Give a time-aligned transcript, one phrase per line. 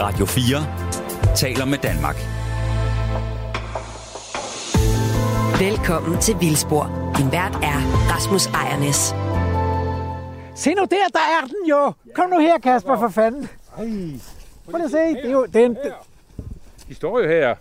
[0.00, 2.16] Radio 4 taler med Danmark.
[5.60, 7.12] Velkommen til Vildspor.
[7.16, 7.78] Din vært er
[8.12, 9.14] Rasmus Ejernes.
[10.54, 11.92] Se nu der, der er den jo.
[12.14, 13.48] Kom nu her, Kasper, for fanden.
[13.74, 13.84] Prøv
[14.74, 14.98] lige at se.
[14.98, 15.76] Det er jo, det er en,
[16.88, 17.54] De står jo her.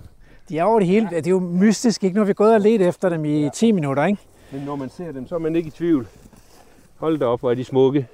[0.49, 1.07] de er over det hele.
[1.09, 2.15] Det er jo mystisk, ikke?
[2.15, 4.21] Nu har vi gået og let efter dem i 10 minutter, ikke?
[4.51, 6.07] Men når man ser dem, så er man ikke i tvivl.
[6.97, 8.07] Hold da op, hvor er de smukke.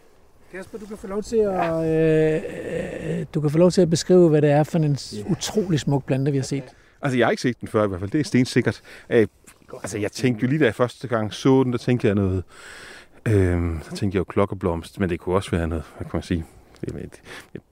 [0.53, 3.89] Kasper, du kan få lov til at, øh, øh, du kan få lov til at
[3.89, 4.97] beskrive, hvad det er for en
[5.31, 6.63] utrolig smuk plante, vi har set.
[7.01, 8.11] Altså, jeg har ikke set den før i hvert fald.
[8.11, 8.81] Det er stensikkert.
[9.09, 9.27] Øh,
[9.73, 12.43] altså, jeg tænkte jo lige da jeg første gang så den, der tænkte jeg noget...
[13.27, 16.23] Øh, så tænkte jeg jo klokkeblomst, men det kunne også være noget, hvad kan man
[16.23, 16.45] sige...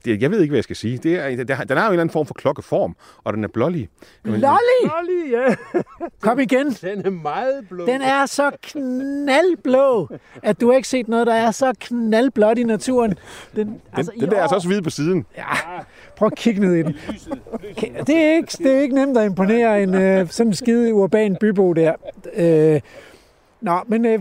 [0.05, 0.97] Jeg ved ikke, hvad jeg skal sige.
[0.97, 3.89] Det er, den har jo en eller anden form for klokkeform, og den er blålig.
[4.23, 4.37] Lolly!
[4.83, 5.55] Lolly, ja.
[6.21, 6.69] Kom igen.
[6.71, 7.85] Den er meget blå.
[7.85, 10.09] Den er så knaldblå,
[10.43, 13.09] at du har ikke set noget, der er så knaldblåt i naturen.
[13.55, 15.25] Den, Den, altså, den der er altså også hvid på siden.
[16.15, 16.95] Prøv at kigge ned i den.
[18.07, 21.37] Det er ikke, det er ikke nemt at imponere en øh, sådan en skide urban
[21.41, 21.93] bybo der.
[22.35, 22.81] Øh,
[23.61, 24.19] nå, men øh,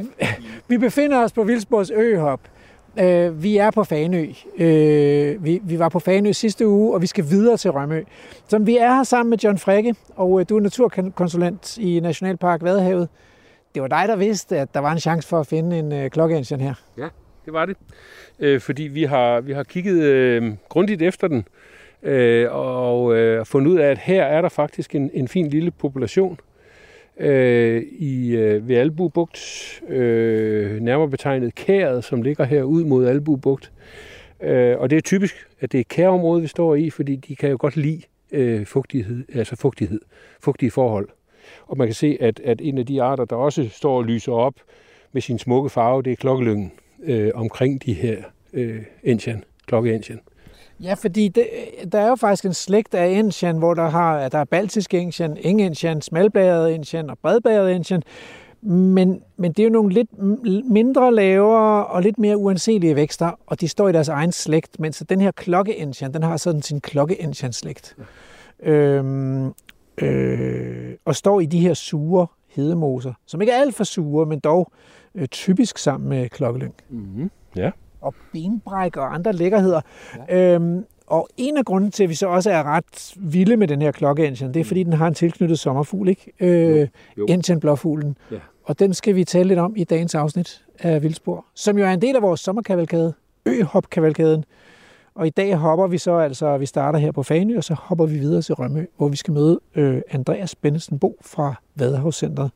[0.68, 2.41] vi befinder os på Vildsborgs Øhop.
[2.98, 4.27] Øh, vi er på Fanø.
[4.58, 8.02] Øh, vi, vi var på Fanø sidste uge, og vi skal videre til Rømø.
[8.48, 12.62] Så vi er her sammen med John Frække, og øh, du er naturkonsulent i Nationalpark
[12.62, 13.08] Vadehavet.
[13.74, 16.11] Det var dig, der vidste, at der var en chance for at finde en øh,
[16.11, 16.74] klokkeengine her.
[17.44, 17.77] Det var det.
[18.38, 21.44] Øh, fordi vi har, vi har kigget øh, grundigt efter den,
[22.02, 25.70] øh, og øh, fundet ud af, at her er der faktisk en, en fin lille
[25.70, 26.38] population
[27.16, 29.39] øh, i øh, ved Albubugt,
[29.89, 33.72] øh, nærmere betegnet kæret, som ligger her ud mod Albubugt.
[34.41, 37.50] Øh, og det er typisk, at det er kærområdet, vi står i, fordi de kan
[37.50, 38.02] jo godt lide
[38.33, 40.00] øh, fugtighed, altså fugtighed,
[40.41, 41.08] fugtige forhold.
[41.67, 44.33] Og man kan se, at, at en af de arter, der også står og lyser
[44.33, 44.55] op
[45.12, 48.17] med sin smukke farve, det er klokkelyngen øh, omkring de her
[48.52, 50.20] øh, ensian, klokkeensien.
[50.83, 51.47] Ja, fordi det,
[51.92, 55.36] der er jo faktisk en slægt af ensian, hvor der, har, der er baltisk ensian,
[55.41, 58.02] engensian, smalbæret ensian og bredbæret ensian.
[58.63, 60.08] Men, men det er jo nogle lidt
[60.70, 65.05] mindre lavere og lidt mere uanselige vækster, og de står i deres egen slægt, mens
[65.08, 67.96] den her klokkeensian, den har sådan sin klokkeensian-slægt.
[68.63, 69.52] Øhm,
[70.02, 74.40] øh, og står i de her sure hedemoser, som ikke er alt for sure, men
[74.40, 74.73] dog
[75.14, 77.30] øh, typisk sammen med klokkelyng Mm-hmm.
[77.57, 77.70] Ja.
[78.00, 79.80] Og benbræk og andre lækkerheder.
[80.28, 80.55] Ja.
[80.55, 83.83] Øhm, og en af grunden til, at vi så også er ret vilde med den
[83.83, 86.33] her klokkeengine, det er, fordi den har en tilknyttet sommerfugl, ikke?
[86.40, 87.27] Øh, jo.
[87.28, 88.16] Entian blåfuglen.
[88.30, 88.36] Ja.
[88.64, 91.90] Og den skal vi tale lidt om i dagens afsnit af Vildspor, som jo er
[91.90, 93.14] en del af vores sommerkavalkade,
[93.46, 94.44] Øhop-kavalkaden.
[95.14, 98.06] Og i dag hopper vi så altså, vi starter her på Fanø, og så hopper
[98.06, 102.50] vi videre til Rømø, hvor vi skal møde øh, Andreas Bennesen Bo fra Vadehavscentret.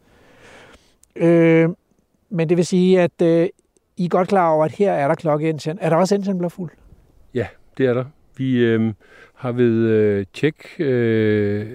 [1.16, 1.68] Øh,
[2.30, 3.48] men det vil sige, at øh,
[3.96, 5.78] i er godt klar over, at her er der klokkeensian.
[5.80, 6.70] Er der også indtjent fuld?
[7.34, 7.46] Ja,
[7.78, 8.04] Det er der.
[8.36, 8.92] Vi øh,
[9.34, 11.66] har ved øh, tjek øh,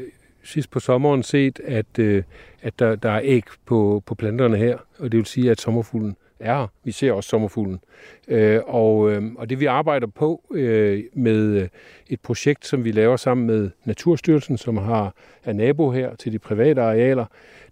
[0.43, 2.23] sidst på sommeren set, at, øh,
[2.61, 6.15] at der, der er æg på, på planterne her, og det vil sige, at sommerfuglen
[6.39, 6.67] er her.
[6.83, 7.79] Vi ser også sommerfuglen.
[8.27, 11.67] Øh, og, øh, og det vi arbejder på øh, med øh,
[12.07, 16.39] et projekt, som vi laver sammen med Naturstyrelsen, som har er nabo her til de
[16.39, 17.25] private arealer,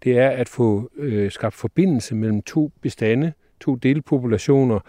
[0.03, 4.79] det er at få øh, skabt forbindelse mellem to bestande, to delpopulationer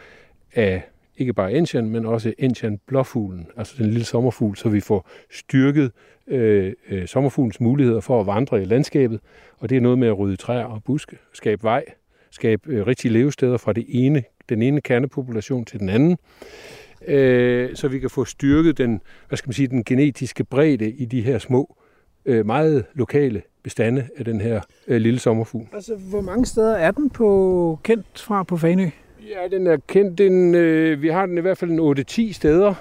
[0.55, 0.83] af
[1.17, 5.93] ikke bare ensian, men også ensian blåfuglen, altså den lille sommerfugl, så vi får styrket
[6.27, 9.21] øh, øh, sommerfuglens muligheder for at vandre i landskabet.
[9.59, 11.85] Og det er noget med at rydde træer og buske, skabe vej,
[12.31, 16.19] skabe øh, rigtige levesteder fra det ene, den ene kernepopulation til den anden,
[17.07, 21.05] øh, så vi kan få styrket den, hvad skal man sige, den genetiske bredde i
[21.05, 21.77] de her små,
[22.25, 25.67] øh, meget lokale bestande af den her øh, lille sommerfugl.
[25.73, 28.91] Altså, hvor mange steder er den på kendt fra på Fanø?
[29.29, 30.19] Ja, den er kendt.
[30.19, 31.99] Den, øh, vi har den i hvert fald en
[32.31, 32.75] 8-10 steder.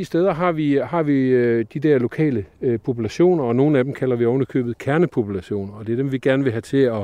[0.00, 3.84] 8-10 steder har vi, har vi øh, de der lokale øh, populationer, og nogle af
[3.84, 5.72] dem kalder vi ovenikøbet kernepopulationer.
[5.72, 6.94] Og det er dem, vi gerne vil have til at,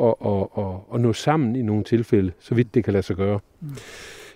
[0.00, 0.64] at, at, at,
[0.94, 3.40] at, nå sammen i nogle tilfælde, så vidt det kan lade sig gøre.
[3.60, 3.68] Mm.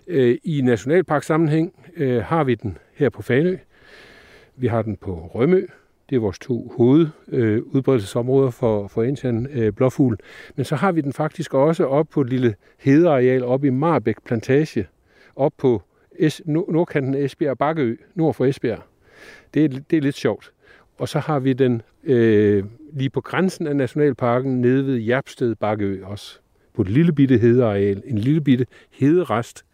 [0.06, 3.56] Øh, I nationalparksammenhæng øh, har vi den her på Fanø.
[4.56, 5.66] Vi har den på Rømø.
[6.10, 10.16] Det er vores to hovedudbredelsesområder øh, for, for Indian øh, blåfugl.
[10.56, 14.16] Men så har vi den faktisk også op på et lille hedeareal op i Marbæk
[14.24, 14.86] Plantage,
[15.36, 15.82] op på
[16.18, 18.82] es, nordkanten af Esbjerg Bakkeø, nord for Esbjerg.
[19.54, 20.52] Det er, det er lidt sjovt.
[20.98, 26.04] Og så har vi den øh, lige på grænsen af Nationalparken nede ved Jerpsted Bakkeø
[26.04, 26.38] også.
[26.74, 29.64] På et lille bitte hedeareal, en lille bitte hederest,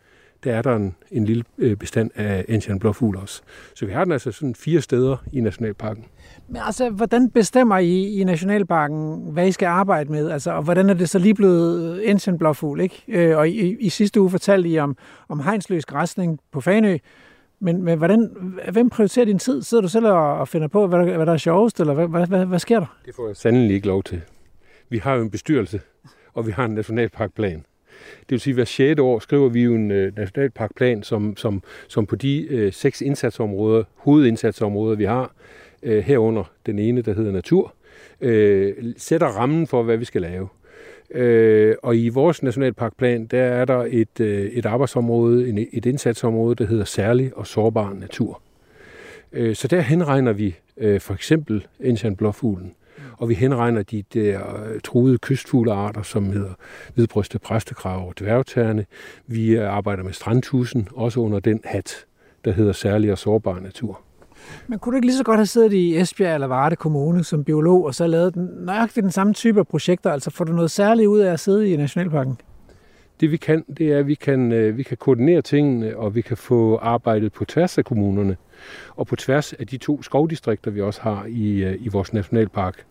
[0.44, 3.42] der er der en, en lille øh, bestand af Indian blåfugl også.
[3.74, 6.04] Så vi har den altså sådan fire steder i Nationalparken.
[6.48, 10.30] Men altså, hvordan bestemmer I i Nationalparken, hvad I skal arbejde med?
[10.30, 13.04] Altså, og hvordan er det så lige blevet Ensian blåfugl, ikke?
[13.08, 14.96] Øh, og i, i sidste uge fortalte I om,
[15.28, 16.98] om hegnsløs græsning på Fanø.
[17.60, 18.30] Men, men hvordan,
[18.72, 19.62] hvem prioriterer din tid?
[19.62, 22.08] Sidder du selv og, og finder på, hvad der, hvad der er sjovest, eller hvad,
[22.08, 22.96] hvad, hvad, hvad sker der?
[23.06, 24.20] Det får jeg sandelig ikke lov til.
[24.88, 25.80] Vi har jo en bestyrelse,
[26.34, 27.64] og vi har en nationalparkplan.
[28.20, 29.00] Det vil sige, at hver 6.
[29.00, 33.84] år skriver vi jo en øh, nationalparkplan, som, som, som på de øh, seks indsatsområder,
[33.96, 35.34] hovedindsatsområder, vi har,
[35.82, 37.74] øh, herunder den ene, der hedder natur,
[38.20, 40.48] øh, sætter rammen for, hvad vi skal lave.
[41.14, 46.54] Øh, og i vores nationalparkplan, der er der et, øh, et arbejdsområde, en, et indsatsområde,
[46.54, 48.42] der hedder særlig og sårbar natur.
[49.32, 52.74] Øh, så der henregner vi øh, for eksempel Indian blåfuglen,
[53.22, 56.54] og vi henregner de der øh, truede kystfuglearter, som hedder
[56.94, 58.86] hvidbrystet præstekrav og dværgtærne.
[59.26, 62.04] Vi øh, arbejder med strandtusen, også under den hat,
[62.44, 64.00] der hedder særlig og sårbar natur.
[64.66, 67.44] Men kunne du ikke lige så godt have siddet i Esbjerg eller Varde Kommune som
[67.44, 70.10] biolog, og så lavet den, nøjagtigt den samme type af projekter?
[70.10, 72.38] Altså får du noget særligt ud af at sidde i Nationalparken?
[73.22, 76.20] Det vi kan, det er, at vi kan, øh, vi kan koordinere tingene, og vi
[76.20, 78.36] kan få arbejdet på tværs af kommunerne,
[78.96, 82.84] og på tværs af de to skovdistrikter, vi også har i, øh, i vores nationalpark.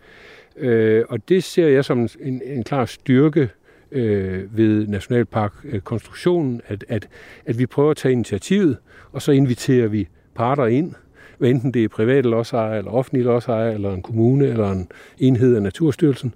[0.57, 3.49] Øh, og det ser jeg som en, en klar styrke
[3.91, 7.07] øh, ved nationalparkkonstruktionen, at, at,
[7.45, 8.77] at vi prøver at tage initiativet,
[9.11, 10.93] og så inviterer vi parter ind,
[11.37, 14.87] hvad enten det er private lodsejere, eller offentlige lodsejere, eller en kommune, eller en
[15.19, 16.33] enhed af Naturstyrelsen,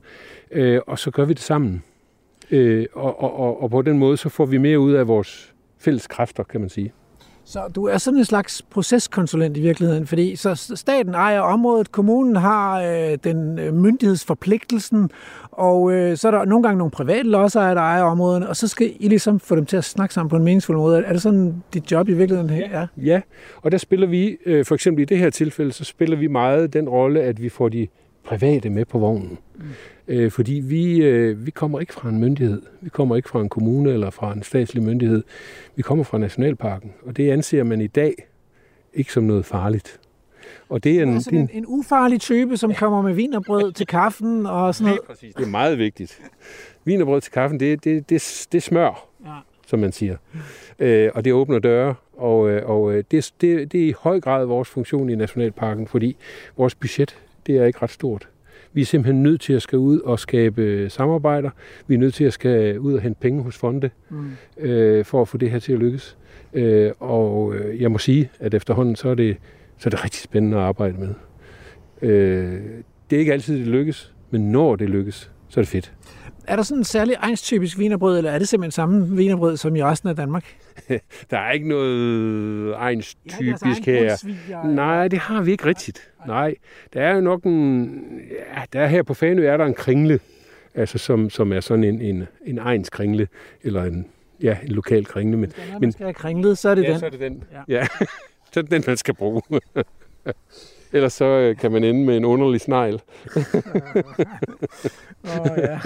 [0.51, 1.83] øh, og så gør vi det sammen.
[2.51, 6.07] Øh, og, og, og på den måde, så får vi mere ud af vores fælles
[6.07, 6.93] kræfter, kan man sige.
[7.47, 12.35] Så du er sådan en slags proceskonsulent i virkeligheden, fordi så staten ejer området, kommunen
[12.35, 15.09] har øh, den øh, myndighedsforpligtelsen,
[15.51, 18.67] og øh, så er der nogle gange nogle private lodsejere, der ejer områderne, og så
[18.67, 21.03] skal I ligesom få dem til at snakke sammen på en meningsfuld måde.
[21.03, 22.79] Er det sådan, dit job i virkeligheden er?
[22.79, 23.21] Ja, ja.
[23.61, 26.73] og der spiller vi, øh, for eksempel i det her tilfælde, så spiller vi meget
[26.73, 27.87] den rolle, at vi får de
[28.25, 29.37] private med på vognen.
[29.55, 29.63] Mm.
[30.07, 32.61] Øh, fordi vi, øh, vi kommer ikke fra en myndighed.
[32.81, 35.23] Vi kommer ikke fra en kommune eller fra en statslig myndighed.
[35.75, 38.13] Vi kommer fra Nationalparken, og det anser man i dag
[38.93, 39.99] ikke som noget farligt.
[40.69, 42.77] Og det er en, er en, en ufarlig type, som ja.
[42.77, 45.01] kommer med vinerbrød til kaffen og sådan noget.
[45.01, 45.35] Det er, præcis.
[45.35, 46.21] det er meget vigtigt.
[46.83, 49.31] Vinerbrød til kaffen, det, det, det, det smør, ja.
[49.67, 50.17] som man siger.
[50.79, 54.45] Øh, og det åbner døre, og, øh, og det, det, det er i høj grad
[54.45, 56.17] vores funktion i Nationalparken, fordi
[56.57, 58.29] vores budget, det er ikke ret stort.
[58.73, 61.49] Vi er simpelthen nødt til at skal ud og skabe samarbejder.
[61.87, 64.31] Vi er nødt til at skal ud og hente penge hos fonde mm.
[64.57, 66.17] øh, for at få det her til at lykkes.
[66.53, 69.37] Øh, og øh, jeg må sige, at efterhånden så er det,
[69.77, 71.13] så er det rigtig spændende at arbejde med.
[72.01, 72.59] Øh,
[73.09, 75.93] det er ikke altid, det lykkes, men når det lykkes, så er det fedt.
[76.47, 79.83] Er der sådan en særlig egenstypisk vinerbrød, eller er det simpelthen samme vinerbrød som i
[79.83, 80.55] resten af Danmark?
[81.31, 84.65] der er ikke noget egenstypisk her.
[84.67, 86.11] Nej, det har vi ikke rigtigt.
[86.27, 86.55] Nej,
[86.93, 88.01] der er jo nok en...
[88.55, 90.19] Ja, der er her på Fanø er der en kringle,
[90.75, 93.27] altså som, som er sådan en, en, en egns kringle,
[93.63, 94.05] eller en,
[94.41, 95.37] ja, en lokal kringle.
[95.37, 96.99] Men, Hvis man skal have kringlet, så er det ja, den.
[96.99, 97.43] så er det den.
[97.51, 97.87] Ja, ja.
[98.51, 99.41] så er det den, man skal bruge.
[100.93, 103.01] Ellers så øh, kan man ende med en underlig snegl.
[105.23, 105.79] oh, ja.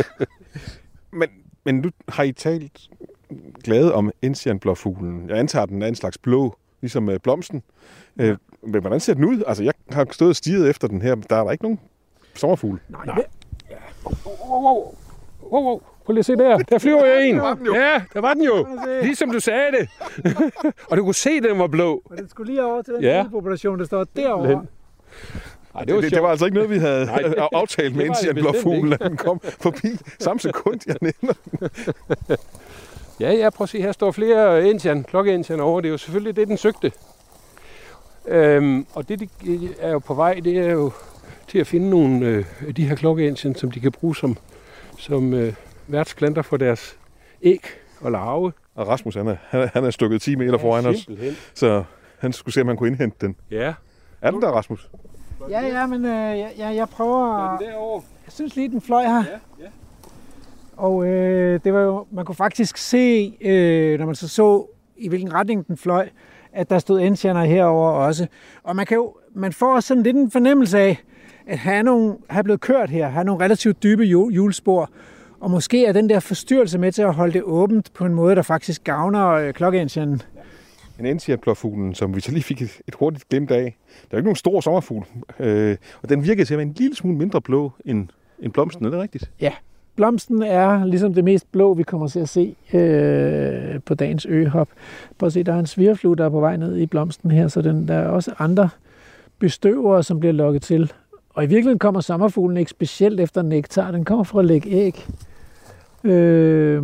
[1.11, 1.29] Men,
[1.63, 2.89] men nu har I talt
[3.63, 5.29] glade om Enzianblåfuglen.
[5.29, 7.63] Jeg antager, at den er en slags blå, ligesom øh, blomsten.
[8.17, 9.43] Øh, men hvordan ser den ud?
[9.47, 11.15] Altså, jeg har stået og stiget efter den her.
[11.15, 11.79] Der er der ikke nogen
[12.35, 12.79] sommerfugle.
[12.89, 13.05] Nej.
[13.05, 13.23] Nej.
[13.69, 13.75] Ja.
[14.05, 14.95] Wow, wow.
[15.51, 15.81] Wow, wow.
[16.05, 16.57] Prøv lige at se der.
[16.57, 17.35] Der flyver jeg en.
[17.75, 18.67] Ja, der var den jo.
[19.01, 19.89] Ligesom du sagde det.
[20.89, 22.01] og du kunne se, at den var blå.
[22.05, 23.25] Og den skulle lige over til den ja.
[23.31, 24.65] population, der står derovre.
[25.75, 27.23] Ej, det, var det, det, var altså ikke noget, vi havde Nej,
[27.53, 29.87] aftalt med Indian Blåfuglen, at den kom forbi
[30.19, 31.33] samme sekund, jeg nævner
[33.19, 35.81] Ja, ja, prøv at se, her står flere Indian, klokke over.
[35.81, 36.91] Det er jo selvfølgelig det, den søgte.
[38.27, 39.29] Øhm, og det, de
[39.79, 40.91] er jo på vej, det er jo
[41.47, 44.37] til at finde nogle øh, af de her klokke som de kan bruge som,
[44.97, 45.53] som øh,
[45.87, 46.97] værtsplanter for deres
[47.41, 47.65] æg
[48.01, 48.51] og larve.
[48.75, 51.09] Og Rasmus, han er, han er stukket 10 meter ja, foran os,
[51.53, 51.83] så
[52.17, 53.35] han skulle se, om han kunne indhente den.
[53.51, 53.73] Ja.
[54.21, 54.89] Er den der, Rasmus?
[55.49, 57.53] Ja, ja, men øh, jeg, jeg, jeg prøver...
[57.53, 58.01] Er den derovre?
[58.25, 59.23] Jeg synes lige, den fløj her.
[59.23, 59.67] Ja, ja.
[60.77, 64.65] Og øh, det var jo, man kunne faktisk se, øh, når man så så,
[64.97, 66.09] i hvilken retning den fløj,
[66.53, 68.27] at der stod endsjerner herover også.
[68.63, 70.97] Og man, kan jo, man får sådan lidt en fornemmelse af,
[71.47, 74.89] at han er, er blevet kørt her, har nogle relativt dybe hjulspor,
[75.39, 78.35] og måske er den der forstyrrelse med til at holde det åbent på en måde,
[78.35, 80.13] der faktisk gavner øh, klokkeendsjernen.
[80.13, 80.21] En
[81.05, 83.77] endsjerplåfuglen, som vi så lige fik et, et hurtigt glimt af.
[84.11, 85.05] Der er ikke nogen stor sommerfugl,
[85.39, 88.07] øh, og den virker til at være en lille smule mindre blå end,
[88.39, 89.31] end blomsten, er det rigtigt?
[89.41, 89.53] Ja,
[89.95, 94.69] blomsten er ligesom det mest blå, vi kommer til at se øh, på dagens øhop.
[95.17, 97.47] Prøv at se, der er en svirflue, der er på vej ned i blomsten her,
[97.47, 98.69] så den, der er også andre
[99.39, 100.91] bestøvere, som bliver lukket til.
[101.29, 105.07] Og i virkeligheden kommer sommerfuglen ikke specielt efter nektar, den kommer fra at lægge æg.
[106.03, 106.83] Øh,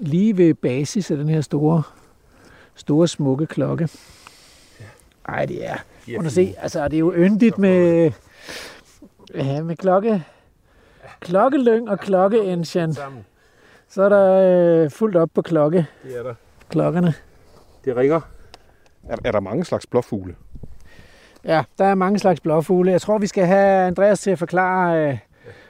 [0.00, 1.82] lige ved basis af den her store,
[2.74, 3.88] store smukke klokke.
[5.28, 5.76] Ej, det er...
[6.16, 8.10] Prøv at se, altså, det er jo yndigt med,
[9.34, 10.24] ja, med klokke,
[11.20, 12.94] klokkelyng og klokkeensjan.
[13.88, 14.34] Så er der
[14.84, 16.34] øh, fuldt op på klokke, Det er der.
[16.68, 17.14] klokkerne.
[17.84, 18.20] Det ringer.
[19.08, 20.34] Er, er der mange slags blåfugle?
[21.44, 22.90] Ja, der er mange slags blåfugle.
[22.92, 25.18] Jeg tror, vi skal have Andreas til at forklare, øh,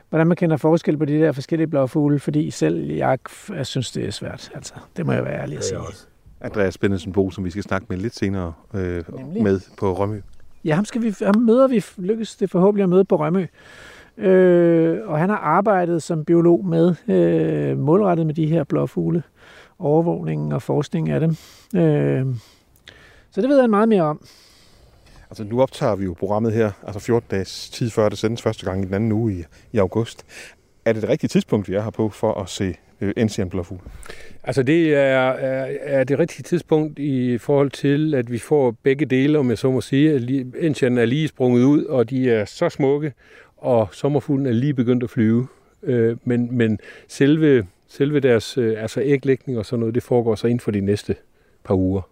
[0.09, 3.19] hvordan man kender forskel på de der forskellige blåfugle, fordi selv jeg,
[3.55, 4.51] jeg synes, det er svært.
[4.55, 5.79] Altså, det må jeg være ærlig at sige.
[6.41, 9.43] Andreas Bennedsen Bo, som vi skal snakke med lidt senere øh, Nemlig.
[9.43, 10.21] med på Rømø.
[10.65, 13.47] Ja, ham, skal vi, ham møder vi, lykkes det forhåbentlig at møde på Rømø.
[14.19, 19.23] Øh, og han har arbejdet som biolog med, øh, målrettet med de her blåfugle,
[19.79, 21.31] overvågningen og forskning af dem.
[21.75, 22.27] Øh,
[23.31, 24.27] så det ved han meget mere om.
[25.31, 28.65] Altså nu optager vi jo programmet her, altså 14 dages tid før det sendes første
[28.65, 30.27] gang i den anden uge i, i august.
[30.85, 33.81] Er det det rigtige tidspunkt, vi er her på for at se øh, Ensian blåfugl?
[34.45, 39.07] Altså det er, er, er det rigtige tidspunkt i forhold til, at vi får begge
[39.07, 40.15] dele, om jeg så må sige.
[40.61, 43.13] Enchen er lige sprunget ud, og de er så smukke,
[43.57, 45.47] og sommerfuglen er lige begyndt at flyve.
[45.83, 46.79] Øh, men, men
[47.09, 50.81] selve, selve deres øh, altså æglægning og sådan noget, det foregår så inden for de
[50.81, 51.17] næste
[51.65, 52.03] par uger,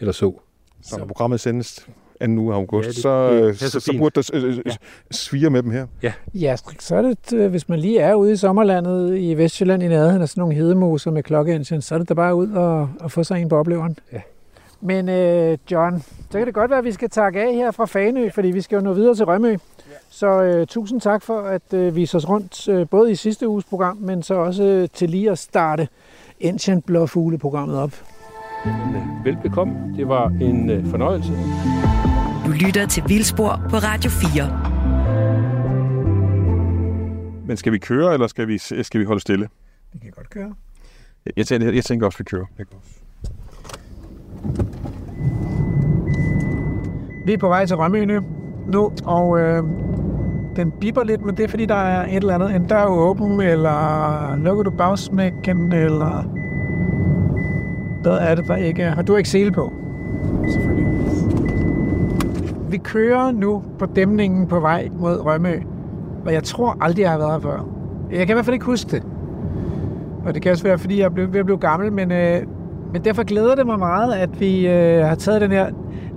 [0.00, 0.34] eller så.
[0.82, 1.88] Så når programmet sendes
[2.20, 4.44] anden uge af august, Ja, det- så, det øh, passer så, så burde der øh,
[4.44, 4.70] øh, Ja.
[5.10, 5.86] svire med dem her.
[6.34, 9.88] Ja, så er det, øh, hvis man lige er ude i sommerlandet i Vestjylland i
[9.88, 13.10] nærheden af sådan nogle hedemoser med klokkeengine, så er det da bare ud og, og
[13.12, 13.96] få sig en på opleveren.
[14.12, 14.20] Ja.
[14.80, 17.84] Men øh, John, så kan det godt være, at vi skal takke af her fra
[17.86, 19.56] Fanø, fordi vi skal jo nå videre til Rømø.
[20.10, 23.64] Så øh, tusind tak for at øh, vise os rundt, øh, både i sidste uges
[23.64, 25.88] program, men så også øh, til lige at starte
[26.44, 27.90] Ancient Blåfugle-programmet op.
[29.24, 29.94] Velbekomme.
[29.96, 31.32] Det var en øh, fornøjelse.
[32.46, 34.46] Du lytter til Vildspor på Radio 4.
[37.46, 39.48] Men skal vi køre, eller skal vi, skal vi holde stille?
[39.92, 40.54] Vi kan godt køre.
[41.36, 42.46] Jeg tænker, jeg tænker også, vi kører.
[42.60, 43.00] Ikke også?
[47.26, 48.20] Vi er på vej til Rømø nu,
[48.66, 49.62] nu og øh,
[50.56, 52.54] den bipper lidt, men det er fordi, der er et eller andet.
[52.54, 56.24] En dør er åben, eller lukker du bagsmækken, eller
[58.02, 58.94] hvad er det, der ikke er?
[58.94, 59.72] Har du ikke sele på?
[60.48, 60.86] Selvfølgelig.
[62.70, 65.54] Vi kører nu på dæmningen på vej mod Rømø,
[66.26, 67.68] og jeg tror aldrig, jeg har været her før.
[68.10, 69.02] Jeg kan i hvert fald ikke huske det.
[70.24, 72.42] Og det kan også være, fordi jeg blevet, ved at blive gammel, men, øh,
[72.92, 75.70] men derfor glæder det mig meget, at vi øh, har taget den her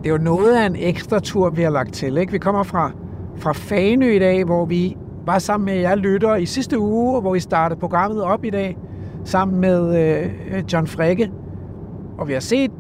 [0.03, 2.17] det er jo noget af en ekstra tur, vi har lagt til.
[2.17, 2.31] Ikke?
[2.31, 2.91] Vi kommer fra,
[3.37, 7.33] fra Fanø i dag, hvor vi var sammen med jer lyttere i sidste uge, hvor
[7.33, 8.77] vi startede programmet op i dag,
[9.23, 11.31] sammen med øh, John Frække.
[12.17, 12.72] Og vi har set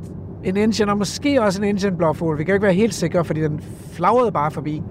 [0.43, 2.37] en engine, og måske også en engine blåfugl.
[2.37, 3.59] Vi kan jo ikke være helt sikre, fordi den
[3.91, 4.81] flagrede bare forbi.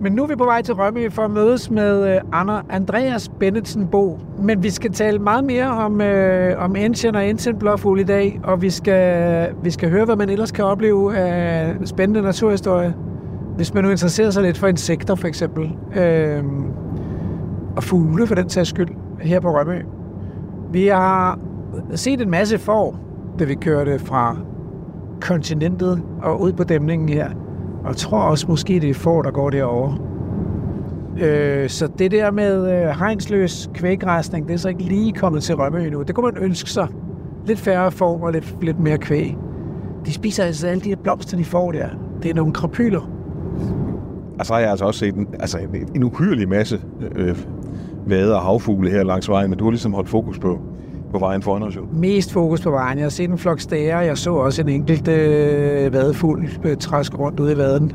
[0.00, 3.28] Men nu er vi på vej til Rømø for at mødes med øh, Ander Andreas
[3.28, 4.18] Bennetsen Bo.
[4.38, 8.40] Men vi skal tale meget mere om, øh, om engine og engine blåfugl i dag,
[8.44, 12.94] og vi skal, vi skal høre, hvad man ellers kan opleve af spændende naturhistorie.
[13.56, 15.70] Hvis man nu interesserer sig lidt for insekter, for eksempel.
[15.96, 16.44] Øh,
[17.76, 18.88] og fugle, for den sags skyld,
[19.20, 19.82] her på Rømø.
[20.72, 21.38] Vi har
[21.94, 22.98] set en masse får,
[23.38, 24.36] da vi kørte fra
[25.20, 27.28] kontinentet og ud på dæmningen her.
[27.82, 29.98] Og jeg tror også måske, det er får, der går derovre.
[31.20, 35.54] Øh, så det der med øh, hegnsløs kvæggræsning, det er så ikke lige kommet til
[35.54, 36.02] Rømø endnu.
[36.02, 36.88] Det kunne man ønske sig.
[37.46, 39.36] Lidt færre får og lidt, lidt mere kvæg.
[40.06, 41.88] De spiser altså alle de her blomster, de får der.
[42.22, 43.10] Det er nogle krapyler.
[44.38, 46.80] Og så har jeg altså også set en, altså en, en uhyrelig masse
[47.16, 47.38] øh,
[48.06, 50.58] vader og havfugle her langs vejen, men du har ligesom holdt fokus på,
[51.14, 51.86] på vejen foran os jo.
[51.92, 52.98] Mest fokus på vejen.
[52.98, 53.98] Jeg har set en flok stære.
[53.98, 57.92] Jeg så også en enkelt øh, vadefugl øh, træske rundt ude i vaden.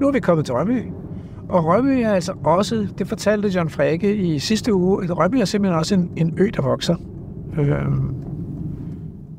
[0.00, 0.82] Nu er vi kommet til Rømø.
[1.48, 5.44] Og Rømø er altså også, det fortalte John Frække i sidste uge, at Rømø er
[5.44, 6.96] simpelthen også en, en ø, der vokser.
[7.58, 7.86] Øh,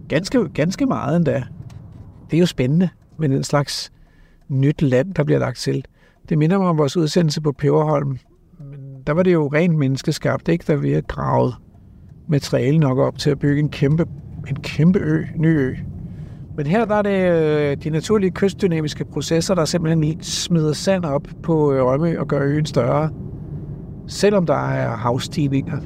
[0.08, 1.44] ganske, ganske meget endda.
[2.32, 3.92] Det er jo spændende med den slags
[4.50, 5.86] nyt land, der bliver lagt til.
[6.30, 8.18] Det minder mig om vores udsendelse på Peberholm.
[8.60, 10.64] Men der var det jo rent menneskeskabt, ikke?
[10.68, 11.56] Der vi har gravet
[12.32, 14.06] materiale nok op til at bygge en kæmpe,
[14.50, 15.76] en kæmpe ø, ny ø.
[16.58, 17.32] Men her der er det
[17.72, 22.42] øh, de naturlige kystdynamiske processer, der simpelthen smider sand op på øh, Rømø og gør
[22.42, 23.10] øen større,
[24.08, 25.78] selvom der er havstigninger.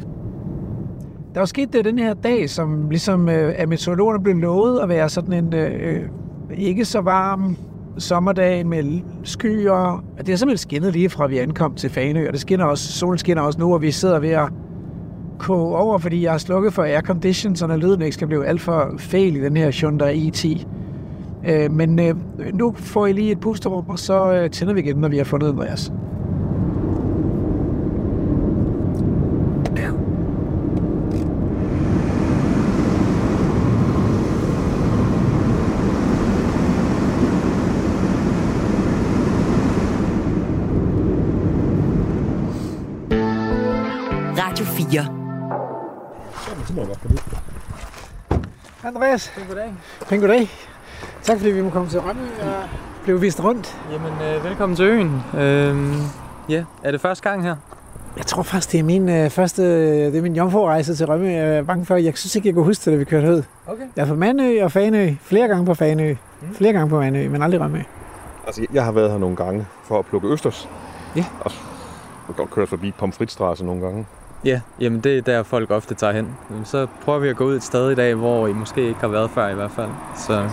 [1.35, 4.89] Der er sket det den her dag, som ligesom øh, af meteorologerne blev lovet at
[4.89, 6.09] være sådan en øh,
[6.57, 7.57] ikke så varm
[7.97, 10.03] sommerdag med skyer.
[10.17, 13.17] Det har simpelthen skinnet lige fra vi ankom til Fanø, og det skinner også, solen
[13.17, 14.49] skinner også nu, og vi sidder ved at
[15.37, 18.61] koge over, fordi jeg har slukket for aircondition, så når lyden ikke skal blive alt
[18.61, 20.67] for fæl i den her Hyundai i10.
[21.49, 22.15] Øh, men øh,
[22.53, 25.23] nu får I lige et pusterum, og så øh, tænder vi igen, når vi har
[25.23, 25.91] fundet Andreas.
[25.91, 26.14] Radio
[48.85, 49.33] Andreas.
[49.35, 49.73] Pæn goddag.
[50.09, 50.49] Pæn goddag.
[51.23, 52.69] Tak fordi vi må komme til Rømø og
[53.03, 53.77] blev vist rundt.
[53.91, 55.21] Jamen, øh, velkommen til øen.
[55.37, 55.93] Øh,
[56.49, 57.55] ja, er det første gang her?
[58.17, 59.63] Jeg tror faktisk, det er min øh, første,
[60.11, 61.31] det er min jomfru-rejse til Rømø.
[61.31, 63.43] Jeg er bange for, jeg synes ikke, jeg kunne huske det, da vi kørte ud.
[63.67, 63.83] Okay.
[63.95, 65.13] Jeg er på Mandø og Fanø.
[65.21, 66.15] Flere gange på Fanø.
[66.53, 67.79] Flere gange på Mandø, men aldrig Rømø.
[68.47, 70.69] Altså, jeg har været her nogle gange for at plukke østers.
[71.15, 71.25] Ja.
[71.39, 74.05] Og jeg har godt kørt forbi Pomfritstrasse nogle gange.
[74.45, 76.27] Ja, jamen det er der folk ofte tager hen.
[76.63, 79.07] Så prøver vi at gå ud et sted i dag, hvor I måske ikke har
[79.07, 79.89] været før i hvert fald.
[80.17, 80.43] Så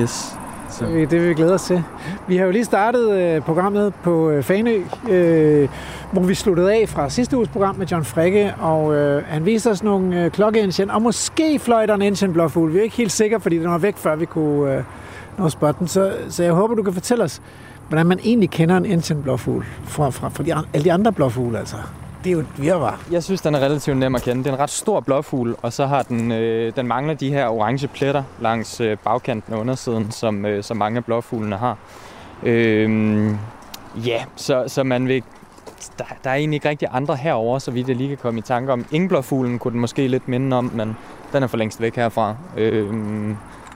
[0.00, 0.36] yes.
[0.70, 0.84] Så.
[0.84, 1.82] Det vil- vi glæde os til.
[2.28, 5.68] Vi har jo lige startet øh, programmet på øh, Fanø, øh,
[6.12, 9.70] hvor vi sluttede af fra sidste uges program med John Frikke, og øh, han viste
[9.70, 12.72] os nogle øh, klokkeengen, og måske fløj der en engine blåfugl.
[12.72, 14.82] Vi er ikke helt sikre, fordi den var væk, før vi kunne øh,
[15.38, 15.88] nå at spotte den.
[15.88, 17.42] Så, så jeg håber, du kan fortælle os,
[17.88, 21.58] hvordan man egentlig kender en engine blåfugl fra, fra, fra de, alle de andre blåfugle,
[21.58, 21.76] altså.
[22.24, 23.02] Det er jo et virvar.
[23.10, 24.44] Jeg synes, den er relativt nem at kende.
[24.44, 27.48] Det er en ret stor blåfugl, og så har den, øh, den mangler de her
[27.48, 31.76] orange pletter langs øh, bagkanten og undersiden, som, øh, som mange af blåfuglene har.
[32.42, 33.30] Øh,
[34.06, 35.22] ja, så, så man vil...
[35.98, 38.42] Der, der er egentlig ikke rigtig andre herover, så vidt jeg lige kan komme i
[38.42, 38.84] tanke om.
[38.92, 40.96] Engblåfuglen kunne den måske lidt minde om, men
[41.32, 42.36] den er for længst væk herfra.
[42.56, 42.94] Øh,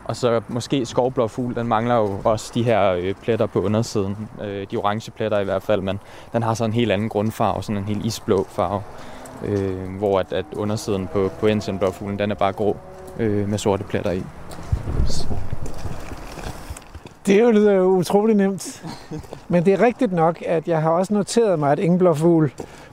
[0.05, 4.17] og så måske skovblåfugl, den mangler jo også de her øh, pletter på undersiden.
[4.45, 6.01] Øh, de orange pletter i hvert fald, men
[6.33, 8.83] den har så en helt anden grundfarve, sådan en helt isblå farve.
[9.45, 12.77] Øh, hvor at, at undersiden på, på ensignblåfuglen, den er bare grå
[13.19, 14.23] øh, med sorte pletter i.
[15.07, 15.27] Så.
[17.27, 18.85] Det er jo lyder jo utrolig nemt.
[19.49, 21.99] Men det er rigtigt nok, at jeg har også noteret mig, at ingen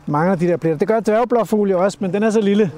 [0.06, 0.78] mangler de der pletter.
[0.78, 2.72] Det gør dværgblåfugl jo også, men den er så lille,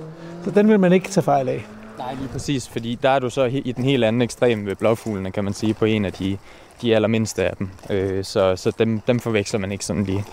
[0.44, 1.66] så den vil man ikke tage fejl af.
[1.98, 5.32] Nej, lige præcis, fordi der er du så i den helt anden ekstrem ved blåfuglene,
[5.32, 6.38] kan man sige, på en af de,
[6.82, 7.70] de allermindste af dem.
[7.90, 10.24] Øh, så så dem, dem forveksler man ikke sådan lige.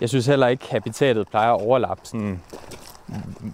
[0.00, 2.40] Jeg synes heller ikke, habitatet plejer at overlappe sådan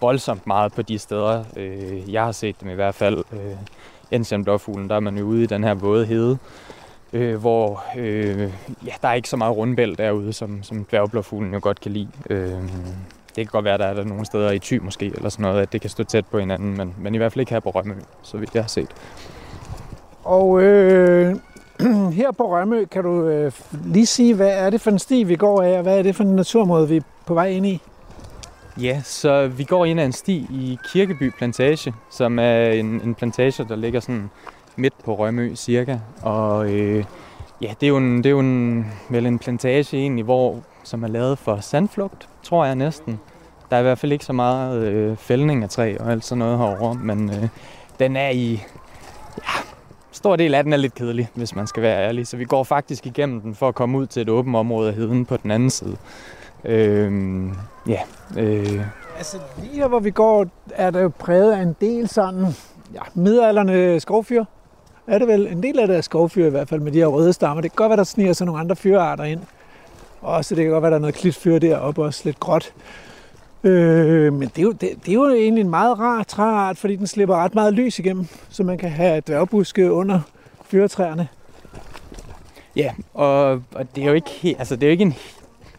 [0.00, 1.44] voldsomt meget på de steder.
[1.56, 3.24] Øh, jeg har set dem i hvert fald.
[3.32, 3.56] Øh,
[4.10, 6.38] Ensian blåfuglen, der er man jo ude i den her våde hede,
[7.12, 8.52] øh, hvor øh,
[8.86, 12.08] ja, der er ikke så meget rundbæl derude, som, som dværgblåfuglen jo godt kan lide.
[12.30, 12.62] Øh,
[13.36, 15.62] det kan godt være, der er der nogle steder i Thy måske, eller sådan noget,
[15.62, 17.70] at det kan stå tæt på hinanden, men, men i hvert fald ikke her på
[17.70, 18.88] Rømø, så vidt jeg har set.
[20.24, 21.36] Og øh,
[22.20, 23.52] her på Rømø kan du øh,
[23.84, 26.16] lige sige, hvad er det for en sti, vi går af, og hvad er det
[26.16, 27.80] for en naturmåde, vi er på vej ind i?
[28.80, 33.14] Ja, så vi går ind ad en sti i Kirkeby Plantage, som er en, en
[33.14, 34.30] plantage, der ligger sådan
[34.76, 35.98] midt på Rømø cirka.
[36.22, 37.04] Og øh,
[37.60, 41.04] ja, det er jo, en, det er jo en, vel en plantage egentlig, hvor, som
[41.04, 43.20] er lavet for sandflugt, tror jeg næsten.
[43.70, 46.38] Der er i hvert fald ikke så meget øh, fældning af træ og alt sådan
[46.38, 47.48] noget herovre, men øh,
[47.98, 48.52] den er i...
[49.38, 49.62] Ja,
[50.12, 52.26] stor del af den er lidt kedelig, hvis man skal være ærlig.
[52.26, 54.94] Så vi går faktisk igennem den for at komme ud til et åbent område af
[54.94, 55.96] heden på den anden side.
[56.64, 57.12] Øh,
[57.88, 58.00] ja,
[58.36, 58.80] øh,
[59.16, 62.46] Altså lige her, hvor vi går, er der jo præget af en del sådan,
[62.94, 64.44] ja, midalderne skovfyr.
[65.06, 65.46] Er det vel?
[65.46, 67.60] En del af det er skovfyr i hvert fald, med de her røde stammer.
[67.60, 69.40] Det kan godt være, der sniger sig nogle andre fyrarter ind.
[70.24, 72.72] Og så det kan godt være, der er noget klitfyr deroppe, også lidt gråt.
[73.64, 76.96] Øh, men det er, jo, det, det er jo egentlig en meget rar træart, fordi
[76.96, 80.20] den slipper ret meget lys igennem, så man kan have dværgbuske under
[80.66, 81.28] fyretræerne.
[82.76, 85.14] Ja, og, og det er jo ikke helt, altså det er jo ikke en,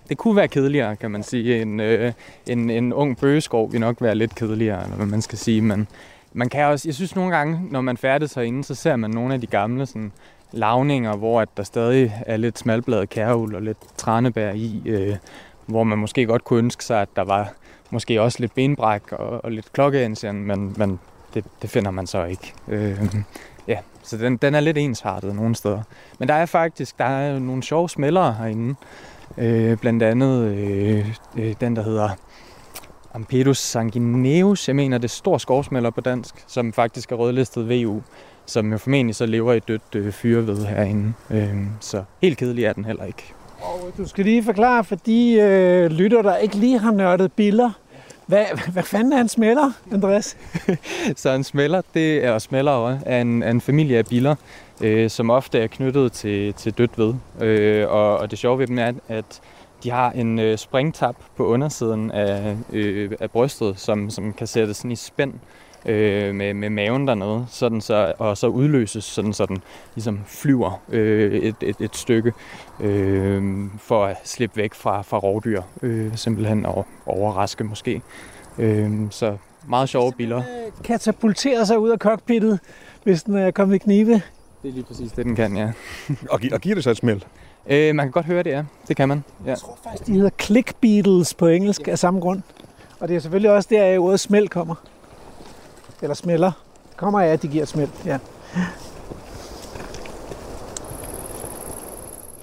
[0.09, 1.61] det kunne være kedeligere, kan man sige.
[1.61, 2.13] En, øh,
[2.47, 5.87] en, en ung bøgeskov vil nok være lidt kedeligere, eller hvad man skal sige, men
[6.33, 9.33] man kan også, jeg synes nogle gange, når man færdes herinde, så ser man nogle
[9.33, 10.11] af de gamle sådan,
[10.55, 15.15] lavninger, hvor at der stadig er lidt smalbladet kærhul og lidt tranebær i, øh,
[15.65, 17.53] hvor man måske godt kunne ønske sig, at der var
[17.89, 20.99] måske også lidt benbræk og, og lidt klokkeansian, men, men
[21.33, 22.53] det, det finder man så ikke.
[22.67, 23.05] Øh,
[23.67, 25.81] ja, så den, den er lidt ensartet nogle steder.
[26.19, 28.75] Men der er faktisk der er nogle sjove smellere herinde.
[29.37, 32.09] Øh, blandt andet øh, øh, den, der hedder
[33.13, 34.67] Ampedus sanguineus.
[34.67, 38.01] Jeg mener, det er stor skovsmælder på dansk, som faktisk er rødlistet VU,
[38.45, 41.13] som jo formentlig så lever i dødt øh, fyreved herinde.
[41.31, 43.33] Øh, så helt kedelig er den heller ikke.
[43.61, 47.71] Og du skal lige forklare for de øh, lytter, der ikke lige har nørdet biller.
[48.25, 50.37] Hvad, hvad fanden er en smelter, Andreas?
[51.15, 54.35] Så en smelter, det er og smelter også, er en, er en familie af biller,
[54.81, 57.13] øh, som ofte er knyttet til, til dødt ved.
[57.41, 59.41] Øh, og, og det sjove ved dem er, at
[59.83, 64.77] de har en øh, springtap på undersiden af, øh, af brystet, som, som kan sættes
[64.77, 65.33] sådan i spænd
[65.85, 69.63] øh, med, med maven dernede, sådan så, og så udløses, sådan så den
[69.95, 72.33] ligesom flyver øh, et, et, et stykke
[72.79, 73.43] øh,
[73.79, 78.01] for at slippe væk fra, fra rovdyr, øh, simpelthen og overraske måske.
[78.57, 80.41] Øh, så meget sjove biller.
[80.83, 82.59] Katapulterer sig ud af cockpittet,
[83.03, 84.11] hvis den er kommet i knibe.
[84.11, 84.21] Det
[84.69, 85.71] er lige præcis det, den kan, ja.
[86.31, 87.21] Og, gi- og giver det så et smæld?
[87.69, 88.63] Øh, man kan godt høre det, ja.
[88.87, 89.23] Det kan man.
[89.45, 89.49] Ja.
[89.49, 92.41] Jeg tror faktisk, de hedder click beetles på engelsk af samme grund.
[92.99, 94.75] Og det er selvfølgelig også der, at ordet smæld kommer.
[96.01, 96.51] Eller smelter.
[96.95, 98.17] Kommer af, at de giver smæld, ja.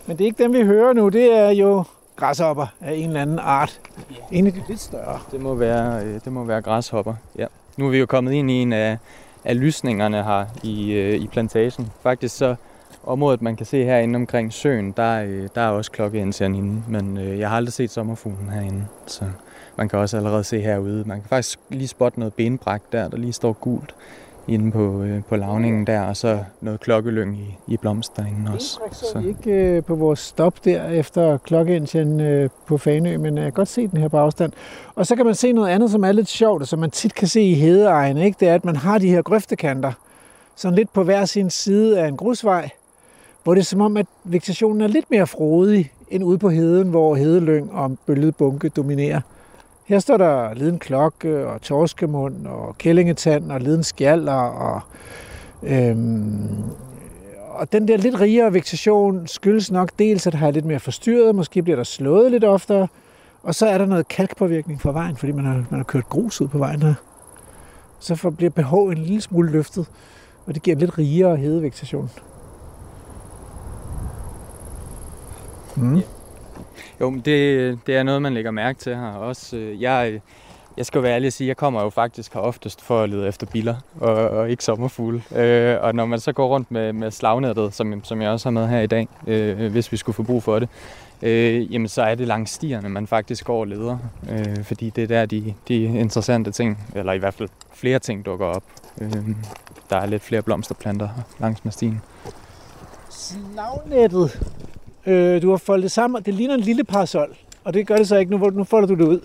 [0.07, 1.09] Men det er ikke dem, vi hører nu.
[1.09, 1.85] Det er jo
[2.17, 3.81] græshopper af en eller anden art.
[4.33, 5.21] En af de lidt større.
[5.31, 7.47] Det må være, øh, det må være græshopper, ja.
[7.77, 8.99] Nu er vi jo kommet ind i en af,
[9.45, 11.93] af lysningerne her i, øh, i plantagen.
[12.03, 12.55] Faktisk så
[13.05, 17.19] området, man kan se herinde omkring søen, der, øh, der er også klokkeindseren inde, men
[17.39, 19.25] jeg har aldrig set sommerfuglen herinde, så
[19.77, 21.05] man kan også allerede se herude.
[21.07, 23.95] Man kan faktisk lige spotte noget benbræk der, der lige står gult
[24.49, 28.81] inde på, øh, på lavningen der, og så noget klokkelyng i, i blomst derinde også.
[28.93, 33.45] Så vi ikke øh, på vores stop der efter klokkeindtjen øh, på Fanø, men jeg
[33.45, 34.53] kan godt se den her på afstand.
[34.95, 37.15] Og så kan man se noget andet, som er lidt sjovt, og som man tit
[37.15, 38.37] kan se i hedeejen, ikke?
[38.41, 39.93] det er, at man har de her grøftekanter,
[40.57, 42.71] sådan lidt på hver sin side af en grusvej,
[43.45, 46.89] hvor det er som om, at vegetationen er lidt mere frodig end ude på heden,
[46.89, 49.21] hvor hedelyng og bølget bunke dominerer.
[49.93, 54.81] Her står der liden klokke øh, og torskemund og kællingetand og liden skjalder og
[55.63, 56.49] øhm,
[57.49, 61.35] og den der lidt rigere vegetation skyldes nok dels, at der er lidt mere forstyrret,
[61.35, 62.89] måske bliver der slået lidt oftere,
[63.43, 66.41] og så er der noget kalkpåvirkning fra vejen, fordi man har, man har kørt grus
[66.41, 66.95] ud på vejen her.
[68.01, 69.87] Så bliver behovet en lille smule løftet,
[70.47, 72.11] og det giver en lidt rigere hedevegetation.
[75.77, 76.03] Mm.
[77.03, 79.13] Jo, men det, det er noget, man lægger mærke til her.
[79.13, 80.21] Også, øh, jeg,
[80.77, 83.11] jeg skal jo være ærlig og sige, jeg kommer jo faktisk her oftest for at
[83.11, 85.23] lede efter biler, og, og ikke sommerfugle.
[85.37, 88.51] Øh, og når man så går rundt med, med slagnettet, som, som jeg også har
[88.51, 90.69] med her i dag, øh, hvis vi skulle få brug for det,
[91.23, 93.99] øh, jamen så er det langs stierne, man faktisk går og leder.
[94.31, 98.27] Øh, fordi det er der, de, de interessante ting, eller i hvert fald flere ting
[98.27, 98.65] dukker op.
[99.01, 99.29] Øh,
[99.91, 101.09] der er lidt flere blomsterplanter
[101.41, 102.01] langs med stien.
[103.11, 104.41] Slagnettet
[105.07, 108.09] Øh, du har foldet det sammen, det ligner en lille parasol, og det gør det
[108.09, 109.21] så ikke nu, nu folder du det ud.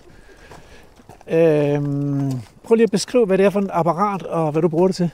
[1.30, 1.82] Øh,
[2.62, 4.96] prøv lige at beskrive, hvad det er for et apparat, og hvad du bruger det
[4.96, 5.10] til.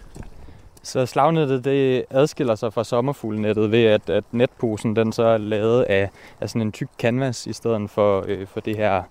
[0.82, 5.82] Så slagnettet det adskiller sig fra sommerfuglenettet ved, at, at netposen den så er lavet
[5.82, 9.02] af, af sådan en tyk canvas, i stedet for, øh, for det her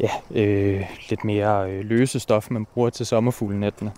[0.00, 3.92] ja, øh, lidt mere øh, løse stof, man bruger til sommerfuglenettene.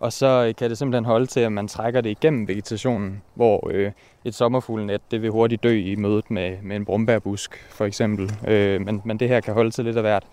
[0.00, 3.70] Og så øh, kan det simpelthen holde til, at man trækker det igennem vegetationen, hvor
[3.72, 3.92] øh,
[4.24, 8.32] et sommerfuglenet det vil hurtigt dø i mødet med, med en brumbærbusk, for eksempel.
[8.48, 10.26] Øh, men, men det her kan holde til lidt af hvert.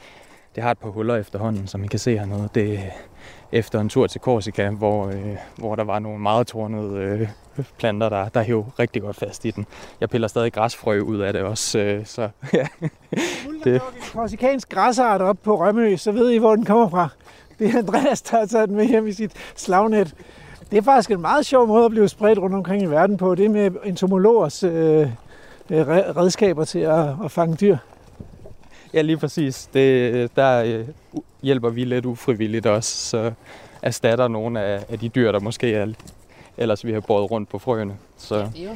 [0.55, 2.49] Det har et par huller efterhånden, som I kan se hernede.
[2.55, 2.91] Det er
[3.51, 7.29] efter en tur til Korsika, hvor, øh, hvor der var nogle meget tornede øh,
[7.77, 9.65] planter, der, der hæv rigtig godt fast i den.
[10.01, 12.67] Jeg piller stadig græsfrø ud af det også, øh, så ja.
[13.63, 13.81] det.
[14.13, 17.09] Korsikansk græsart op på Rømø, så ved I, hvor den kommer fra.
[17.63, 20.15] Det er Andreas, der har taget den med hjem i sit slagnet.
[20.71, 23.35] Det er faktisk en meget sjov måde at blive spredt rundt omkring i verden på.
[23.35, 25.01] Det med entomologers øh,
[25.69, 27.77] øh redskaber til at, at fange dyr.
[28.93, 29.69] Ja, lige præcis.
[29.73, 30.87] Det, der øh,
[31.41, 33.31] hjælper vi lidt ufrivilligt også, så
[33.81, 35.87] erstatter nogle af, af de dyr, der måske er,
[36.57, 37.93] ellers vi har båret rundt på frøene.
[38.17, 38.35] Så.
[38.35, 38.73] Ja, det, er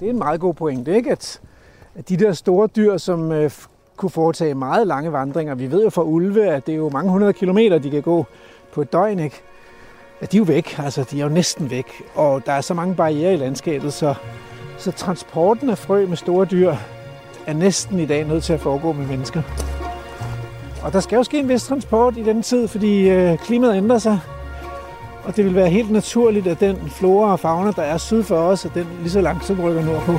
[0.00, 1.12] det er en meget god pointe, ikke?
[1.12, 1.40] At,
[1.94, 3.50] at de der store dyr, som øh,
[3.96, 5.54] kunne foretage meget lange vandringer.
[5.54, 8.26] Vi ved jo fra ulve, at det er jo mange hundrede kilometer, de kan gå
[8.74, 9.42] på et døgn, ikke?
[10.20, 12.74] Ja, de er jo væk, altså de er jo næsten væk, og der er så
[12.74, 14.14] mange barriere i landskabet, så,
[14.78, 16.74] så transporten af frø med store dyr
[17.46, 19.42] er næsten i dag nødt til at foregå med mennesker.
[20.82, 23.98] Og der skal jo ske en vis transport i den tid, fordi øh, klimaet ændrer
[23.98, 24.20] sig,
[25.24, 28.36] og det vil være helt naturligt, at den flora og fauna, der er syd for
[28.36, 30.12] os, at den lige så langsomt rykker nordpå.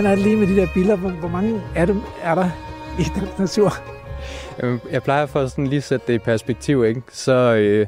[0.00, 0.96] Hvordan er det lige med de der billeder?
[0.96, 2.48] Hvor, hvor mange af dem er der
[2.98, 3.70] i den natur?
[4.92, 7.02] Jeg plejer for sådan lige at sætte det i perspektiv, ikke?
[7.12, 7.86] Så øh,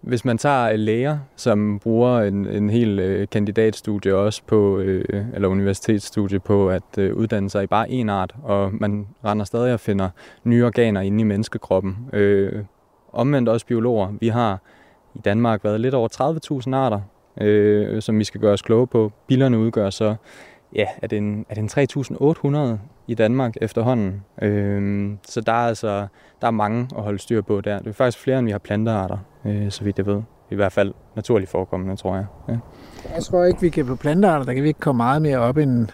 [0.00, 5.24] hvis man tager øh, læger, som bruger en, en hel øh, kandidatstudie også på, øh,
[5.34, 9.72] eller universitetsstudie på at øh, uddanne sig i bare en art, og man render stadig
[9.72, 10.08] og finder
[10.44, 11.96] nye organer inde i menneskekroppen.
[12.12, 12.64] Øh,
[13.12, 14.12] omvendt også biologer.
[14.20, 14.58] Vi har
[15.14, 16.08] i Danmark været lidt over
[16.68, 17.00] 30.000 arter,
[17.40, 19.12] øh, som vi skal gøre os kloge på.
[19.26, 20.14] Billerne udgør så
[20.74, 24.24] ja, er det en, er det en 3.800 i Danmark efterhånden.
[24.42, 26.06] Øhm, så der er altså
[26.40, 27.78] der er mange at holde styr på der.
[27.78, 30.22] Det er faktisk flere, end vi har plantearter, øh, så vidt jeg ved.
[30.50, 32.26] i hvert fald naturligt forekommende, tror jeg.
[32.48, 32.56] Ja.
[33.14, 35.56] Jeg tror ikke, vi kan på plantearter, der kan vi ikke komme meget mere op
[35.56, 35.88] end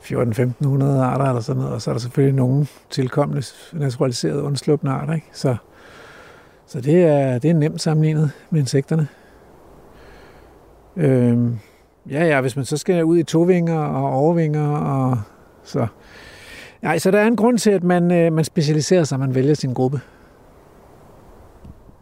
[0.00, 5.14] 14-1500 arter eller sådan noget, og så er der selvfølgelig nogle tilkommende naturaliserede undslupne arter,
[5.14, 5.26] ikke?
[5.32, 5.56] Så,
[6.66, 9.08] så det, er, det er nemt sammenlignet med insekterne.
[10.96, 11.58] Øhm,
[12.10, 15.18] ja, ja, hvis man så skal ud i tovinger og overvinger, og
[15.62, 15.86] så...
[16.82, 19.54] Nej, så der er en grund til, at man, øh, man specialiserer sig, man vælger
[19.54, 20.00] sin gruppe.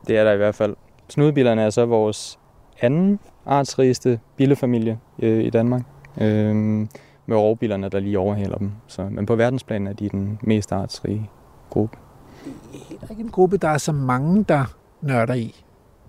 [0.06, 0.76] Det er der i hvert fald.
[1.08, 2.38] Snudbillerne er så vores
[2.80, 5.82] anden artsrigeste billefamilie øh, i Danmark.
[6.20, 6.86] Øh,
[7.26, 8.72] med rovbillerne, der lige overhaler dem.
[8.86, 11.30] Så, men på verdensplan er de den mest artsrige
[11.70, 11.96] gruppe.
[12.90, 14.64] Det er ikke en gruppe, der er så mange, der
[15.00, 15.64] nørder i.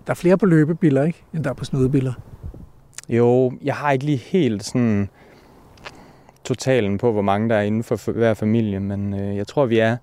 [0.06, 2.12] Der er flere på løbebiller, ikke, end der er på snudebiller.
[3.12, 5.08] Jo, jeg har ikke lige helt sådan
[6.44, 9.78] totalen på, hvor mange der er inden for hver familie, men øh, jeg tror, vi
[9.78, 9.96] er,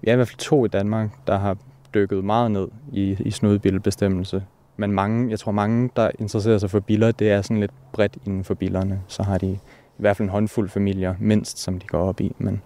[0.00, 1.56] vi er i hvert fald to i Danmark, der har
[1.94, 4.44] dykket meget ned i, i snudbillebestemmelse.
[4.76, 8.16] Men mange, jeg tror mange, der interesserer sig for biller, det er sådan lidt bredt
[8.26, 9.00] inden for billerne.
[9.08, 9.58] Så har de i
[9.96, 12.32] hvert fald en håndfuld familier, mindst, som de går op i.
[12.38, 12.62] Men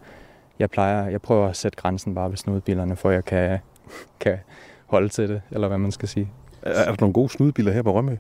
[0.59, 3.59] jeg plejer, jeg prøver at sætte grænsen bare ved snudebillerne, for jeg kan,
[4.20, 4.38] kan
[4.87, 6.31] holde til det, eller hvad man skal sige.
[6.62, 8.16] Er, er der nogle gode snudebiller her på Rømø?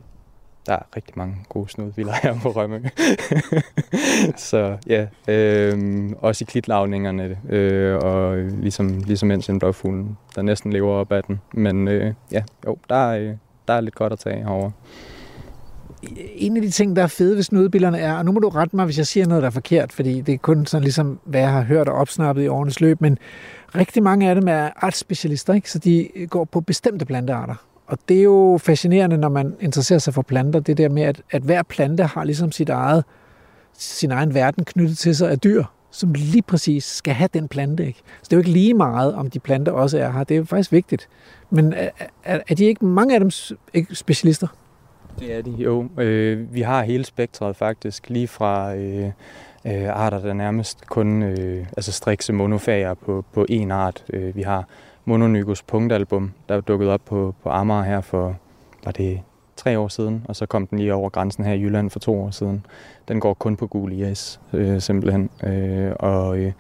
[0.66, 2.80] Der er rigtig mange gode snudviller her på Rømø.
[4.50, 10.92] så ja, øh, også i klitlavningerne, øh, og ligesom, ligesom Ensian Blåfuglen, der næsten lever
[10.92, 11.40] op af den.
[11.52, 13.34] Men øh, ja, jo, der er, øh,
[13.68, 14.72] der er lidt godt at tage herovre.
[16.34, 18.76] En af de ting, der er fede ved snudebillerne er, og nu må du rette
[18.76, 21.40] mig, hvis jeg siger noget, der er forkert, fordi det er kun sådan ligesom, hvad
[21.40, 23.18] jeg har hørt og opsnappet i årenes løb, men
[23.74, 25.70] rigtig mange af dem er artsspecialister, ikke?
[25.70, 27.54] så de går på bestemte plantearter.
[27.86, 31.22] Og det er jo fascinerende, når man interesserer sig for planter, det der med, at,
[31.30, 33.04] at hver plante har ligesom sit eget,
[33.72, 37.86] sin egen verden knyttet til sig af dyr, som lige præcis skal have den plante.
[37.86, 37.98] Ikke?
[37.98, 40.24] Så det er jo ikke lige meget, om de planter også er her.
[40.24, 41.08] Det er jo faktisk vigtigt.
[41.50, 41.90] Men er,
[42.24, 43.30] er, er de ikke mange af dem
[43.74, 44.46] ikke specialister?
[45.18, 45.88] Det er de jo.
[45.98, 49.10] Øh, vi har hele spektret faktisk, lige fra øh,
[49.66, 54.04] øh, arter, der nærmest kun øh, altså strikse monofager på, på én art.
[54.12, 54.68] Øh, vi har
[55.04, 58.36] Mononygus punktalbum, der dukkede op på, på Amager her for,
[58.84, 59.20] var det
[59.56, 62.20] tre år siden, og så kom den lige over grænsen her i Jylland for to
[62.20, 62.66] år siden.
[63.08, 65.30] Den går kun på gul is, øh, simpelthen.
[65.42, 66.52] Øh, og øh,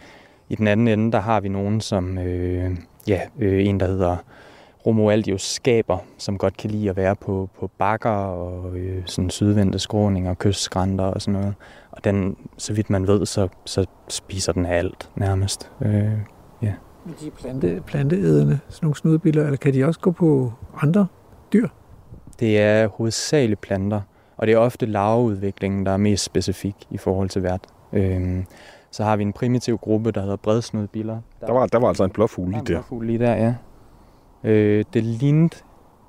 [0.48, 2.70] i den anden ende, der har vi nogen som, øh,
[3.08, 4.16] ja, øh, en der hedder
[4.86, 9.78] Romualdius skaber, som godt kan lide at være på, på bakker og øh, sådan sydvendte
[9.78, 11.54] skråninger, og kystskrænter og sådan noget.
[11.90, 15.70] Og den, så vidt man ved, så, så spiser den alt nærmest.
[15.82, 16.12] Øh,
[16.62, 16.72] ja.
[17.04, 21.06] Men de er plante, planteædende, sådan nogle snudebiller, eller kan de også gå på andre
[21.52, 21.68] dyr?
[22.40, 24.00] Det er hovedsageligt planter,
[24.36, 27.66] og det er ofte larveudviklingen, der er mest specifik i forhold til vært.
[27.92, 28.44] Øhm,
[28.90, 31.18] så har vi en primitiv gruppe, der hedder bredsnudbiller.
[31.40, 32.82] Der var, der var altså en blåfugl lige der.
[32.90, 33.54] Der lige der, ja.
[34.44, 35.56] Øh, det lignede,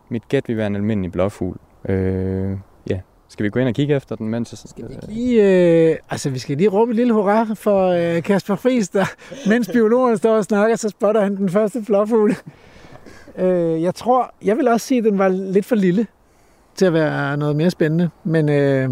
[0.09, 1.57] mit gæt vil være en almindelig blåfugl.
[1.85, 2.57] Øh.
[3.27, 4.63] Skal vi gå ind og kigge efter den, mens.
[4.65, 5.43] Skal vi lige,
[5.91, 9.05] øh, altså vi skal lige råbe et lille hurra for øh, Kasper Friis, der,
[9.49, 12.35] mens biologerne står og snakker, så spotter han den første blåfugl.
[13.37, 16.07] Øh, jeg tror, jeg vil også sige, at den var lidt for lille
[16.75, 18.89] til at være noget mere spændende, men øh,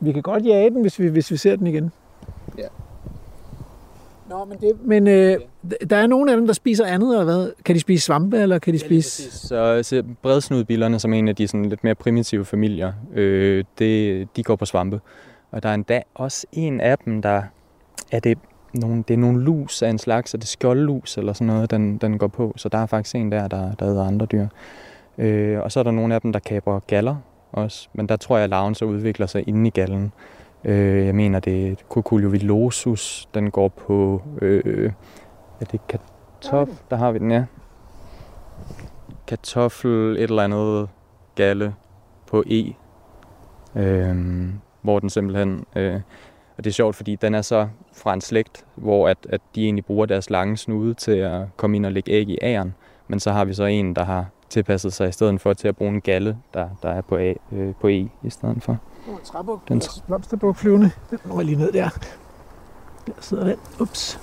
[0.00, 1.92] vi kan godt jage den, hvis vi, hvis vi ser den igen.
[2.58, 2.66] Ja.
[4.30, 5.38] Nå, men, det, men øh,
[5.90, 7.52] der er nogle af dem, der spiser andet, eller hvad?
[7.64, 9.30] Kan de spise svampe, eller kan de Ja, spise...
[9.30, 14.42] Så, så bredsnudbillerne, som en af de sådan lidt mere primitive familier, øh, det, de
[14.42, 15.00] går på svampe.
[15.50, 17.42] Og der er endda også en af dem, der
[18.12, 18.38] er det
[18.74, 21.98] nogle, det er nogle lus af en slags, er det skjoldlus eller sådan noget, den,
[21.98, 22.52] den går på.
[22.56, 24.46] Så der er faktisk en der, der, der æder andre dyr.
[25.18, 27.16] Øh, og så er der nogle af dem, der kaber galler
[27.52, 27.88] også.
[27.92, 30.12] Men der tror jeg, at larven så udvikler sig inde i gallen.
[30.64, 34.22] Øh, jeg mener, det er Cuculiovillosus, den går på...
[34.42, 34.92] Øh,
[35.60, 36.76] er det kartoffel?
[36.90, 37.44] Der har vi den, ja.
[39.26, 40.88] Kartoffel, et eller andet
[41.34, 41.74] galle
[42.26, 42.72] på E.
[43.76, 44.16] Øh,
[44.82, 45.64] hvor den simpelthen...
[45.76, 46.00] Øh,
[46.56, 49.64] og det er sjovt, fordi den er så fra en slægt, hvor at, at de
[49.64, 52.74] egentlig bruger deres lange snude til at komme ind og lægge æg i æren.
[53.08, 55.76] Men så har vi så en, der har tilpasset sig i stedet for til at
[55.76, 58.78] bruge en galle, der, der er på, A, øh, på E i stedet for.
[59.24, 60.90] Træbuk, Den den blomsterbuk flyvende.
[61.10, 61.88] Den må lige ned der.
[63.06, 63.56] Der sidder den.
[63.80, 64.20] Ups.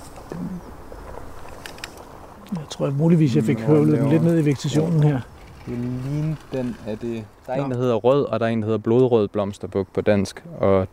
[2.52, 5.20] Jeg tror at muligvis, jeg fik høvlet den lidt ned i vegetationen her.
[5.66, 7.24] Det ligner den er det.
[7.46, 7.64] Der er Nå.
[7.64, 10.44] en, der hedder rød, og der er en, der hedder blodrød blomsterbuk på dansk.
[10.58, 10.88] Og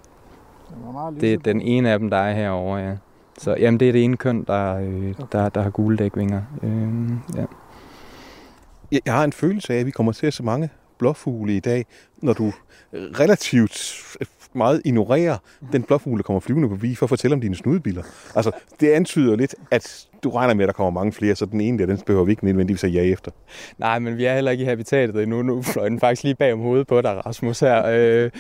[1.21, 2.95] det er den ene af dem, der er herovre, ja.
[3.37, 6.41] Så jamen, det er det ene køn, der, øh, der, der har gule dækvinger.
[6.63, 7.45] Øh, ja.
[8.91, 11.59] Jeg, jeg har en følelse af, at vi kommer til at se mange blåfugle i
[11.59, 11.85] dag,
[12.17, 12.51] når du
[12.95, 15.37] Øh, relativt øh, meget ignorerer
[15.71, 18.03] den blåfugle, der kommer flyvende på vi for at fortælle om dine snudebiller.
[18.35, 21.61] Altså, det antyder lidt, at du regner med, at der kommer mange flere, så den
[21.61, 23.31] ene der, den behøver vi ikke nødvendigvis at jage efter.
[23.77, 25.41] Nej, men vi er heller ikke i habitatet endnu.
[25.41, 27.85] Nu fløj den faktisk lige bag om hovedet på dig, Rasmus, her.
[27.85, 28.31] Øh,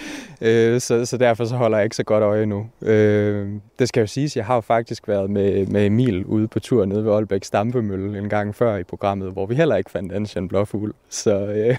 [0.41, 2.65] øh, så, så derfor så holder jeg ikke så godt øje nu.
[2.81, 3.47] Øh,
[3.79, 6.85] det skal jo siges, jeg har jo faktisk været med, med Emil ude på tur
[6.85, 10.49] nede ved Aalbæk Stampemølle en gang før i programmet, hvor vi heller ikke fandt Ancient
[10.49, 10.93] Blåfugl.
[11.09, 11.77] Så, øh,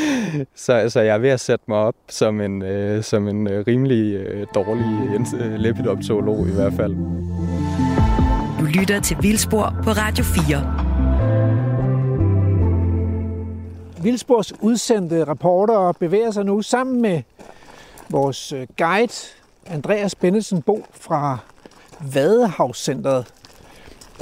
[0.54, 3.64] så, så jeg er ved at sætte mig op som en, øh, som en øh,
[3.66, 6.96] rimelig øh, dårlig øh, øh, lepidoptolog i hvert fald.
[8.62, 10.74] Du lytter til Vildspor på Radio 4.
[14.02, 17.22] Vildspors udsendte reportere bevæger sig nu sammen med
[18.10, 19.12] vores øh, guide,
[19.66, 21.38] Andreas Bennetsen Bo fra
[22.14, 23.26] Vadehavscenteret.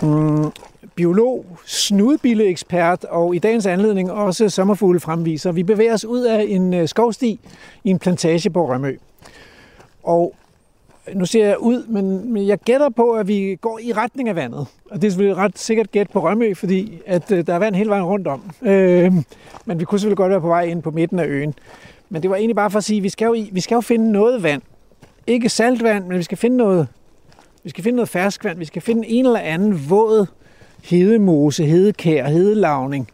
[0.03, 0.53] Mm,
[0.94, 5.53] biolog, snudbilleekspert og i dagens anledning også sommerfugle fremviser.
[5.53, 7.40] Vi bevæger os ud af en øh, skovsti
[7.85, 8.96] i en plantage på Rømø.
[10.03, 10.35] Og
[11.14, 14.36] nu ser jeg ud, men, men jeg gætter på, at vi går i retning af
[14.36, 14.66] vandet.
[14.90, 17.74] Og det er selvfølgelig ret sikkert gæt på Rømø, fordi at, øh, der er vand
[17.74, 18.42] hele vejen rundt om.
[18.62, 19.12] Øh,
[19.64, 21.54] men vi kunne selvfølgelig godt være på vej ind på midten af øen.
[22.08, 23.80] Men det var egentlig bare for at sige, at vi skal jo, vi skal jo
[23.80, 24.62] finde noget vand.
[25.26, 26.88] Ikke saltvand, men vi skal finde noget,
[27.64, 28.58] vi skal finde noget ferskvand.
[28.58, 30.26] Vi skal finde en eller anden våd
[30.84, 33.08] hedemose, hedekær, hedelavning,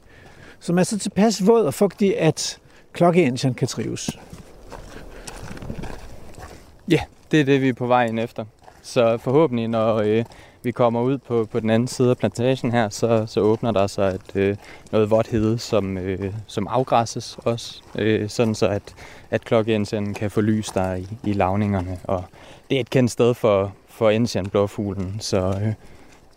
[0.60, 2.58] som er så tilpas våd og fugtig, at
[2.92, 4.18] klokkeengine kan trives.
[6.90, 7.00] Ja,
[7.30, 8.44] det er det, vi er på vej ind efter.
[8.82, 10.24] Så forhåbentlig, når øh,
[10.62, 13.86] vi kommer ud på, på den anden side af plantagen her, så, så åbner der
[13.86, 14.56] sig et, øh,
[14.92, 18.94] noget vådt hede, som, øh, som afgræsses også, øh, sådan så at,
[19.30, 21.98] at klokkeindsenden kan få lys der i, i lavningerne.
[22.04, 22.24] Og
[22.70, 25.72] det er et kendt sted for, for ensian blåfuglen, så øh,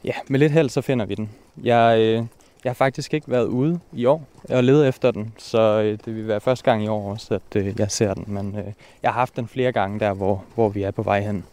[0.03, 1.29] ja, med lidt held så finder vi den.
[1.63, 2.23] Jeg, øh,
[2.63, 6.15] jeg har faktisk ikke været ude i år og ledet efter den, så øh, det
[6.15, 8.25] vil være første gang i år også, at øh, jeg ser den.
[8.27, 11.21] Men øh, jeg har haft den flere gange der, hvor, hvor vi er på vej
[11.21, 11.43] hen.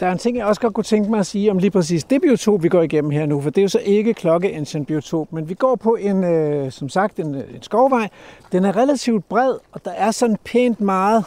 [0.00, 2.04] Der er en ting, jeg også godt kunne tænke mig at sige om lige præcis
[2.04, 5.32] det biotop, vi går igennem her nu, for det er jo så ikke klokkeensen biotop,
[5.32, 8.08] men vi går på en, øh, som sagt, en, en skovvej.
[8.52, 11.24] Den er relativt bred, og der er sådan pænt meget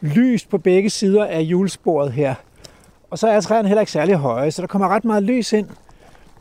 [0.00, 2.34] lys på begge sider af hjulsporet her.
[3.10, 5.68] Og så er træerne heller ikke særlig høje, så der kommer ret meget lys ind.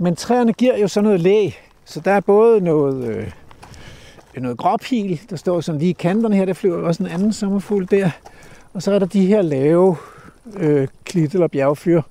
[0.02, 1.50] Men træerne giver jo sådan noget læ,
[1.86, 3.32] så der er både noget, øh,
[4.38, 7.88] noget gråpil, der står sådan lige i kanterne her, der flyver også en anden sommerfugl
[7.92, 8.10] der.
[8.74, 9.96] Og så er der de her lave
[10.58, 12.02] øh, klit- eller bjergfyr.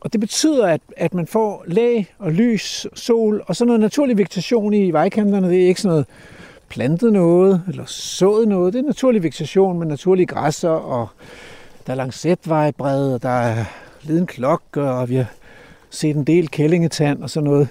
[0.00, 4.18] Og det betyder, at, at man får læ og lys, sol og sådan noget naturlig
[4.18, 5.48] vegetation i vejkanterne.
[5.48, 6.06] Det er ikke sådan noget
[6.68, 8.72] plantet noget eller sået noget.
[8.72, 11.08] Det er naturlig vegetation med naturlige græsser, og
[11.86, 13.64] der er langsætvejbred, og der er
[14.02, 15.26] liden klokke, og vi har
[15.94, 17.68] set en del kællingetand og sådan noget.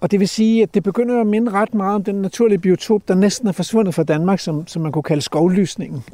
[0.00, 3.08] Og det vil sige, at det begynder at minde ret meget om den naturlige biotop,
[3.08, 6.04] der næsten er forsvundet fra Danmark, som, som man kunne kalde skovlysningen.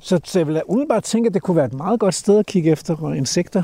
[0.00, 2.46] Så, så jeg vil umiddelbart tænke, at det kunne være et meget godt sted at
[2.46, 3.62] kigge efter insekter.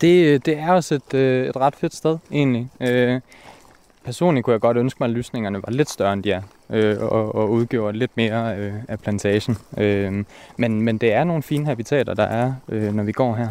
[0.00, 2.68] Det, det er også et, øh, et ret fedt sted, egentlig.
[2.80, 3.20] Øh,
[4.04, 6.96] personligt kunne jeg godt ønske mig, at lysningerne var lidt større, end de er, øh,
[7.00, 9.56] og, og udgjorde lidt mere øh, af plantagen.
[9.78, 10.24] Øh,
[10.56, 13.48] men, men det er nogle fine habitater, der er, øh, når vi går her.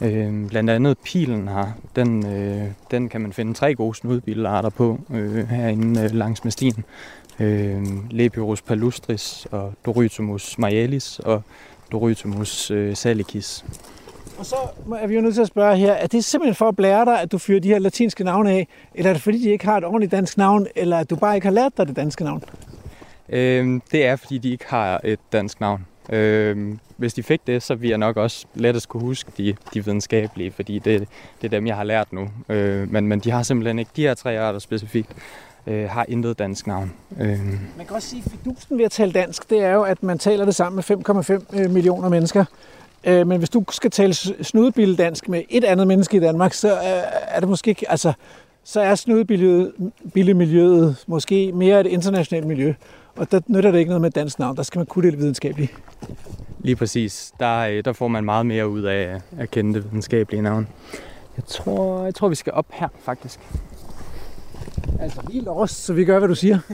[0.00, 5.00] Øh, blandt andet pilen her, den, øh, den kan man finde tre gode snudbillarter på
[5.10, 6.84] øh, herinde øh, langs med stien.
[7.40, 11.42] Øh, Lepirus palustris og Dorytomus majalis og
[11.92, 13.64] Dorytomus øh, salicis.
[14.38, 14.56] Og så
[15.00, 17.20] er vi jo nødt til at spørge her, er det simpelthen for at blære dig,
[17.20, 19.76] at du fyrer de her latinske navne af, eller er det fordi, de ikke har
[19.76, 22.44] et ordentligt dansk navn, eller at du bare ikke har lært dig det danske navn?
[23.28, 25.86] Øh, det er fordi, de ikke har et dansk navn.
[26.10, 29.84] Øh, hvis de fik det, så ville jeg nok også lettest kunne huske de, de
[29.84, 31.08] videnskabelige, fordi det,
[31.42, 32.28] det er dem, jeg har lært nu.
[32.48, 35.10] Øh, men, men de har simpelthen ikke, de her tre arter specifikt,
[35.66, 36.92] øh, har intet dansk navn.
[37.20, 37.38] Øh.
[37.76, 40.18] Man kan også sige, at fidusen ved at tale dansk, det er jo, at man
[40.18, 42.44] taler det sammen med 5,5 millioner mennesker.
[43.04, 46.72] Øh, men hvis du skal tale snudbildansk med et andet menneske i Danmark, så
[47.28, 48.12] er det måske ikke, altså,
[48.64, 52.74] så er snudbillemiljøet måske mere et internationalt miljø.
[53.16, 54.56] Og der nytter det ikke noget med dansk navn.
[54.56, 55.72] Der skal man kunne det videnskabeligt.
[56.58, 57.32] Lige præcis.
[57.40, 60.68] Der, der får man meget mere ud af at kende det videnskabelige navn.
[61.36, 63.40] Jeg tror, jeg tror, vi skal op her, faktisk.
[65.00, 66.58] Altså lige lost, så vi gør, hvad du siger.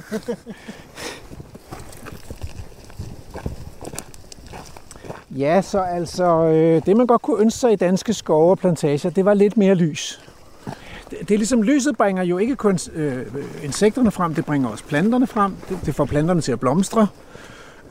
[5.38, 9.10] ja, så altså, øh, det man godt kunne ønske sig i danske skove og plantager,
[9.10, 10.20] det var lidt mere lys.
[11.10, 13.26] Det, det er ligesom, lyset bringer jo ikke kun øh,
[13.62, 15.54] insekterne frem, det bringer også planterne frem.
[15.68, 17.06] Det, det får planterne til at blomstre.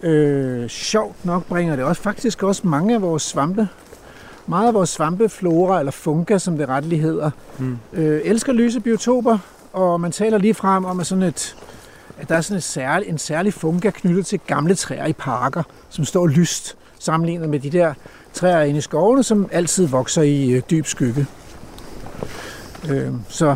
[0.04, 3.68] Øh, sjovt nok bringer det også faktisk også mange af vores svampe
[4.48, 7.78] meget af vores svampeflora, eller funka, som det retteligt hedder, mm.
[7.94, 9.38] øh, elsker lyse biotoper,
[9.74, 11.56] og man taler lige frem om, at, sådan et,
[12.20, 15.64] at der er sådan et særlig, en særlig funka knyttet til gamle træer i parker,
[15.90, 17.94] som står lyst, sammenlignet med de der
[18.34, 21.26] træer inde i skovene, som altid vokser i øh, dyb skygge.
[22.90, 23.56] Øh, så,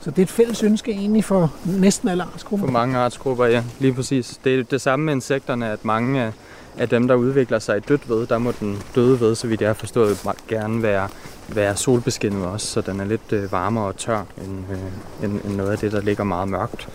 [0.00, 2.66] så det er et fælles ønske egentlig for næsten alle artsgrupper.
[2.66, 4.40] For mange artsgrupper, ja, lige præcis.
[4.44, 6.32] Det er det samme med insekterne, at mange af,
[6.78, 9.60] af dem, der udvikler sig i dødt ved, der må den døde ved, så vidt
[9.60, 10.18] jeg har forstået,
[10.48, 11.08] gerne være,
[11.48, 15.56] være solbeskinnet også, så den er lidt øh, varmere og tør end, øh, end, end
[15.56, 16.88] noget af det, der ligger meget mørkt.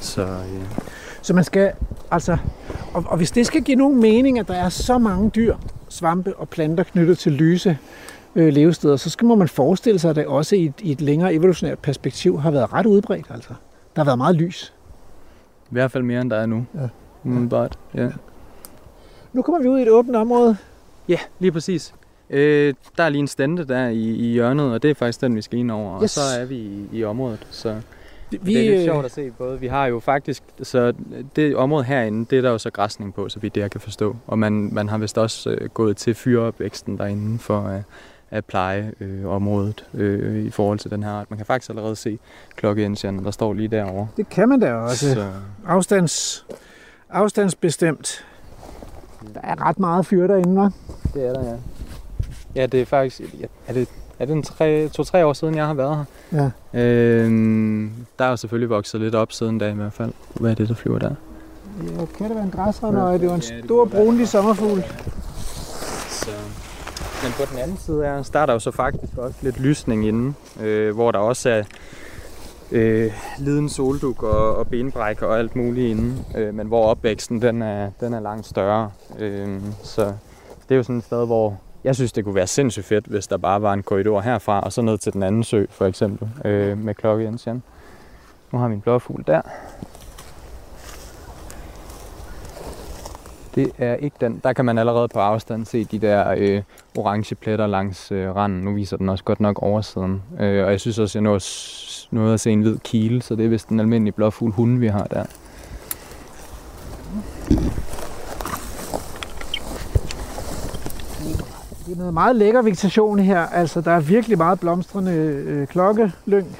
[0.00, 0.62] Så, øh,
[1.22, 1.72] så man skal,
[2.10, 2.36] altså,
[2.94, 5.56] og, og hvis det skal give nogen mening, at der er så mange dyr,
[5.88, 7.78] svampe og planter knyttet til lyse
[8.34, 11.00] øh, levesteder, så skal må man forestille sig, at det også i et, i et
[11.00, 13.26] længere evolutionært perspektiv har været ret udbredt.
[13.30, 13.50] Altså.
[13.96, 14.72] Der har været meget lys.
[15.64, 16.66] I hvert fald mere, end der er nu.
[16.74, 16.88] Ja.
[17.24, 18.08] Umiddelbart, ja.
[19.32, 20.56] Nu kommer vi ud i et åbent område.
[21.08, 21.94] Ja, lige præcis.
[22.30, 25.36] Øh, der er lige en stande der i, i hjørnet, og det er faktisk den,
[25.36, 26.02] vi skal ind over.
[26.02, 26.02] Yes.
[26.02, 27.46] Og så er vi i, i området.
[27.50, 27.80] Så
[28.30, 29.60] Vi, vi, det er lidt øh, sjovt at se både.
[29.60, 30.92] Vi har jo faktisk, så
[31.36, 33.80] det område herinde, det er der jo så græsning på, så vidt det jeg kan
[33.80, 34.16] forstå.
[34.26, 37.82] Og man, man har vist også øh, gået til fyreopvæksten derinde for at,
[38.30, 41.30] at pleje øh, området øh, i forhold til den her art.
[41.30, 42.18] Man kan faktisk allerede se
[42.56, 44.08] klokkeindsjerne, der står lige derovre.
[44.16, 45.14] Det kan man da også.
[45.14, 45.30] Så,
[45.66, 46.46] Afstands,
[47.10, 48.24] afstandsbestemt.
[49.34, 50.70] Der er ret meget fyr derinde, hva'?
[51.14, 51.56] det er der, ja.
[52.54, 53.88] Ja, det er faktisk, ja, er det,
[54.18, 56.50] er det en tre, to-tre år siden, jeg har været her?
[56.72, 56.80] Ja.
[56.80, 60.12] Øhm, der er jo selvfølgelig vokset lidt op siden da i hvert fald.
[60.34, 61.14] Hvad er det, der flyver der?
[61.82, 64.84] ja kan det være en græsrende, det var en stor brunlig sommerfugl.
[66.08, 66.30] Så.
[67.22, 70.34] Men på den anden side er, er der jo så faktisk også lidt lysning inde,
[70.60, 71.62] øh, hvor der også er
[72.72, 77.62] øh, liden solduk og, og benbræk og alt muligt inde, øh, men hvor opvæksten den
[77.62, 78.90] er, den er langt større.
[79.18, 80.04] Øh, så
[80.68, 83.26] det er jo sådan et sted, hvor jeg synes, det kunne være sindssygt fedt, hvis
[83.26, 86.28] der bare var en korridor herfra, og så ned til den anden sø, for eksempel,
[86.44, 87.62] øh, med klokkeindsjern.
[88.52, 89.40] Nu har min blåfugl der.
[93.54, 94.40] Det er ikke den.
[94.44, 96.62] Der kan man allerede på afstand se de der øh,
[96.96, 98.60] orange pletter langs øh, randen.
[98.60, 100.22] Nu viser den også godt nok oversiden.
[100.40, 103.34] Øh, og jeg synes også, jeg nåede, noget nåede at se en hvid kile, så
[103.34, 105.24] det er vist den almindelige blåfugl hunde, vi har der.
[111.88, 113.40] Det er noget meget lækker vegetation her.
[113.40, 116.56] Altså, der er virkelig meget blomstrende øh, klokkelyng.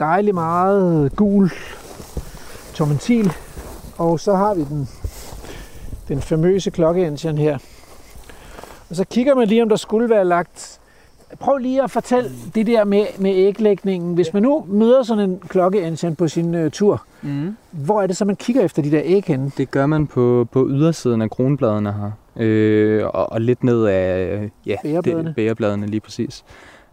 [0.00, 1.50] Dejlig meget gul
[2.74, 3.32] tormentil.
[3.98, 4.88] Og så har vi den,
[6.08, 7.58] den famøse klokkeindsjern her.
[8.90, 10.80] Og så kigger man lige, om der skulle være lagt...
[11.38, 14.14] Prøv lige at fortælle det der med, med æglægningen.
[14.14, 17.56] Hvis man nu møder sådan en klokkeindsjern på sin øh, tur, Mm.
[17.70, 19.50] hvor er det så, man kigger efter de der æg henne?
[19.56, 22.10] Det gør man på, på ydersiden af kronbladene her.
[22.38, 25.28] Øh, og, og lidt ned af ja, Bægerbladene.
[25.28, 26.44] Det, bægerbladene lige præcis.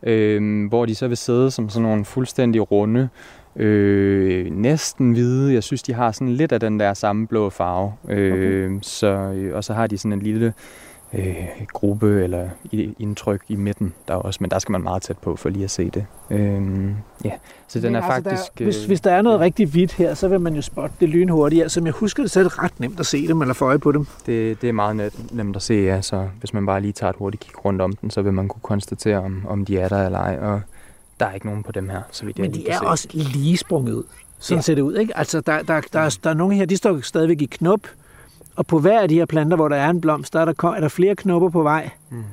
[0.04, 3.10] Øh, hvor de så vil sidde som sådan nogle fuldstændig runde,
[3.56, 5.54] øh, næsten hvide.
[5.54, 7.94] Jeg synes, de har sådan lidt af den der samme blå farve.
[8.10, 10.54] Øh, så, øh, og så har de sådan en lille
[11.16, 11.36] øh,
[11.74, 12.50] gruppe eller
[13.00, 15.72] indtryk i midten der også, men der skal man meget tæt på for lige at
[15.72, 16.06] se det.
[16.30, 16.62] Øh,
[17.26, 17.32] ja,
[17.68, 18.58] så den Men er altså, faktisk...
[18.60, 20.96] Der, hvis, øh, hvis der er noget rigtig hvidt her, så vil man jo spotte
[21.00, 21.72] det lynhurtigt.
[21.72, 23.80] Som jeg husker det, så er det ret nemt at se dem eller få øje
[23.80, 24.08] på dem.
[24.26, 26.02] Det, det er meget net, nemt at se, ja.
[26.02, 28.48] Så hvis man bare lige tager et hurtigt kig rundt om den, så vil man
[28.48, 30.38] kunne konstatere, om, om de er der eller ej.
[30.42, 30.62] Og
[31.20, 32.86] der er ikke nogen på dem her, så vidt jeg Men de er se.
[32.88, 34.04] også lige sprunget ud.
[34.40, 34.58] Sådan Ja.
[34.58, 34.62] ja.
[34.62, 35.18] ser det ud, ikke?
[35.18, 37.80] Altså, der, der, der, er, der er nogle her, de står stadigvæk i knop.
[38.56, 40.70] Og på hver af de her planter, hvor der er en blomst, der er der,
[40.70, 41.90] er der flere knopper på vej.
[42.10, 42.24] Mm.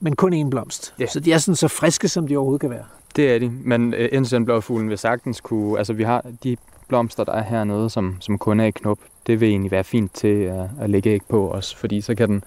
[0.00, 0.94] Men kun én blomst.
[0.98, 1.06] Ja.
[1.06, 2.84] Så de er sådan så friske, som de overhovedet kan være.
[3.16, 5.78] Det er de, men øh, Ensenblåfuglen vil sagtens kunne...
[5.78, 6.56] Altså, vi har de
[6.88, 8.98] blomster, der er hernede, som, som kun er i knop.
[9.26, 12.28] Det vil egentlig være fint til at, at lægge æg på os, fordi så kan
[12.28, 12.44] den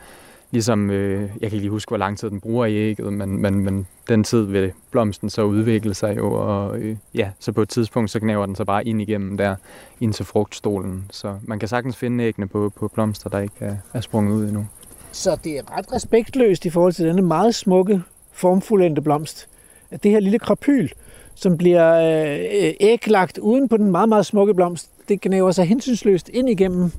[0.51, 0.89] ligesom...
[0.89, 3.63] Øh, jeg kan ikke lige huske, hvor lang tid den bruger i ægget, men, men,
[3.63, 7.69] men den tid vil blomsten så udvikle sig jo, og øh, ja, så på et
[7.69, 9.55] tidspunkt, så knæver den så bare ind igennem der,
[9.99, 11.05] ind til frugtstolen.
[11.11, 14.45] Så man kan sagtens finde æggene på, på blomster, der ikke er, er sprunget ud
[14.45, 14.67] endnu.
[15.11, 19.47] Så det er ret respektløst i forhold til denne meget smukke, formfuldendte blomst.
[19.91, 20.87] At det her lille krapyl,
[21.35, 26.29] som bliver øh, æglagt uden på den meget, meget smukke blomst, det knæver sig hensynsløst
[26.29, 26.91] ind igennem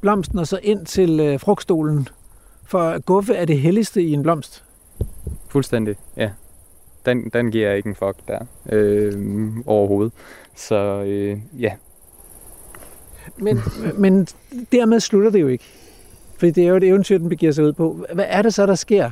[0.00, 2.08] blomsten og så ind til øh, frugtstolen.
[2.66, 4.64] For guffe er det helligste i en blomst.
[5.48, 6.30] Fuldstændig, ja.
[7.06, 8.38] Den, den giver jeg ikke en fuck der
[8.72, 10.12] øh, overhovedet.
[10.56, 11.72] Så øh, ja,
[13.36, 13.60] Men,
[13.98, 14.26] men
[14.72, 15.64] dermed slutter det jo ikke.
[16.38, 18.06] Fordi det er jo et eventyr, den begiver sig ud på.
[18.14, 19.10] Hvad er det så, der sker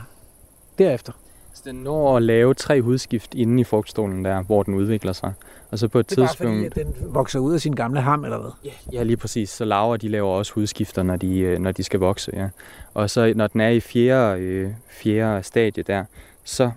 [0.78, 1.12] derefter?
[1.54, 5.32] Så den når at lave tre hudskift inde i frugtstolen der, hvor den udvikler sig.
[5.72, 6.74] Og så på et Det er bare tidspunkt...
[6.74, 8.50] fordi, at den vokser ud af sin gamle ham, eller hvad?
[8.64, 9.50] Ja, ja, lige præcis.
[9.50, 12.30] Så laver de laver også hudskifter, når de, øh, når de skal vokse.
[12.34, 12.48] Ja.
[12.94, 16.04] Og så når den er i fjerde, øh, fjerde stadie der,
[16.44, 16.70] så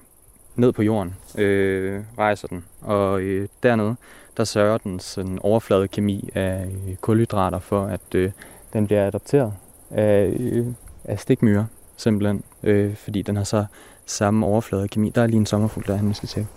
[0.56, 2.66] ned på jorden øh, rejser den.
[2.82, 3.96] Og øh, dernede,
[4.38, 8.32] der sørger den sådan overfladekemi af øh, kulhydrater for, at øh,
[8.74, 9.54] den bliver adopteret
[9.92, 10.66] af, øh,
[11.04, 11.66] af stikmyrer
[11.98, 12.44] simpelthen.
[12.64, 13.66] øh, fordi den har så
[14.06, 15.10] samme overflade kemi.
[15.10, 16.50] Der er lige en sommerfugl, der han skal tjekke.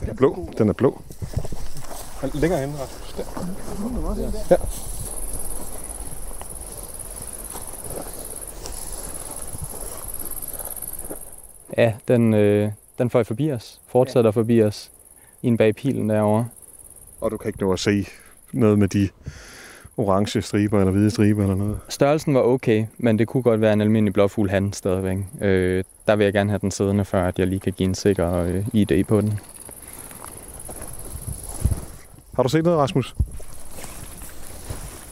[0.00, 0.48] Den er blå.
[0.58, 1.02] Den er blå.
[2.34, 2.72] Længere hen.
[2.72, 2.86] Der.
[4.50, 4.56] Ja.
[11.76, 13.80] Ja, den, øh, den får forbi os.
[13.86, 14.40] Fortsætter ja.
[14.40, 14.90] forbi os.
[15.42, 16.48] I en bag pilen derovre.
[17.20, 18.06] Og du kan ikke nå at se
[18.52, 19.08] noget med de
[19.96, 21.78] orange striber eller hvide striber eller noget.
[21.88, 25.18] Størrelsen var okay, men det kunne godt være en almindelig blåfugl han stadigvæk.
[25.40, 27.94] Øh, der vil jeg gerne have den siddende, før at jeg lige kan give en
[27.94, 29.38] sikker øh, ID på den.
[32.36, 33.14] Har du set noget, Rasmus?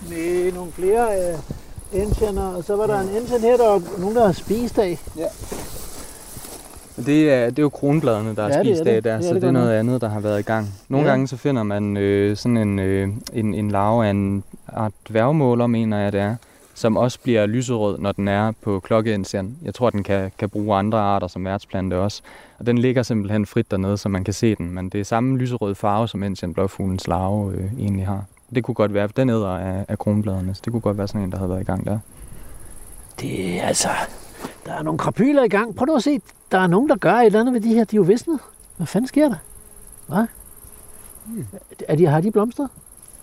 [0.09, 1.39] Med nogle flere øh,
[2.03, 4.99] enchiner, og så var der en enchen her, der var nogen, der har spist af.
[5.17, 5.27] Ja.
[7.07, 8.91] Det er, det er jo kronbladene, der er Ja, det er spist det.
[8.91, 10.75] af der, Det så det det er noget andet, der har været i gang.
[10.89, 11.11] Nogle Ja.
[11.11, 15.67] gange så finder man øh, sådan en, øh, en, en larve af en art dværgmåler,
[15.67, 16.37] mener jeg det er,
[16.75, 19.59] som også bliver lyserød, når den er på klokkeindsien.
[19.63, 22.23] Jeg tror, den kan, kan bruge andre arter som værtsplante også.
[22.59, 24.75] Og den ligger simpelthen frit dernede, så man kan se den.
[24.75, 28.25] Men det er samme lyserød farve, som Indian blåfuglens larve øh, egentlig har.
[28.55, 31.21] Det kunne godt være, den æder af, af kronbladene, så det kunne godt være sådan
[31.21, 31.99] en, der havde været i gang der.
[33.21, 33.89] Det er altså...
[34.67, 35.77] Der er nogle krapyler i gang.
[35.77, 36.21] Prøv nu at se.
[36.53, 37.85] Der er nogen, der gør et eller andet ved de her.
[37.85, 38.41] De er jo visnet.
[38.77, 39.37] Hvad fanden sker der?
[40.07, 40.27] Hvad?
[41.89, 42.69] Er de, har de blomster?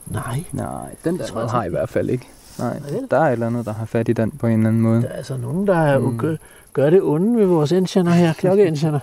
[0.06, 0.44] Nej.
[0.52, 2.28] Nej, den der der har i hvert fald ikke.
[2.60, 3.08] Nej, det?
[3.12, 5.02] der er et eller andet, der har fat i den på en eller anden måde.
[5.02, 6.06] Der er altså nogen, der Mm.
[6.06, 6.18] mm.
[6.18, 6.36] gør,
[6.74, 8.34] gør det onde ved vores enchiner her.
[8.34, 9.00] Klokkeenchiner.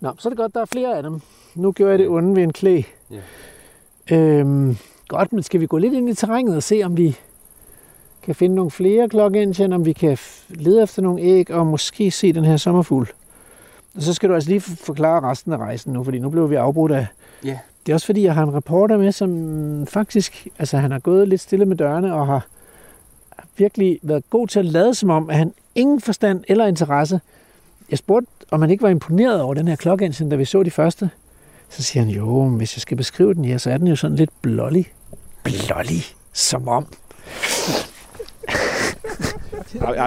[0.00, 1.20] Nå, så er det godt, der er flere af dem.
[1.54, 2.82] Nu gjorde jeg det onde ved en klæ.
[3.10, 4.16] Ja.
[4.16, 4.76] Øhm,
[5.08, 7.16] godt, men skal vi gå lidt ind i terrænet og se, om vi
[8.22, 10.18] kan finde nogle flere klokkeenchiner, om vi kan
[10.48, 13.08] lede efter nogle æg og måske se den her sommerfugl.
[13.96, 16.54] Og så skal du altså lige forklare resten af rejsen nu, fordi nu blev vi
[16.54, 17.06] afbrudt af...
[17.44, 17.58] Ja.
[17.86, 20.46] Det er også fordi, jeg har en reporter med, som faktisk...
[20.58, 22.46] Altså, han har gået lidt stille med dørene og har
[23.56, 27.20] virkelig været god til at lade som om, at han ingen forstand eller interesse.
[27.90, 30.70] Jeg spurgte, om han ikke var imponeret over den her klokkeindsigt, da vi så de
[30.70, 31.10] første.
[31.68, 34.16] Så siger han, jo, hvis jeg skal beskrive den, ja, så er den jo sådan
[34.16, 34.86] lidt blålig.
[35.44, 36.02] Blålig?
[36.32, 36.86] Som om.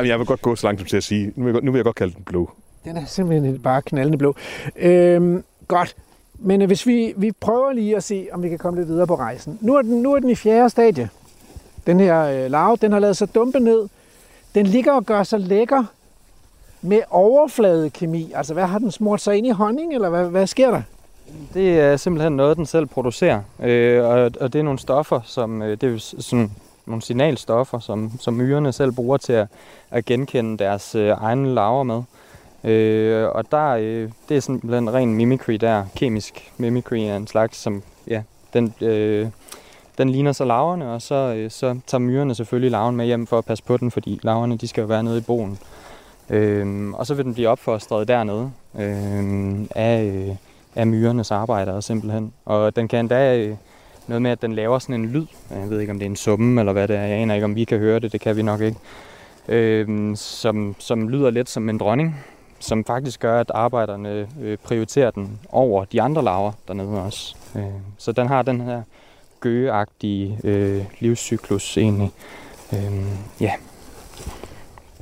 [0.05, 1.71] Jeg vil godt gå så langt som til at sige, nu vil jeg, godt- nu
[1.71, 2.51] vil jeg godt kalde den blå.
[2.83, 4.35] Den er simpelthen bare knaldende blå.
[4.75, 5.95] Øhm, godt.
[6.39, 9.15] Men hvis vi, vi prøver lige at se, om vi kan komme lidt videre på
[9.15, 9.57] rejsen.
[9.61, 11.09] Nu er den, nu er den i fjerde stadie.
[11.87, 13.87] Den her øh, larve, den har lavet sig dumpe ned.
[14.55, 15.83] Den ligger og gør sig lækker
[16.81, 18.31] med overfladekemi.
[18.35, 20.81] Altså, hvad har den smurt sig ind i honning, eller hvad, hvad sker der?
[21.53, 23.41] Det er simpelthen noget, den selv producerer.
[23.59, 26.51] Øh, og, og det er nogle stoffer, som øh, det er sådan
[26.85, 29.47] nogle signalstoffer, som, som myrerne selv bruger til at,
[29.91, 32.03] at genkende deres øh, egne larver med.
[32.71, 35.85] Øh, og der, øh, det er simpelthen ren mimicry der.
[35.95, 38.21] Kemisk mimicry er en slags, som ja,
[38.53, 39.27] den, øh,
[39.97, 43.37] den ligner så laverne, og så, øh, så tager myrerne selvfølgelig larven med hjem for
[43.37, 45.59] at passe på den, fordi larverne de skal jo være nede i boen.
[46.29, 50.35] Øh, og så vil den blive opfostret dernede øh, af, øh,
[50.75, 52.33] af myrernes arbejdere simpelthen.
[52.45, 53.55] Og den kan endda øh,
[54.07, 55.25] noget med, at den laver sådan en lyd.
[55.49, 57.01] Jeg ved ikke, om det er en summe eller hvad det er.
[57.01, 58.11] Jeg aner ikke, om vi kan høre det.
[58.11, 58.77] Det kan vi nok ikke.
[59.47, 62.19] Øh, som, som lyder lidt som en dronning.
[62.59, 67.35] Som faktisk gør, at arbejderne øh, prioriterer den over de andre larver dernede også.
[67.55, 67.63] Øh,
[67.97, 68.81] så den har den her
[69.41, 72.11] gøgeagtige øh, livscyklus egentlig.
[72.73, 73.05] Øh,
[73.41, 73.51] ja,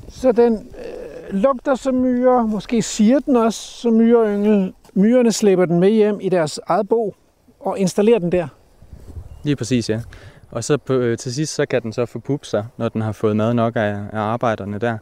[0.10, 2.48] Så den øh, lugter som myre.
[2.48, 4.74] Måske siger den også som myreyngel.
[4.94, 7.16] Myrerne slæber den med hjem i deres eget bo
[7.60, 8.48] og installerer den der.
[9.44, 10.02] Lige præcis, ja.
[10.52, 13.12] Og så på, øh, til sidst, så kan den så forpuppe sig, når den har
[13.12, 14.98] fået mad nok af, af arbejderne der.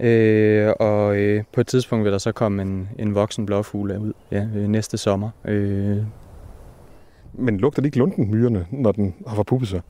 [0.00, 4.12] Øh, og øh, på et tidspunkt vil der så komme en, en voksen blåfugl ud
[4.30, 5.30] ja, øh, næste sommer.
[5.44, 5.96] Øh,
[7.32, 9.80] Men lugter det ikke lunden, myrerne, når den har forpuppet sig?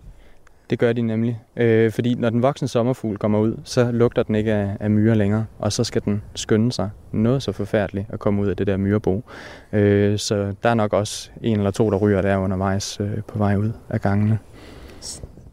[0.71, 1.41] det gør de nemlig.
[1.57, 5.15] Øh, fordi når den voksne sommerfugl kommer ud, så lugter den ikke af, af myrer
[5.15, 5.47] længere.
[5.59, 8.77] Og så skal den skynde sig noget så forfærdeligt at komme ud af det der
[8.77, 9.25] myrebo.
[9.73, 13.39] Øh, så der er nok også en eller to, der ryger der undervejs øh, på
[13.39, 14.39] vej ud af gangene.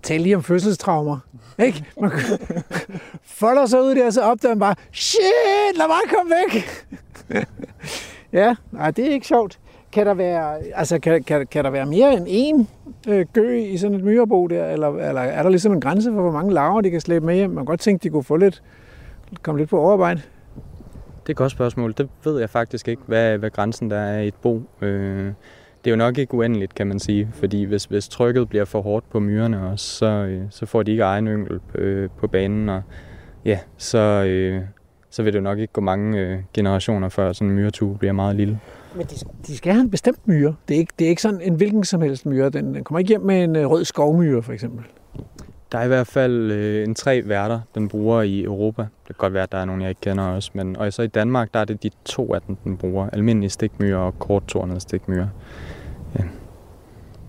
[0.04, 1.20] Tal lige om fødselstraumer.
[1.60, 1.86] Ikke?
[2.02, 2.12] Man
[3.24, 5.22] folder sig ud der, så opdager man bare, shit,
[5.78, 6.66] lad mig komme væk.
[8.42, 9.60] ja, nej, det er ikke sjovt.
[9.96, 12.66] Kan der være, altså, kan, kan, kan der være mere end én
[13.12, 16.22] øh, gø i sådan et myrebo der, eller, eller er der ligesom en grænse for,
[16.22, 17.50] hvor mange larver de kan slæbe med hjem?
[17.50, 18.64] Man kan godt tænke, de kunne få lidt,
[19.42, 20.22] komme lidt på overarbejde.
[21.22, 21.94] Det er et godt spørgsmål.
[21.98, 24.62] Det ved jeg faktisk ikke, hvad, hvad grænsen der er i et bo.
[24.82, 25.26] Øh,
[25.84, 28.82] det er jo nok ikke uendeligt, kan man sige, fordi hvis, hvis trykket bliver for
[28.82, 32.70] hårdt på myrerne også, så, øh, så får de ikke egen yngel øh, på banen,
[32.70, 32.82] og
[33.46, 34.62] ja, så, øh,
[35.10, 38.14] så vil det jo nok ikke gå mange øh, generationer, før sådan en myretue bliver
[38.14, 38.60] meget lille.
[38.96, 39.16] Men de,
[39.48, 40.56] de skal have en bestemt myre.
[40.68, 42.50] Det er, ikke, det er ikke sådan en hvilken som helst myre.
[42.50, 44.86] Den, den kommer ikke hjem med en øh, rød skovmyre, for eksempel.
[45.72, 48.82] der er i hvert fald øh, en tre værter, den bruger i Europa.
[48.82, 50.52] Det kan godt være, at der er nogle, jeg ikke kender også.
[50.54, 53.10] Men, og så i Danmark, der er det de to af dem, den bruger.
[53.10, 55.28] Almindelige stikmyrer og korttornede stikmyrer.
[56.20, 56.24] Ja.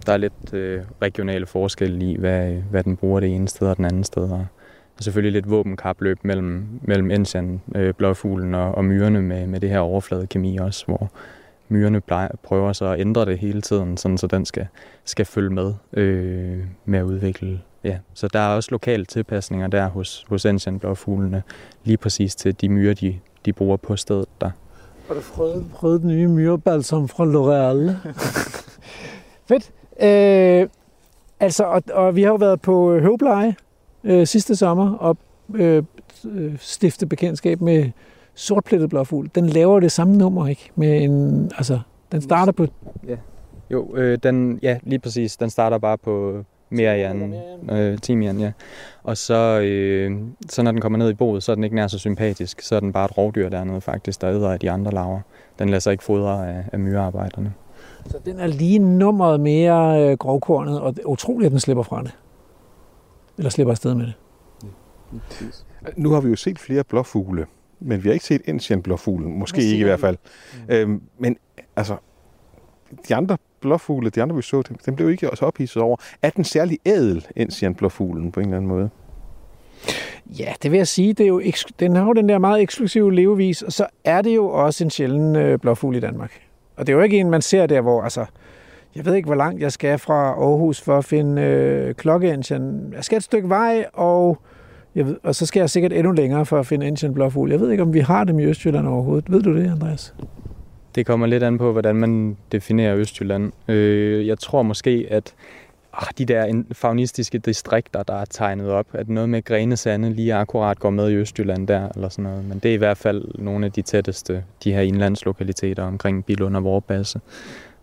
[0.06, 3.76] Der er lidt øh, regionale forskelle i, hvad, hvad den bruger det ene sted og
[3.76, 4.22] den anden sted.
[4.22, 4.46] Og,
[4.96, 9.70] og selvfølgelig lidt våbenkapløb mellem, mellem ensian, øh, blåfuglen og, og myrerne med, med det
[9.70, 11.10] her overfladekemi også, hvor
[11.68, 14.66] myrerne plejer, prøver så at ændre det hele tiden, sådan så den skal,
[15.04, 17.60] skal følge med øh, med at udvikle.
[17.84, 17.98] Ja.
[18.14, 20.46] Så der er også lokale tilpasninger der hos, hos
[20.80, 21.42] blåfuglene,
[21.84, 24.50] lige præcis til de myrer, de, de bruger på stedet der.
[25.08, 27.96] Har du prøvet, prøvet den nye myrebalsam fra L'Oreal?
[29.48, 29.72] Fedt.
[30.00, 30.68] Øh,
[31.40, 33.56] altså, og, og vi har jo været på høvpleje
[34.04, 35.16] øh, sidste sommer og
[35.54, 35.82] øh,
[36.58, 37.90] stifte bekendtskab med
[38.36, 39.30] sortplettet blåfugl.
[39.34, 40.70] Den laver det samme nummer, ikke?
[40.74, 41.80] Med en, altså,
[42.12, 42.66] den starter på...
[43.08, 43.16] Ja.
[43.70, 45.36] Jo, øh, den, ja, lige præcis.
[45.36, 47.34] Den starter bare på Merian,
[47.70, 48.52] øh, Timian, ja.
[49.02, 50.18] Og så, øh,
[50.48, 52.60] så når den kommer ned i boet, så er den ikke nær så sympatisk.
[52.60, 55.20] Så er den bare et rovdyr dernede faktisk, der æder af de andre laver.
[55.58, 57.52] Den lader sig ikke fodre af, af myrearbejderne.
[58.06, 61.82] Så den er lige nummeret mere øh, grovkornet, og det er utroligt, at den slipper
[61.82, 62.16] fra det.
[63.38, 64.14] Eller slipper afsted med det.
[65.96, 67.46] Nu har vi jo set flere blåfugle,
[67.80, 69.38] men vi har ikke set Indian blåfuglen.
[69.38, 70.16] Måske ikke i hvert fald.
[70.68, 70.74] Mm.
[70.74, 71.36] Øhm, men
[71.76, 71.96] altså,
[73.08, 75.96] de andre blåfugle, de andre vi så, dem, dem blev ikke også ophidset over.
[76.22, 78.90] Er den særlig ædel, Indian blåfuglen, på en eller anden måde?
[80.26, 81.12] Ja, det vil jeg sige.
[81.12, 81.42] Det er jo,
[81.80, 84.90] den har jo den der meget eksklusive levevis, og så er det jo også en
[84.90, 86.32] sjælden øh, blåfugl i Danmark.
[86.76, 88.26] Og det er jo ikke en, man ser der, hvor altså,
[88.96, 92.90] jeg ved ikke, hvor langt jeg skal fra Aarhus for at finde øh, klokkeengine.
[92.92, 94.38] Jeg skal et stykke vej, og,
[94.96, 97.50] jeg ved, og så skal jeg sikkert endnu længere for at finde engine blåfugl.
[97.50, 99.32] Jeg ved ikke, om vi har dem i Østjylland overhovedet.
[99.32, 100.14] Ved du det, Andreas?
[100.94, 103.52] Det kommer lidt an på, hvordan man definerer Østjylland.
[103.68, 105.34] Øh, jeg tror måske, at
[105.92, 110.34] ah, de der faunistiske distrikter, der er tegnet op, at noget med Grene Sande lige
[110.34, 112.44] akkurat går med i Østjylland der, eller sådan noget.
[112.44, 116.56] Men det er i hvert fald nogle af de tætteste, de her indlandslokaliteter omkring Bilund
[116.56, 117.20] og Vorbasse,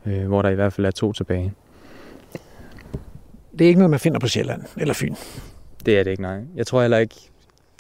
[0.06, 1.54] øh, hvor der i hvert fald er to tilbage.
[3.60, 5.16] Det er ikke noget, man finder på Sjælland eller Fyn?
[5.86, 6.40] Det er det ikke, nej.
[6.56, 7.16] Jeg tror heller ikke,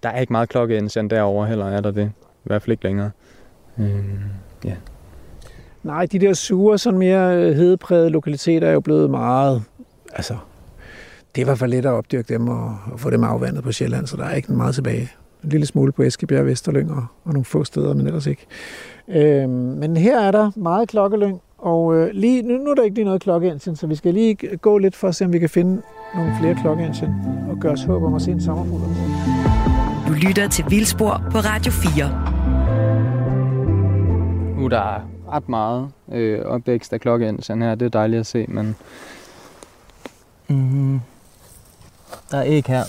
[0.03, 2.11] der er ikke meget klokkeindsend derovre heller, er der det.
[2.21, 3.11] I hvert fald ikke længere.
[3.79, 4.05] Øh,
[4.65, 4.75] ja.
[5.83, 9.63] Nej, de der sure, sådan mere øh, hedeprægede lokaliteter er jo blevet meget
[10.13, 10.37] altså,
[11.35, 14.17] det var for let at opdyrke dem og, og få dem afvandet på Sjælland, så
[14.17, 15.11] der er ikke meget tilbage.
[15.43, 18.45] En lille smule på Eskebjerg, Vesterlyng og, og nogle få steder, men ellers ikke.
[19.07, 22.95] Øhm, men her er der meget klokkelyng, og øh, lige, nu, nu er der ikke
[22.95, 25.49] lige noget klokkeengine, så vi skal lige gå lidt for at se, om vi kan
[25.49, 25.81] finde
[26.15, 27.15] nogle flere klokkeengine
[27.49, 28.81] og gøre os håb om at se en sommerfugl.
[30.07, 32.09] Du lytter til Vildspor på Radio 4.
[34.59, 38.45] Nu er der ret meget øh, opvækst af klokkeengine her, det er dejligt at se,
[38.47, 38.75] men
[40.47, 40.99] Mm-hmm.
[42.31, 42.83] Der er ikke her.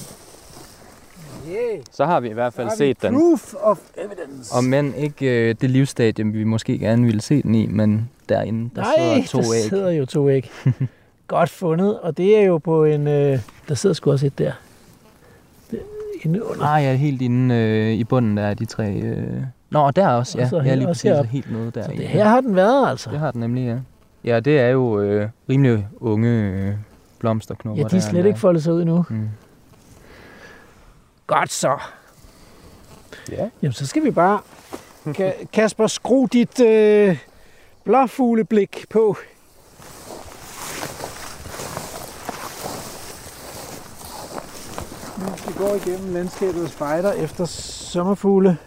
[1.51, 1.83] Yeah.
[1.91, 3.14] Så har vi i hvert fald set den.
[3.14, 4.55] Proof of evidence.
[4.55, 8.70] Og men ikke øh, det livsstadie, vi måske gerne ville se den i, men derinde,
[8.77, 9.62] der Nej, sidder to æg.
[9.62, 10.51] der sidder jo to æg.
[11.27, 13.09] Godt fundet, og det er jo på en...
[13.09, 14.53] Øh, der sidder sgu også et der.
[16.22, 16.64] inde under.
[16.66, 18.93] Ah ja, helt inde øh, i bunden der er de tre...
[18.93, 19.43] Øh...
[19.70, 20.49] Nå, der også, ja.
[20.53, 21.83] Og ja, lige præcis, helt nede der.
[21.83, 23.11] Så det her har den været, altså.
[23.11, 23.77] Det har den nemlig, ja.
[24.25, 26.75] Ja, det er jo øh, rimelig unge øh,
[27.18, 27.83] blomsterknopper.
[27.83, 29.05] Ja, de er slet der, ikke foldet sig ud nu.
[29.11, 29.29] Mm.
[31.27, 31.79] Godt så.
[33.33, 33.49] Ja.
[33.62, 34.41] Jamen, så skal vi bare...
[35.53, 37.18] Kasper, skru dit øh,
[37.85, 39.16] blåfugleblik på.
[45.18, 48.59] Nu skal vi gå igennem landskabet og spejder efter sommerfugle.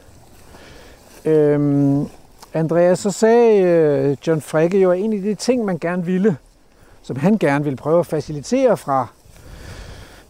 [1.26, 2.08] Øhm,
[2.54, 6.38] Andreas, så sagde øh, John Fricke jo, at en af de ting, man gerne ville,
[7.02, 9.08] som han gerne ville prøve at facilitere fra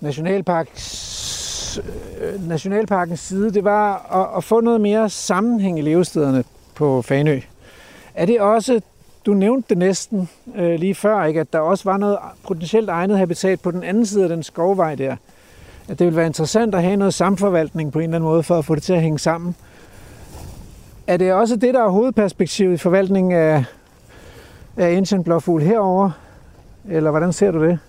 [0.02, 1.80] Nationalparks,
[2.22, 6.44] øh, Nationalparkens side, det var at, at få noget mere sammenhæng i levestederne
[6.76, 7.40] på Fanø.
[8.18, 8.82] Er det også,
[9.26, 13.18] du nævnte det næsten øh, lige før, ikke, at der også var noget potentielt egnet
[13.18, 15.16] habitat på den anden side af den skovvej der.
[15.90, 18.58] At det ville være interessant at have noget samforvaltning på en eller anden måde for
[18.58, 19.56] at få det til at hænge sammen.
[21.08, 23.64] Er det også det, der er hovedperspektivet i forvaltningen af,
[24.78, 26.12] af Indian blåfugl herover?
[26.90, 27.80] Eller hvordan ser du det?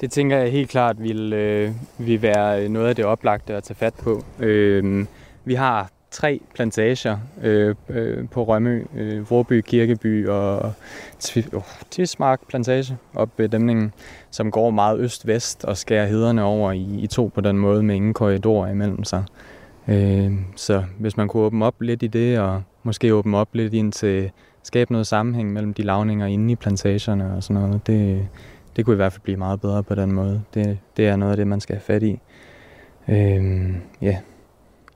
[0.00, 3.76] Det tænker jeg helt klart vil, øh, vil være noget af det oplagte at tage
[3.76, 4.22] fat på.
[4.38, 5.06] Øh,
[5.44, 10.72] vi har tre plantager øh, øh, på Rømø, øh, Vorby, Kirkeby og oh,
[11.52, 13.92] uh, Tismark plantage op ved dæmningen,
[14.30, 17.94] som går meget øst-vest og skærer hederne over i, i to på den måde med
[17.94, 19.24] ingen korridorer imellem sig.
[19.88, 23.74] Øh, så hvis man kunne åbne op lidt i det, og måske åbne op lidt
[23.74, 24.30] ind til
[24.62, 28.28] skabe noget sammenhæng mellem de lavninger inde i plantagerne og sådan noget, det,
[28.76, 30.42] det kunne i hvert fald blive meget bedre på den måde.
[30.54, 32.20] Det, det er noget af det, man skal have fat i.
[33.08, 34.18] Øh, ja.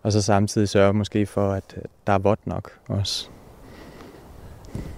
[0.08, 3.28] Og så samtidig sørge måske for, at der er vådt nok også.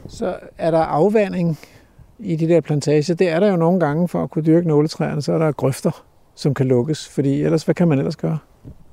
[0.09, 1.59] Så er der afvanding
[2.19, 3.15] i de der plantager.
[3.15, 6.05] Det er der jo nogle gange for at kunne dyrke nåletræerne, så er der grøfter,
[6.35, 8.39] som kan lukkes, fordi ellers, hvad kan man ellers gøre?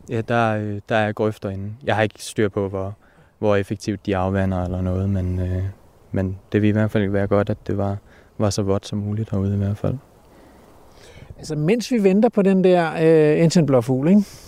[0.10, 1.74] Ja, der, øh, der er grøfter inde.
[1.84, 2.96] Jeg har ikke styr på, hvor,
[3.40, 5.64] hvor effektivt de afvander eller noget, men, øh,
[6.12, 7.98] men det vil i hvert fald være godt, at det var,
[8.38, 9.96] var så vådt som muligt herude i hvert fald.
[11.38, 14.47] Altså, mens vi venter på den der øh, Entenblå fugl, ikke?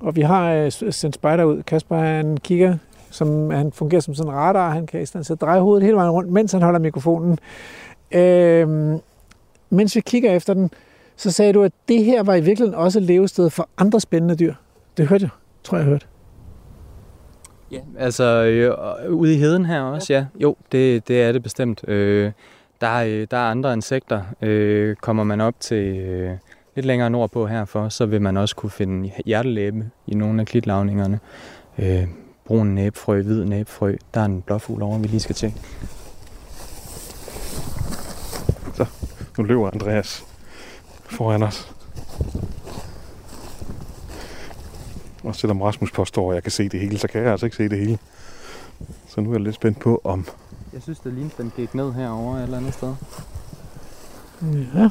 [0.00, 2.76] Og vi har øh, sendt spejder ud, Kasper han kigger,
[3.10, 5.96] som, han fungerer som sådan en radar, han kan i stedet sætte dreje hovedet hele
[5.96, 7.38] vejen rundt, mens han holder mikrofonen.
[8.12, 8.98] Øh,
[9.70, 10.70] mens vi kigger efter den,
[11.16, 14.36] så sagde du, at det her var i virkeligheden også et levested for andre spændende
[14.36, 14.54] dyr.
[14.96, 15.30] Det hørte jeg,
[15.64, 16.06] tror jeg, jeg hørte.
[17.70, 20.26] Ja, altså øh, ude i heden her også, ja.
[20.34, 21.88] Jo, det, det er det bestemt.
[21.88, 22.32] Øh,
[22.80, 24.22] der, er, der er andre insekter.
[24.42, 26.30] Øh, kommer man op til øh,
[26.76, 31.20] lidt længere nordpå herfor, så vil man også kunne finde hjertelæbe i nogle af klitlavningerne.
[31.78, 32.08] Øh,
[32.44, 33.96] brun næbfrø, hvid næbfrø.
[34.14, 35.60] Der er en blåfugl over, vi lige skal tjekke.
[38.74, 38.86] Så,
[39.38, 40.24] nu løber Andreas
[41.04, 41.74] foran os.
[45.24, 47.56] Og selvom Rasmus påstår, at jeg kan se det hele, så kan jeg altså ikke
[47.56, 47.98] se det hele.
[49.08, 50.26] Så nu er jeg lidt spændt på, om...
[50.72, 52.94] Jeg synes, det lignede, den gik ned herover et eller andet sted.
[54.74, 54.90] Ja.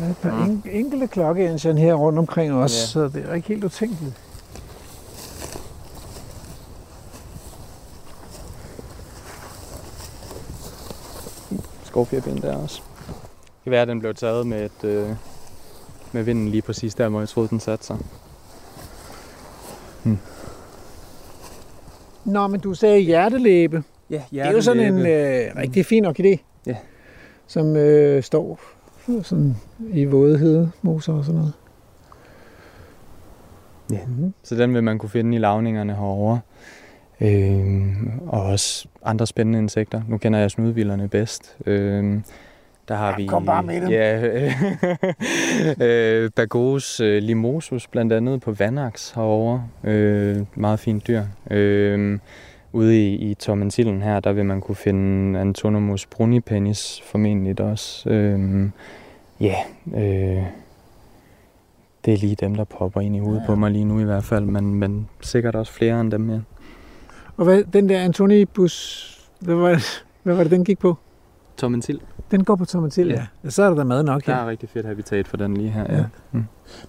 [0.00, 2.86] Der er et par en, enkelte klokkeengine her rundt omkring os, Ja.
[2.86, 4.14] så det er ikke helt utænkeligt.
[11.84, 12.82] Skovfjerbind der også.
[13.36, 15.08] Det kan være, at den blev taget med, et, øh,
[16.12, 17.96] med vinden lige præcis der, hvor jeg troede, den satte sig.
[22.24, 23.82] Nå, men du sagde hjertelæbe.
[24.10, 26.36] Ja, Det er jo sådan en øh, rigtig fin orkidé,
[26.66, 26.76] Ja.
[27.46, 28.60] som øh, står
[29.22, 29.56] sådan
[29.92, 31.52] i våde moser og sådan noget.
[33.92, 33.98] Ja.
[34.42, 36.40] Så den vil man kunne finde i lavningerne herovre.
[37.20, 40.02] Øhm, og også andre spændende insekter.
[40.08, 41.56] Nu kender jeg snudvilderne bedst.
[41.66, 42.24] Øhm,
[42.88, 43.26] der har Ja, vi...
[43.26, 43.88] kom bare med dem.
[43.90, 44.50] Ja,
[46.24, 49.64] øh, Bagos øh, limosus blandt andet på Vanax herovre.
[49.84, 51.22] Øh, meget fint dyr.
[51.50, 52.18] Øh,
[52.72, 58.10] ude i, i Tormentillen her, der vil man kunne finde Antonomus brunipenis formentlig også.
[58.10, 58.70] Øh,
[59.40, 59.54] ja,
[59.86, 60.42] øh,
[62.04, 63.46] det er lige dem, der popper ind i hovedet ja.
[63.46, 66.38] på mig lige nu i hvert fald, men, men sikkert også flere end dem, ja.
[67.36, 69.04] Og hvad, den der Antonibus,
[69.40, 70.96] hvad var, det, hvad var det, den gik på?
[71.56, 72.00] Tormentil.
[72.30, 73.14] Den går på Tomatil, Ja.
[73.14, 73.26] ja.
[73.44, 73.50] ja.
[73.50, 74.40] Så er der da mad nok Der her.
[74.42, 75.96] er rigtig fedt habitat for den lige her, ja.
[75.96, 76.04] Ja.
[76.32, 76.44] Mm.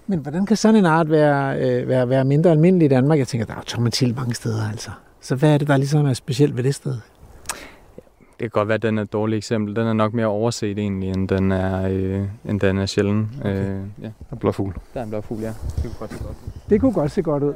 [0.06, 3.18] Men hvordan kan sådan en art være, øh, være, være mindre almindelig i Danmark?
[3.18, 4.90] Jeg tænker, der er Tomatil mange steder, altså.
[5.20, 6.92] Så hvad er det, der ligesom er specielt ved det sted?
[6.92, 9.76] Det kan godt være, at den er et dårligt eksempel.
[9.76, 13.30] Den er nok mere overset egentlig, end den er, øh, end den er sjælden.
[13.40, 13.50] Okay.
[13.50, 14.74] Øh, ja, Der er blåfugl.
[14.94, 15.54] der er en blå fugl, ja.
[15.76, 16.70] Det kunne godt se godt ud.
[16.70, 17.54] Det kunne godt se godt ud.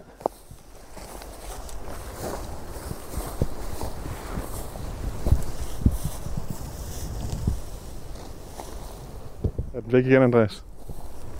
[9.75, 10.65] Er den væk igen, Andreas?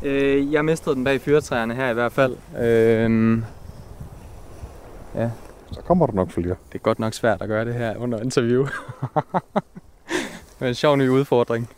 [0.03, 2.37] Øh, jeg mistede den bag fyretræerne her i hvert fald.
[2.61, 3.43] Øh,
[5.75, 6.49] Så kommer der nok flere.
[6.49, 8.67] det er godt nok svært at gøre det her under interview.
[10.59, 11.71] Men en sjov ny udfordring.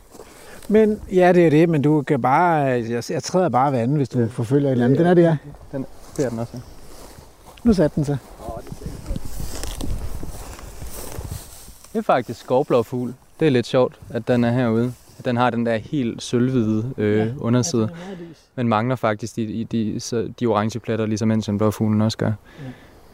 [0.69, 4.09] Men ja, det er det, men du kan bare, jeg, jeg træder bare vandet, hvis
[4.09, 4.27] du ja.
[4.27, 4.99] forfølger et eller andet.
[4.99, 5.37] Den er det, ja.
[6.17, 6.61] Det er den også.
[7.65, 8.19] Nu satte den sig.
[11.93, 13.15] Det er faktisk skovblå fugl.
[13.41, 14.93] Det er lidt sjovt, at den er herude.
[15.25, 17.89] Den har den der helt sølvhvide øh, ja, underside,
[18.55, 22.19] men mangler faktisk de, de, de, så de orange pletter, ligesom en blå fuglen også
[22.19, 22.27] gør.
[22.27, 22.71] Ja.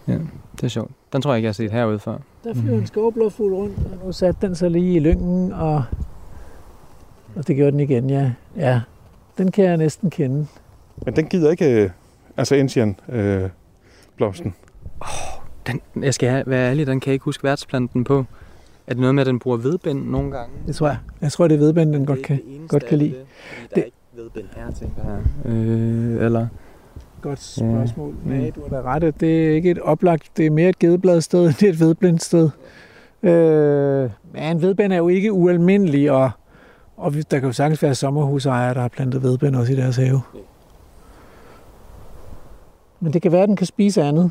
[0.09, 0.12] Ja,
[0.57, 0.90] det er sjovt.
[1.12, 2.18] Den tror jeg ikke, jeg har set herude før.
[2.44, 5.84] Der flyver en skovblåfugl rundt, og nu satte den sig lige i lyngen, og,
[7.36, 8.32] og det gjorde den igen, ja.
[8.57, 8.80] Ja,
[9.38, 10.46] den kan jeg næsten kende.
[11.05, 11.90] Men den gider ikke, øh,
[12.36, 13.48] altså Ensian øh,
[14.16, 14.55] blomsten.
[15.66, 18.24] Den, jeg skal have- være ærlig, den kan jeg ikke huske værtsplanten på.
[18.86, 20.55] Er det noget med, at den bruger vedbind nogle gange?
[20.66, 20.96] Det tror jeg.
[21.20, 23.11] Jeg tror, det er vedbænd, den godt kan, godt kan lide.
[23.11, 23.18] Det,
[23.70, 25.03] der Det- er ikke vedbind her, tænker
[25.44, 25.53] jeg.
[25.53, 26.46] Øh, eller?
[27.22, 28.14] Godt spørgsmål.
[28.26, 29.20] Ja, Nej, du har da ret.
[29.20, 32.50] Det er ikke et oplagt, det er mere et gedebladsted, end et vedblindsted.
[33.22, 36.30] Øh, men vedbænd er jo ikke ualmindelig, og,
[36.96, 40.20] og der kan jo sagtens være sommerhusejere, der har plantet vedbænd også i deres have.
[43.00, 44.30] Men det kan være, at den kan spise andet.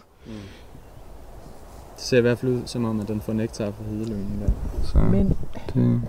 [2.02, 4.52] Ser i hvert fald ud som om, at den får nektar fra hedelyngen der.
[4.84, 5.36] Så Men
[5.74, 6.02] det,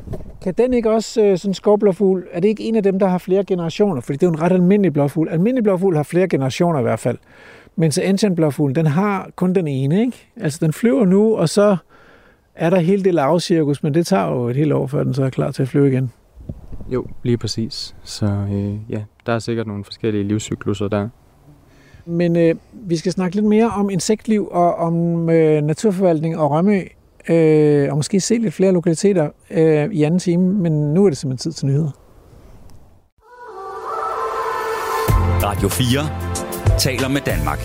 [0.43, 3.07] kan den ikke også, øh, sådan en skovblåfugl, er det ikke en af dem, der
[3.07, 4.01] har flere generationer?
[4.01, 5.29] Fordi det er jo en ret almindelig blåfugl.
[5.29, 7.19] Almindelig blåfugl har flere generationer i hvert fald.
[7.77, 10.29] Mens Ancient blåfugl, den har kun den ene, ikke?
[10.37, 11.77] Altså den flyver nu, og så
[12.55, 15.25] er der hele det lavcirkus, men det tager jo et helt år, før den så
[15.25, 16.13] er klar til at flyve igen.
[16.89, 17.95] jo, lige præcis.
[18.03, 21.09] Så øh, ja, der er sikkert nogle forskellige livscykluser der.
[22.07, 26.81] Men øh, vi skal snakke lidt mere om insektliv og om øh, naturforvaltning og Rømø,
[27.29, 31.19] øh, og måske se lidt flere lokaliteter øh, i anden time, men nu er det
[31.19, 31.91] simpelthen tid til nyheder.
[35.43, 37.59] Radio 4 taler med Danmark.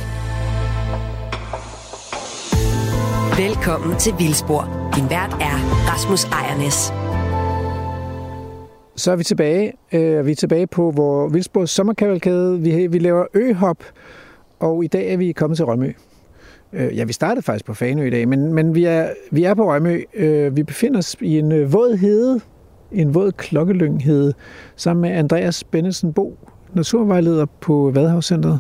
[3.38, 4.92] Velkommen til Vildspor.
[4.96, 5.58] Din vært er
[5.90, 6.94] Rasmus Ejernes.
[8.96, 9.74] Så er vi tilbage.
[9.92, 12.60] Øh, vi er tilbage på vores Vildsborgs sommerkavalkade.
[12.60, 13.84] Vi, vi laver øhop,
[14.60, 15.92] og i dag er vi kommet til Rømø.
[16.74, 19.54] Øh, ja, vi startede faktisk på Fanø i dag, men, men vi, er, vi er
[19.54, 20.02] på Rømø.
[20.14, 22.42] Øh, vi befinder os i en øh, våd hede,
[22.92, 24.34] en våd klokkelynghede,
[24.76, 26.38] sammen med Andreas Bennelsen Bo,
[26.74, 28.60] naturvejleder på Vadehavscentret.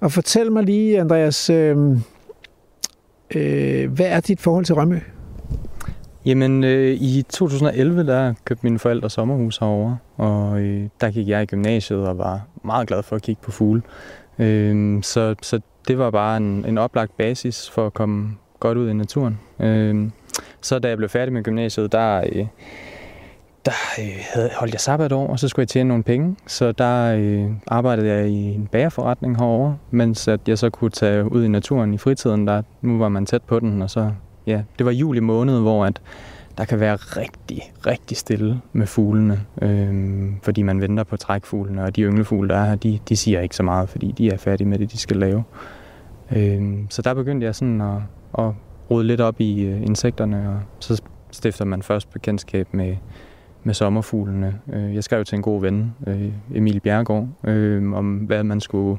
[0.00, 1.76] Og fortæl mig lige, Andreas, øh,
[3.34, 4.98] øh, hvad er dit forhold til Rømø?
[6.26, 11.42] Jamen, øh, i 2011, der købte mine forældre sommerhus herovre, og øh, der gik jeg
[11.42, 13.82] i gymnasiet og var meget glad for at kigge på fugle.
[14.38, 18.90] Øh, så, så det var bare en, en oplagt basis for at komme godt ud
[18.90, 19.38] i naturen.
[19.60, 20.10] Øh,
[20.60, 22.46] så da jeg blev færdig med gymnasiet, der, øh,
[23.64, 26.36] der øh, havde, holdt jeg sabbatår, og så skulle jeg tjene nogle penge.
[26.46, 31.32] Så der øh, arbejdede jeg i en bagerforretning herovre, mens at jeg så kunne tage
[31.32, 32.46] ud i naturen i fritiden.
[32.46, 34.10] Der, nu var man tæt på den, og så
[34.46, 36.00] ja, det var juli måned, hvor at
[36.58, 41.96] der kan være rigtig, rigtig stille med fuglene, øh, fordi man venter på trækfuglene, og
[41.96, 44.68] de ynglefugle, der er her, de, de siger ikke så meget, fordi de er færdige
[44.68, 45.44] med det, de skal lave.
[46.36, 47.96] Øh, så der begyndte jeg sådan at,
[48.38, 48.52] at
[48.90, 52.96] rode lidt op i øh, insekterne, og så stifter man først bekendtskab med,
[53.64, 54.58] med sommerfuglene.
[54.72, 58.98] Øh, jeg skrev til en god ven, øh, Emil Bjergård, øh, om hvad man skulle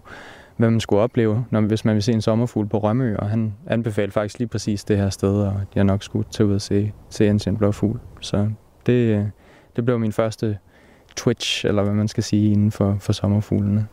[0.60, 3.54] hvad man skulle opleve, når, hvis man vil se en sommerfugl på Rømø, og han
[3.68, 6.92] anbefalede faktisk lige præcis det her sted, og jeg nok skulle tage ud og se,
[7.10, 8.00] se en blå fugl.
[8.22, 8.50] Så
[8.86, 9.32] det,
[9.76, 10.58] det blev min første
[11.16, 13.88] twitch, eller hvad man skal sige, inden for, for sommerfuglene.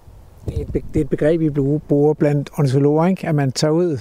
[0.46, 1.50] Det er et det er et begreb, vi
[1.88, 3.28] bruger blandt ornitologer, ikke?
[3.28, 3.98] at man tager ud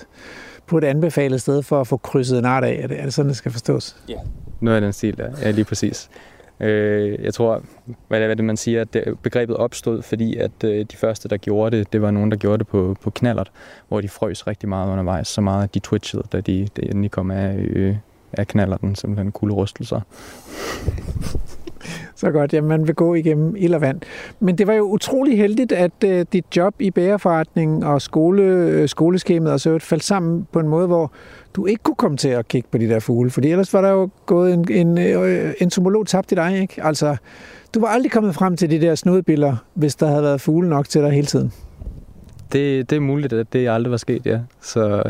[0.68, 2.80] på et anbefalet sted for at få krydset en art af.
[2.84, 3.95] Er det, er det sådan, det skal forstås?
[4.09, 4.20] Ja.
[4.61, 5.32] Noget af den stil, der.
[5.41, 6.09] ja, lige præcis.
[6.60, 7.64] Øh, jeg tror,
[8.08, 11.38] hvad er det, man siger, at det, begrebet opstod, fordi at øh, de første, der
[11.38, 13.51] gjorde det, det var nogen, der gjorde det på, på knallert,
[13.88, 17.12] hvor de frøs rigtig meget undervejs, så meget, at de twitchede, da de, de endelig
[17.12, 17.95] kom af, øh,
[18.34, 20.01] af knallerten, simpelthen kulderustelser.
[22.16, 24.01] Så godt, jamen man vil gå igennem ild og vand.
[24.39, 28.89] Men det var jo utrolig heldigt, at øh, dit job i bæreforretningen og skole, øh,
[28.89, 31.12] skoleskemaet og så faldt sammen på en måde, hvor
[31.56, 33.30] du ikke kunne komme til at kigge på de der fugle.
[33.30, 36.84] Fordi ellers var der jo gået en, en øh, entomolog tabt i dig, ikke?
[36.84, 37.18] Altså,
[37.74, 40.89] du var aldrig kommet frem til de der snudbiller, hvis der havde været fugle nok
[40.89, 41.53] til dig hele tiden.
[42.51, 44.39] Det, det er muligt, at det aldrig var sket, ja.
[44.62, 45.03] Så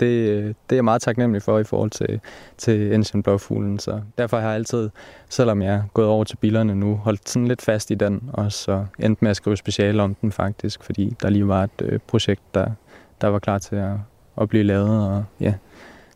[0.00, 0.28] det,
[0.70, 2.20] det er jeg meget taknemmelig for i forhold til,
[2.58, 3.78] til Ancient Blåfuglen.
[3.78, 4.90] Så derfor har jeg altid,
[5.28, 8.52] selvom jeg er gået over til billerne nu, holdt sådan lidt fast i den, og
[8.52, 11.98] så endte med at skrive speciale om den faktisk, fordi der lige var et øh,
[12.06, 12.66] projekt, der,
[13.20, 13.92] der var klar til at,
[14.40, 15.08] at blive lavet.
[15.08, 15.54] Og, ja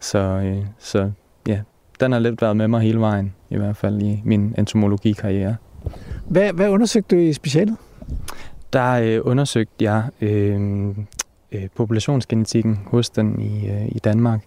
[0.00, 1.10] så, øh, så
[1.48, 1.60] ja,
[2.00, 5.56] den har lidt været med mig hele vejen, i hvert fald i min entomologikarriere.
[6.28, 7.76] Hvad, hvad undersøgte du i specialet?
[8.72, 10.88] Der øh, undersøgte jeg øh,
[11.52, 14.40] øh, populationsgenetikken hos den i, øh, i Danmark.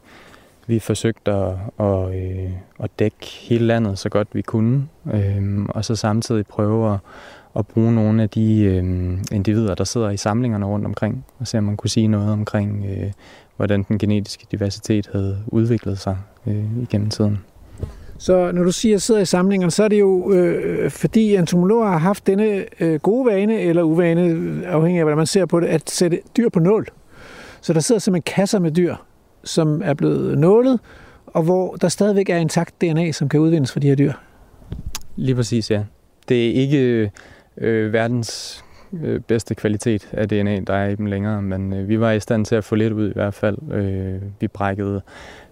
[0.67, 5.85] Vi forsøgte at, at, øh, at dække hele landet så godt vi kunne, øh, og
[5.85, 6.99] så samtidig prøve at,
[7.55, 8.83] at bruge nogle af de øh,
[9.31, 12.85] individer, der sidder i samlingerne rundt omkring, og se om man kunne sige noget omkring,
[12.89, 13.11] øh,
[13.57, 17.39] hvordan den genetiske diversitet havde udviklet sig øh, igennem tiden.
[18.17, 21.87] Så når du siger, at sidder i samlingerne, så er det jo øh, fordi entomologer
[21.87, 24.21] har haft denne øh, gode vane, eller uvane,
[24.67, 26.87] afhængig af hvordan man ser på det, at sætte dyr på nål.
[27.61, 28.95] Så der sidder simpelthen kasser med dyr,
[29.43, 30.79] som er blevet nålet,
[31.25, 34.13] og hvor der stadigvæk er intakt DNA, som kan udvindes fra de her dyr.
[35.15, 35.83] Lige præcis, ja.
[36.29, 37.11] Det er ikke
[37.57, 38.63] øh, verdens
[39.01, 42.19] øh, bedste kvalitet af DNA, der er i dem længere, men øh, vi var i
[42.19, 43.57] stand til at få lidt ud i hvert fald.
[43.71, 45.01] Øh, vi brækkede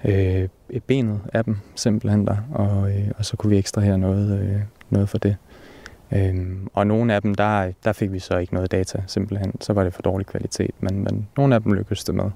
[0.05, 0.47] øh,
[0.87, 5.09] benet af dem simpelthen der, og, øh, og så kunne vi ekstrahere noget, øh, noget
[5.09, 5.35] for det.
[6.13, 9.53] Øhm, og nogle af dem, der, der fik vi så ikke noget data, simpelthen.
[9.61, 12.29] Så var det for dårlig kvalitet, men, men nogle af dem lykkedes det med.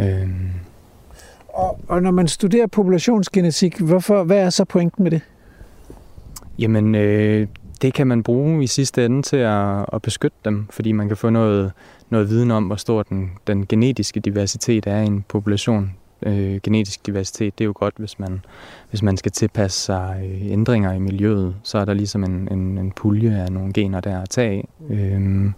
[0.00, 0.50] Øhm.
[1.48, 5.20] Og, og når man studerer populationsgenetik, hvorfor, hvad er så pointen med det?
[6.58, 7.46] Jamen, øh,
[7.82, 11.16] det kan man bruge i sidste ende til at, at beskytte dem, fordi man kan
[11.16, 11.72] få noget,
[12.10, 15.94] noget viden om, hvor stor den, den genetiske diversitet er i en population.
[16.22, 18.44] øh, genetisk diversitet, det er jo godt, hvis man,
[18.90, 22.78] hvis man skal tilpasse sig øh, ændringer i miljøet, så er der ligesom en, en,
[22.78, 24.68] en pulje af nogle gener der at tage af.
[24.90, 25.50] Øh,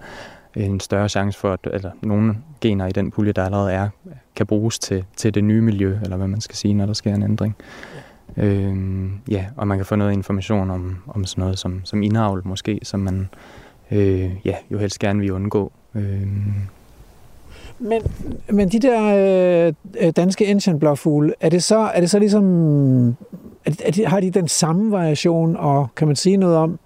[0.57, 3.89] en større chance for, at eller nogle gener i den pulje, der allerede er,
[4.37, 7.15] kan bruges til, til det nye miljø, eller hvad man skal sige, når der sker
[7.15, 7.57] en ændring.
[7.95, 8.01] Ja,
[8.37, 8.77] øh,
[9.31, 12.81] ja og man kan få noget information om, om sådan noget som, som indavl måske,
[12.83, 13.29] som man
[13.91, 15.73] øh, ja, jo helst gerne vil undgå.
[15.95, 16.29] Øh,
[17.79, 18.03] men,
[18.49, 23.09] men de der øh, danske ensianblåfugle, er det så, er det så ligesom,
[23.65, 26.79] er er de, har de den samme variation, og kan man sige noget om,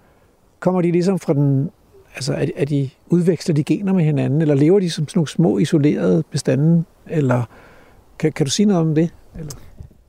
[0.59, 1.69] kommer de ligesom fra den,
[2.15, 5.27] altså er, er de, udveksler de gener med hinanden, eller lever de som sådan nogle
[5.27, 7.43] små isolerede bestande, eller
[8.19, 9.09] kan, kan du sige noget om det?
[9.39, 9.51] Eller?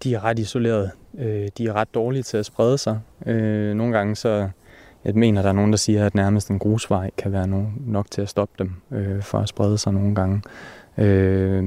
[0.07, 0.91] De er ret isolerede.
[1.19, 3.01] Øh, de er ret dårlige til at sprede sig.
[3.27, 4.49] Øh, nogle gange så,
[5.05, 7.47] jeg mener, der er nogen, der siger, at nærmest en grusvej kan være
[7.87, 10.43] nok til at stoppe dem øh, for at sprede sig nogle gange.
[10.99, 11.65] Øh,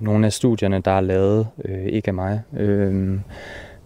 [0.00, 3.18] nogle af studierne, der er lavet, øh, ikke af mig, øh,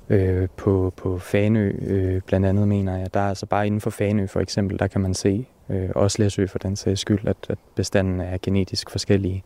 [0.09, 3.15] øh, på, på Fanø øh, blandt andet, mener jeg.
[3.15, 6.23] Der er altså bare inden for Fanø for eksempel, der kan man se, øh, også
[6.23, 9.45] Læsø for den sags skyld, at, at bestanden er genetisk forskellige.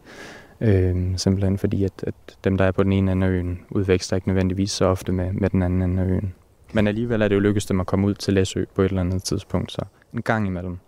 [0.61, 4.17] Øh, simpelthen fordi, at, at dem, der er på den ene ende af øen, udveksler
[4.17, 6.35] ikke nødvendigvis så ofte med, med den anden ende af øen.
[6.73, 9.01] Men alligevel er det jo lykkedes dem at komme ud til Læsø på et eller
[9.01, 9.85] andet tidspunkt, så
[10.15, 10.79] en gang imellem,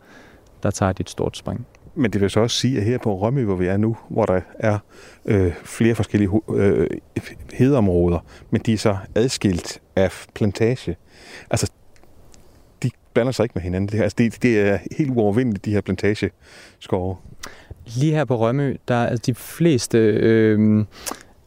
[0.63, 1.67] der tager de et stort spring.
[1.95, 4.27] Men det vil så også sige, at her på Rømø, hvor vi er nu, hvor
[4.27, 4.79] der er
[5.25, 6.87] øh, flere forskellige øh,
[7.53, 8.19] hedeområder,
[8.51, 10.97] men de er så adskilt af plantage.
[11.51, 11.73] Altså,
[12.83, 13.89] de blander sig ikke med hinanden.
[13.89, 17.17] Det, altså, det, det er helt uovervindeligt, de her plantageskove.
[17.97, 20.85] Lige her på Rømø, der er de fleste øh,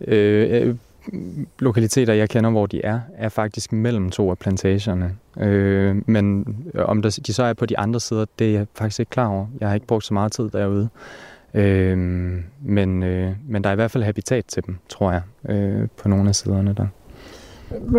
[0.08, 0.76] øh,
[1.60, 5.16] lokaliteter, jeg kender, hvor de er, er faktisk mellem to af plantagerne.
[5.38, 8.68] Øh, men øh, om der, de så er på de andre sider, det er jeg
[8.76, 9.48] faktisk ikke klar over.
[9.60, 10.90] Jeg har ikke brugt så meget tid derude.
[11.54, 11.98] Øh,
[12.62, 16.10] men, øh, men der er i hvert fald habitat til dem, tror jeg, øh, på
[16.10, 16.88] nogle af siderne der.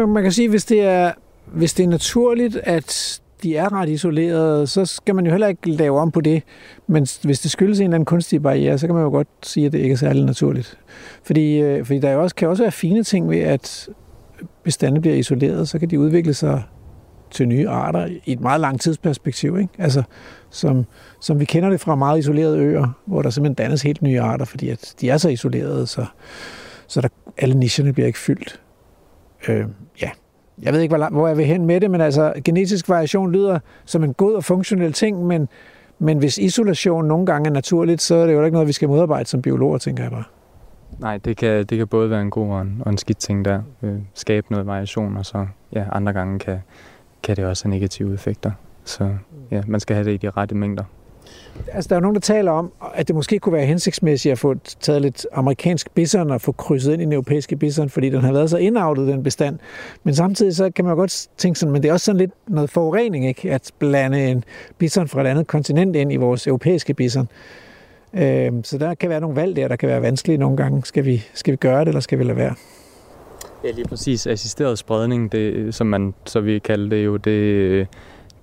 [0.07, 1.13] Man kan sige, hvis det er,
[1.47, 5.71] hvis det er naturligt, at de er ret isolerede, så skal man jo heller ikke
[5.71, 6.43] lave om på det.
[6.87, 9.67] Men hvis det skyldes en eller anden kunstig barriere, så kan man jo godt sige,
[9.67, 10.79] at det ikke er særlig naturligt.
[11.25, 13.89] Fordi, øh, fordi der jo også, kan også være fine ting ved, at
[14.63, 16.63] bestande bliver isoleret, så kan de udvikle sig
[17.31, 19.59] til nye arter i et meget langt tidsperspektiv.
[19.59, 19.73] Ikke?
[19.79, 20.03] Altså,
[20.51, 20.85] som,
[21.21, 24.45] som vi kender det fra meget isolerede øer, hvor der simpelthen dannes helt nye arter,
[24.45, 26.07] fordi at de er så isolerede, så,
[26.87, 28.61] så der, alle nicherne bliver ikke fyldt.
[29.49, 29.65] Øh,
[30.03, 30.11] ja,
[30.63, 33.59] jeg ved ikke, hvor, hvor jeg vil hen med det, men altså genetisk variation lyder
[33.85, 35.49] som en god og funktionel ting, men,
[35.99, 38.89] men hvis isolation nogle gange er naturligt, så er det jo ikke noget, vi skal
[38.89, 40.25] modarbejde som biologer, tænker jeg bare.
[40.99, 43.45] Nej, det kan, det kan både være en god og en, og en skidt ting
[43.45, 43.63] der.
[43.83, 46.59] Øh, skabe noget variation, og så ja, andre gange kan,
[47.23, 48.51] kan det også have negative effekter.
[48.85, 49.11] Så
[49.51, 50.85] ja, man skal have det i de rette mængder.
[51.73, 54.55] Altså, der er nogen, der taler om, at det måske kunne være hensigtsmæssigt at få
[54.81, 58.33] taget lidt amerikansk bison og få krydset ind i den europæiske bison, fordi den har
[58.33, 59.59] været så indavlet, den bestand.
[60.05, 62.71] Men samtidig så kan man godt tænke sådan, men det er også sådan lidt noget
[62.71, 63.53] forurening, ikke?
[63.53, 64.45] At blande en
[64.79, 67.29] bison fra et andet kontinent ind i vores europæiske bison.
[68.15, 70.85] Øh, så der kan være nogle valg der, der kan være vanskelige nogle gange.
[70.85, 72.55] Skal vi, skal vi gøre det, eller skal vi lade være?
[73.65, 74.27] Ja, lige præcis.
[74.27, 77.89] Assisteret spredning, det, som man så vil kalde det jo, det,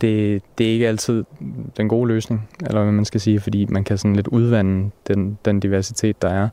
[0.02, 1.24] det, det er ikke altid
[1.78, 5.38] den gode løsning, eller hvad man skal sige, fordi man kan sådan lidt udvande den,
[5.46, 6.50] den diversitet, der er.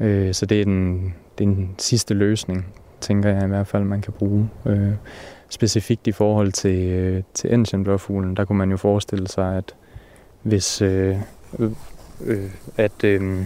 [0.00, 2.66] Øh, så det er, den, det er den sidste løsning,
[3.00, 4.50] tænker jeg i hvert fald, man kan bruge.
[4.66, 4.92] Øh,
[5.48, 9.74] specifikt i forhold til, øh, til ensianblåfuglen, der kunne man jo forestille sig, at
[10.42, 11.16] hvis øh,
[12.26, 13.44] øh, at øh,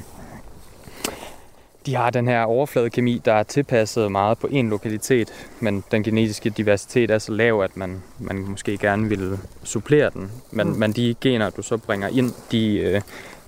[1.87, 6.51] de har den her overfladekemi, der er tilpasset meget på en lokalitet, men den genetiske
[6.51, 10.31] diversitet er så lav, at man, man måske gerne vil supplere den.
[10.51, 10.75] Men, mm.
[10.75, 13.01] men de gener, du så bringer ind, de, øh,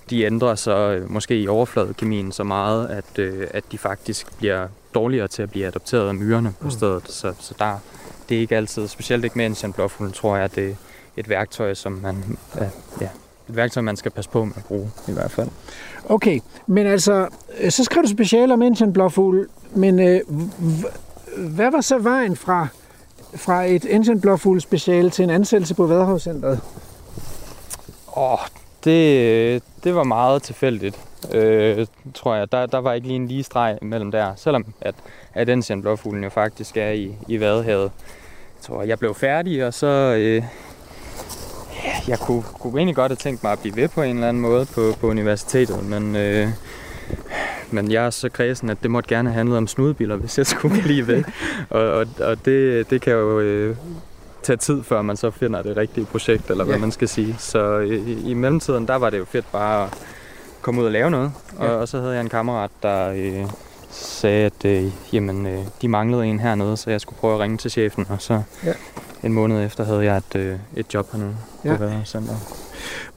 [0.09, 4.67] de ændrer sig øh, måske i overfladekemien så meget, at, øh, at de faktisk bliver
[4.93, 6.71] dårligere til at blive adopteret af myrerne på mm.
[6.71, 7.03] stedet.
[7.11, 7.77] Så, så der,
[8.29, 10.75] det er ikke altid, specielt ikke med en blåfugl, tror jeg, at det er
[11.17, 12.37] et værktøj, som man,
[13.01, 13.09] ja,
[13.49, 15.49] et værktøj, man skal passe på med at bruge i hvert fald.
[16.09, 17.27] Okay, men altså,
[17.59, 20.21] øh, så skrev du speciale om Indian blåfugl, men øh,
[21.37, 22.67] hvad var så vejen fra,
[23.35, 26.59] fra et Indian blåfugl speciale til en ansættelse på Vadehavscenteret?
[28.17, 28.39] Åh, oh,
[28.83, 30.99] det, det var meget tilfældigt,
[31.33, 32.51] øh, tror jeg.
[32.51, 34.95] Der, der var ikke lige en lige streg mellem der, selvom at,
[35.33, 37.91] at Indian blåfuglen jo faktisk er i, i Vadehavet.
[38.57, 40.15] Jeg tror, jeg blev færdig, og så...
[40.17, 40.43] Øh,
[42.07, 44.41] jeg kunne, kunne egentlig godt have tænkt mig at blive ved på en eller anden
[44.41, 46.49] måde på, på universitetet, men, øh,
[47.71, 50.47] men jeg er så kredsen, at det måtte gerne have handlet om snudebiler, hvis jeg
[50.47, 51.23] skulle blive ved.
[51.69, 53.75] og og, og det, det kan jo øh,
[54.43, 56.81] tage tid, før man så finder det rigtige projekt, eller hvad ja.
[56.81, 57.35] man skal sige.
[57.39, 59.93] Så i, i mellemtiden, der var det jo fedt bare at
[60.61, 61.31] komme ud og lave noget.
[61.57, 61.71] Og, ja.
[61.71, 63.09] og så havde jeg en kammerat, der...
[63.09, 63.45] Øh,
[63.95, 67.57] sagde, at øh, jamen, øh, de manglede en hernede, så jeg skulle prøve at ringe
[67.57, 68.73] til chefen, og så Ja.
[69.25, 71.73] En måned efter havde jeg et, øh, et job hernede Ja.
[71.75, 72.33] på Vadehavscenter.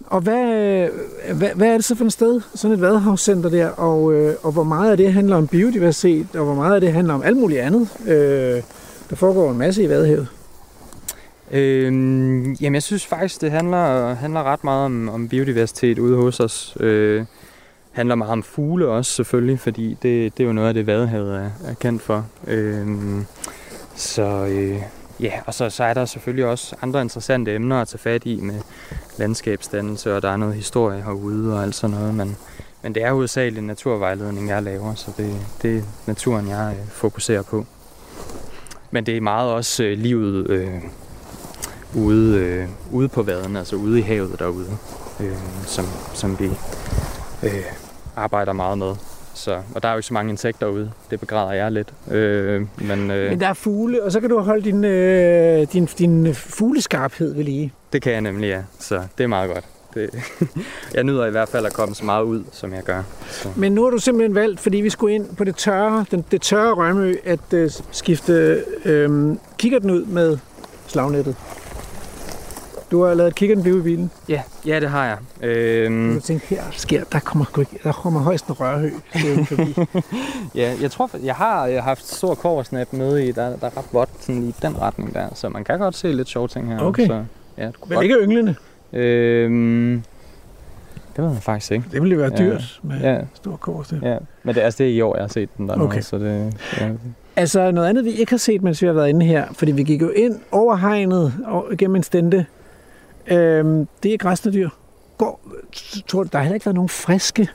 [0.07, 0.89] Og hvad,
[1.35, 4.53] hvad, hvad er det så for et sted, sådan et vadehavscenter der, og, øh, og
[4.53, 7.37] hvor meget af det handler om biodiversitet, og hvor meget af det handler om alt
[7.37, 7.89] muligt andet?
[8.07, 8.63] Øh,
[9.11, 10.29] der foregår en masse i Vadehavet.
[11.51, 16.41] Øhm, jamen, jeg synes faktisk, det handler, handler ret meget om, om biodiversitet ude hos
[16.41, 16.77] os.
[16.81, 17.25] Øh,
[17.93, 21.37] handler meget om fugle også, selvfølgelig, fordi det, det er jo noget af det, Vadehavet
[21.37, 22.27] er, er kendt for.
[22.47, 23.27] Øhm,
[23.97, 24.83] så øh,
[25.21, 28.41] ja, og så, så er der selvfølgelig også andre interessante emner at tage fat i
[28.41, 28.61] med
[29.17, 32.37] landskabsdannelse, og der er noget historie herude og alt sådan noget, men,
[32.83, 37.43] men det er hovedsageligt naturvejledning, jeg laver, så det, det er naturen, jeg øh, fokuserer
[37.43, 37.67] på.
[38.91, 40.83] Men det er meget også øh, livet øh,
[41.95, 44.77] ude, øh, ude på vaden, altså ude i havet derude,
[45.21, 46.51] øh, som, som vi
[47.43, 47.65] øh,
[48.17, 48.95] arbejder meget med.
[49.39, 50.91] Så, og der er jo ikke så mange insekter ude.
[51.11, 51.93] Det begræder jeg lidt.
[52.11, 55.87] Øh, men øh, Men der er fugle, og så kan du holde din, øh, din,
[55.87, 57.73] din fugleskarphed ved lige.
[57.93, 58.63] det kan jeg nemlig, ja.
[58.79, 59.65] Så det er meget godt.
[59.95, 60.11] Det,
[60.95, 63.03] jeg nyder i hvert fald at komme så meget ud, som jeg gør.
[63.31, 63.49] Så.
[63.57, 66.43] Men nu har du simpelthen valgt, fordi vi skulle ind på det tørre, den, det
[66.43, 70.39] tørre Rømø, at øh, skifte øh, kikkerten ud med
[70.87, 71.37] slagnettet.
[72.91, 74.11] Du har lavet kikkerten blive i bilen.
[74.29, 75.49] Ja, ja, det har jeg.
[75.49, 77.45] Øhm, Jeg tænkte, her sker, der kommer,
[77.85, 78.91] der kommer højst en rørhø
[80.55, 84.09] ja, jeg tror, jeg har haft stor koversnap med i, der, der er ret vådt
[84.21, 86.81] sådan i den retning der, så man kan godt se lidt sjove ting her.
[86.81, 87.07] Okay.
[87.07, 87.25] Så,
[87.59, 88.05] ja, det kunne Men godt.
[88.05, 88.55] ikke ynglende.
[88.93, 90.03] Øhm,
[91.17, 91.85] det ved jeg faktisk ikke.
[91.93, 92.45] Det ville være Ja.
[92.45, 93.93] dyrt med Ja, stor kors.
[94.03, 94.17] ja.
[94.43, 95.81] Men det, altså, det er i år, jeg har set den der.
[95.81, 96.01] Okay.
[96.01, 96.89] Så det, ja.
[97.37, 99.83] Altså noget andet, vi ikke har set, mens vi har været inde her, fordi vi
[99.83, 102.47] gik jo ind over hegnet og gennem en stente.
[103.31, 104.69] Øhm, det er græsne dyr.
[105.19, 105.41] Går,
[106.07, 107.49] tror du, der har heller ikke været nogen friske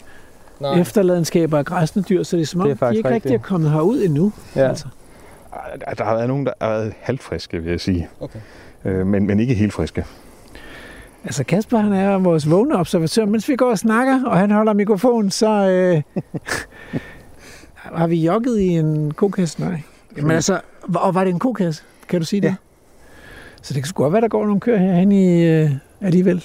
[0.59, 0.79] Nej.
[0.79, 3.37] efterladenskaber af græsne dyr, så det er som om, Det er de ikke rigtig er
[3.39, 4.33] kommet herud endnu.
[4.55, 4.69] Ja.
[4.69, 4.85] Altså.
[5.97, 8.09] Der- har været nogen, der har været halvfriske, vil jeg sige.
[8.19, 8.39] Okay.
[8.85, 10.05] Øh, men, men ikke helt friske.
[11.23, 13.25] altså Kasper, han er vores vågne observatør.
[13.25, 16.01] Mens vi går og snakker, og han holder mikrofonen, så øh,
[17.99, 19.61] har vi jogget i en kokasse.
[19.61, 19.81] Nej.
[20.15, 20.59] Men altså,
[20.95, 21.83] og var det en kokasse?
[22.09, 22.47] Kan du sige det?
[22.47, 22.55] Ja.
[23.63, 26.43] Så det kan sgu godt være, der går nogle køer herhen i øh, alligevel.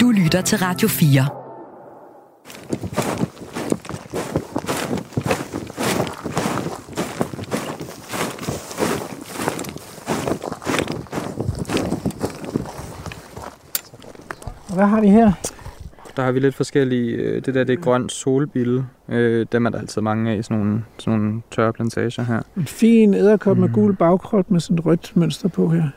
[0.00, 1.26] Du lytter til Radio 4.
[14.68, 15.32] Og hvad har vi her?
[16.16, 17.16] Der har vi lidt forskellige.
[17.16, 18.86] øh, Det der, det er grønt solbille.
[19.08, 22.42] Øh, dem er der altid mange af i sådan nogle, sådan nogle tørre plantager her.
[22.56, 23.60] En fin æderkop mm.
[23.60, 23.74] med Mm.
[23.74, 25.88] gul bagkrop med sådan et rødt mønster på her.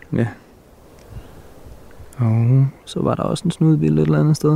[2.18, 4.52] Og så var der også en snudbille et eller andet sted.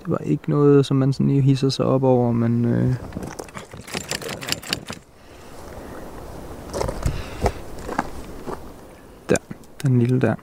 [0.00, 2.64] Det var ikke noget, som man sådan lige hisser sig op over, men...
[2.64, 2.94] Øh...
[9.30, 9.36] Der,
[9.82, 10.34] den lille der.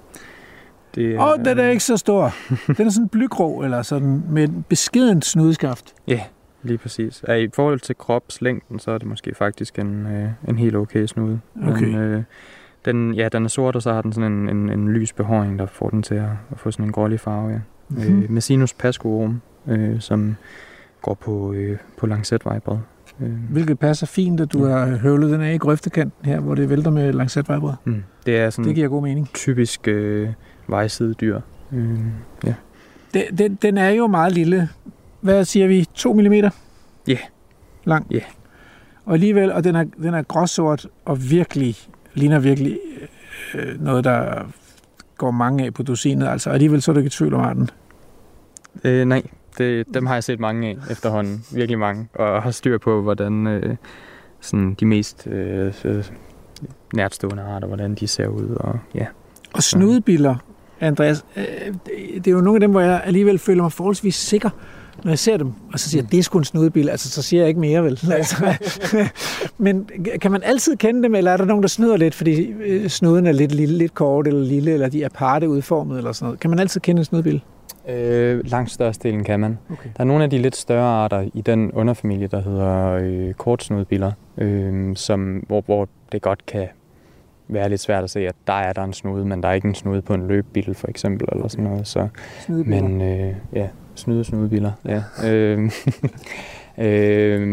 [0.96, 2.34] Det Åh, oh, den er ikke så stor.
[2.78, 5.94] Den er sådan blygrå, eller sådan med en beskeden snudeskaft.
[6.08, 6.22] Ja,
[6.64, 7.24] lige præcis.
[7.28, 11.06] Ja, I forhold til kropslængden, så er det måske faktisk en, øh, en helt okay
[11.06, 11.40] snude.
[11.68, 11.86] Okay.
[11.86, 12.24] Men, øh,
[12.86, 15.60] den, ja, den er sort, og så har den sådan en, en, en lys behåring,
[15.60, 17.50] der får den til at, at få sådan en grålig farve.
[17.52, 17.60] Ja.
[17.90, 18.22] Mhm.
[18.24, 20.36] Øh, Messinus pascorum, øh, som
[21.02, 22.80] går på, øh, på lancetvibrede.
[23.22, 26.70] Øh, Hvilket passer fint, at du har høvlet den af i grøftekanten her, hvor det
[26.70, 27.76] vælter med lancetvibrede.
[27.84, 28.04] mm.
[28.26, 29.30] Det er sådan Det giver god mening.
[29.34, 30.30] typisk øh,
[30.68, 31.40] vejsidedyr.
[31.72, 32.00] Øh,
[32.44, 32.54] ja.
[33.14, 34.70] Den, den, den er jo meget lille.
[35.22, 35.86] Hvad siger vi?
[35.94, 36.34] 2 mm?
[37.08, 37.18] Ja.
[37.84, 38.08] Lang?
[38.12, 38.22] Ja.
[39.06, 41.76] Og alligevel, og den er, den er gråsort og virkelig,
[42.14, 42.80] ligner virkelig
[43.56, 44.46] øh, noget, der
[45.18, 46.28] går mange af på dusinet.
[46.28, 47.70] Altså alligevel så er du ikke i tvivl om arten.
[48.84, 49.24] Øh, nej,
[49.58, 51.44] det, dem har jeg set mange af efterhånden.
[51.54, 52.08] Virkelig mange.
[52.14, 53.76] Og har styr på, hvordan øh,
[54.40, 56.06] sådan de mest øh, øh,
[56.94, 58.50] nærtstående arter, hvordan de ser ud.
[58.50, 59.06] Og, ja.
[59.54, 60.36] Og snudebiller,
[60.82, 61.44] Andreas, øh,
[62.16, 64.50] det er jo nogle af dem, hvor jeg alligevel føler mig forholdsvis sikker,
[65.04, 67.22] når jeg ser dem, og så siger jeg, det er sgu en snudebille, altså så
[67.22, 68.00] siger jeg ikke mere, vel?
[68.12, 68.54] Altså,
[69.58, 69.90] men
[70.22, 73.28] kan man altid kende dem, eller er der nogen, der snyder lidt, fordi øh, snuden
[73.28, 76.40] er lidt, lille, lidt kort eller lille, eller de er aparte udformet, eller sådan noget?
[76.40, 77.42] Kan man altid kende en snudebille?
[77.90, 79.58] Øh, langt størstedelen kan man.
[79.72, 79.90] Okay.
[79.98, 84.12] Der er nogle af de lidt større arter i den underfamilie, der hedder øh, kortsnudbiller,
[84.38, 86.68] øh, som, hvor, hvor det godt kan
[87.48, 89.68] være lidt svært at se, at der er der en snude, men der er ikke
[89.68, 91.88] en snude på en løbbil for eksempel, eller sådan noget.
[91.88, 92.08] Så,
[92.48, 94.72] men øh, ja, snyde snudebiller.
[94.86, 95.04] Ja.
[95.30, 95.72] Øh,
[96.86, 97.48] øh,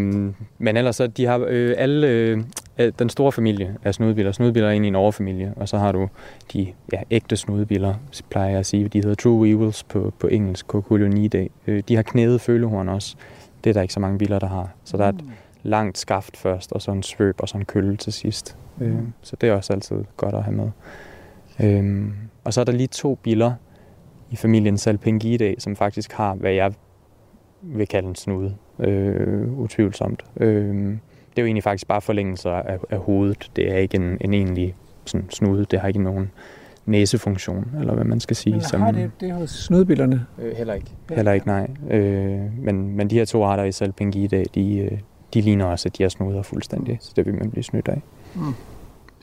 [0.59, 2.43] men ellers så, de har øh, alle, øh,
[2.99, 4.33] den store familie af snudebiller.
[4.33, 6.09] Snudebiller er egentlig en overfamilie, og så har du
[6.53, 7.95] de ja, ægte snudebiller,
[8.31, 8.89] plejer jeg at sige.
[8.89, 11.49] De hedder True Weevils på, på engelsk, Coculionidae.
[11.67, 13.17] Øh, de har knædet følehorn også,
[13.65, 14.69] Det er der ikke så mange biler, der har.
[14.85, 15.25] Så der er et
[15.63, 18.57] langt skaft først, og så en svøb og så en kølle til sidst.
[18.81, 20.71] Øh, så det er også altid godt at have med.
[21.61, 22.09] Øh,
[22.45, 23.53] og så er der lige to biler
[24.31, 26.73] i familien Salpingidae, som faktisk har, hvad jeg
[27.63, 30.25] vil kalde en snude, øh, utvivlsomt.
[30.37, 30.75] Øh,
[31.31, 33.51] det er jo egentlig faktisk bare forlængelser af, af hovedet.
[33.57, 34.75] Det er ikke en, en egentlig
[35.05, 35.65] sådan, snude.
[35.65, 36.31] Det har ikke nogen
[36.87, 38.63] næsefunktion, eller hvad man skal sige.
[38.73, 40.27] Men har det, det hos snudbillerne?
[40.39, 40.91] Øh, heller ikke.
[41.11, 41.71] Heller ikke, nej.
[41.91, 44.99] Øh, men, men de her to arter i Salpingidae, de, øh,
[45.35, 48.03] de ligner også, at de er snuder fuldstændig, så det vil man blive snydt af.
[48.35, 48.55] Mm.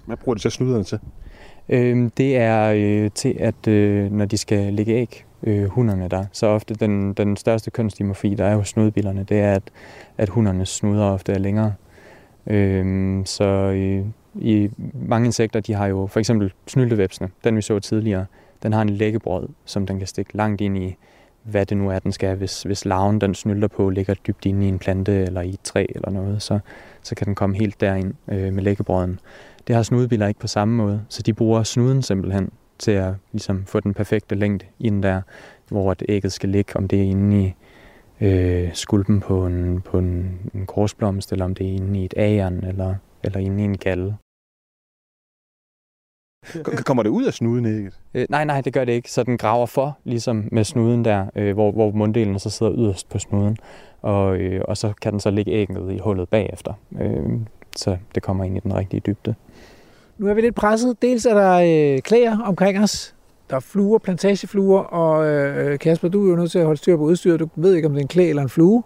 [0.05, 0.99] Hvad bruger de så snuderne til?
[1.69, 6.25] Øh, det er øh, til, at øh, når de skal lægge æg, øh, hunderne der,
[6.31, 9.63] så ofte den, den største kønsdimorfi, der er hos snudbillerne, det er, at,
[10.17, 11.73] at hundernes snuder ofte er længere.
[12.47, 14.05] Øh, så øh,
[14.35, 18.25] i mange insekter, de har jo for eksempel snyltevæbsene, den vi så tidligere,
[18.63, 20.95] den har en læggebrød, som den kan stikke langt ind i,
[21.49, 22.35] hvad det nu er, den skal.
[22.35, 25.61] Hvis, hvis larven, den snylter på, ligger dybt inde i en plante eller i et
[25.63, 26.59] træ eller noget, så,
[27.03, 29.19] så kan den komme helt derind øh, med læggebrøden.
[29.67, 32.49] Det har snudebiller ikke på samme måde, så de bruger snuden simpelthen
[32.79, 35.21] til at ligesom, få den perfekte længde ind der,
[35.67, 37.53] hvor et ægget skal ligge, om det er inde i
[38.25, 42.13] øh, skulpen på en, på en, en korsblomst, eller om det er inde i et
[42.17, 44.15] æren, eller, eller inde i en galle.
[46.85, 47.99] Kommer det ud af snuden ægget?
[48.13, 49.11] Øh, nej, nej, det gør det ikke.
[49.11, 53.09] Så den graver for, ligesom med snuden der, øh, hvor, hvor munddelen så sidder yderst
[53.09, 53.57] på snuden.
[54.01, 56.73] Og, øh, og så kan den så ligge ægget i hullet bagefter.
[57.01, 57.29] Øh,
[57.75, 59.35] så det kommer ind i den rigtige dybde.
[60.17, 61.01] Nu er vi lidt presset.
[61.01, 61.53] Dels er der
[61.95, 63.15] øh, klæder omkring os.
[63.49, 66.97] Der er fluer, plantagefluer, og øh, Kasper, du er jo nødt til at holde styr
[66.97, 67.39] på udstyret.
[67.39, 68.83] Du ved ikke, om det er en klæ eller en flue.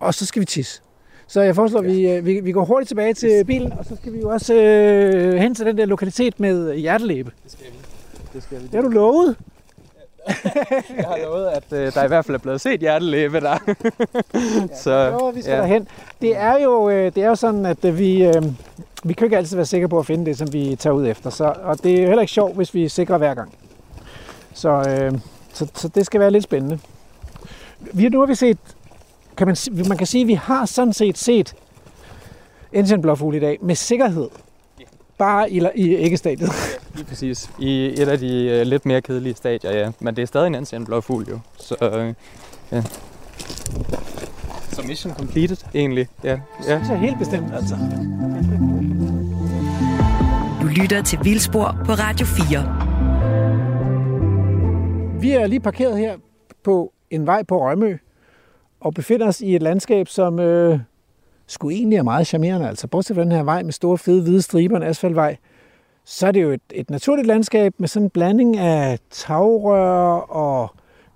[0.00, 0.82] Og så skal vi tisse.
[1.30, 3.96] Så jeg foreslår, at vi, øh, vi, vi går hurtigt tilbage til bilen, og så
[3.96, 7.32] skal vi jo også øh, hen til den der lokalitet med hjertelæbe.
[7.44, 7.78] Det skal vi.
[8.34, 8.62] Det skal vi.
[8.62, 9.36] Det har du lovet.
[10.96, 13.58] jeg har lovet, at øh, der i hvert fald er blevet set hjertelæbe der.
[14.84, 15.58] så, jo, vi skal ja.
[15.58, 15.88] derhen.
[16.20, 18.42] Det er jo, øh, det er jo sådan, at øh, vi, øh,
[19.04, 21.30] vi kan ikke altid være sikre på at finde det, som vi tager ud efter.
[21.30, 23.54] Så, og det er heller ikke sjovt, hvis vi er sikre hver gang.
[24.54, 25.18] Så, øh,
[25.52, 26.78] så, så det skal være lidt spændende.
[27.80, 28.58] Vi, nu har vi set,
[29.40, 29.56] kan man,
[29.88, 31.54] man kan sige, at vi har sådan set set
[32.72, 34.28] Indian blåfugl i dag med sikkerhed.
[35.18, 36.48] Bare i, i æggestadiet.
[36.48, 36.54] Ja,
[36.94, 37.50] lige præcis.
[37.58, 39.90] I et af de uh, lidt mere kedelige stadier, ja.
[40.00, 41.38] Men det er stadig en Indian blåfugl jo.
[41.58, 42.14] Så uh,
[42.72, 42.82] ja.
[44.72, 46.08] Så mission completed, egentlig.
[46.24, 46.38] Ja.
[46.66, 46.74] ja.
[46.74, 47.76] Det er helt bestemt, altså.
[50.62, 52.76] Du lytter til Vildspor på Radio 4.
[55.20, 56.16] Vi er lige parkeret her
[56.64, 57.96] på en vej på Rømø,
[58.80, 60.78] og befinder os i et landskab, som øh,
[61.46, 62.68] skulle egentlig er meget charmerende.
[62.68, 65.36] Altså, bortset fra den her vej med store, fede, hvide striber, en asfaltvej,
[66.04, 70.70] så er det jo et, et naturligt landskab med sådan en blanding af tagrør og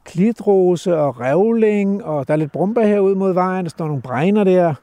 [0.04, 4.44] klitrose og revling, og der er lidt brumper herude mod vejen, der står nogle bregner
[4.44, 4.74] der,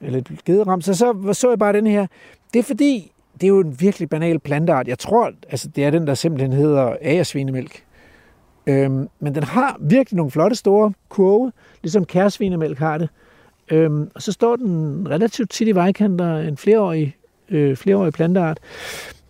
[0.00, 0.80] eller lidt gederam.
[0.80, 2.06] Så, så så jeg bare den her.
[2.52, 4.88] Det er fordi, det er jo en virkelig banal planteart.
[4.88, 7.84] Jeg tror, altså det er den, der simpelthen hedder agersvinemælk.
[8.66, 13.08] Øhm, men den har virkelig nogle flotte store kurve, ligesom kærsvinemælk har det.
[13.70, 17.16] Øhm, og så står den relativt tit i vejkanter, en flereårig,
[17.48, 18.58] øh, flereårig planteart.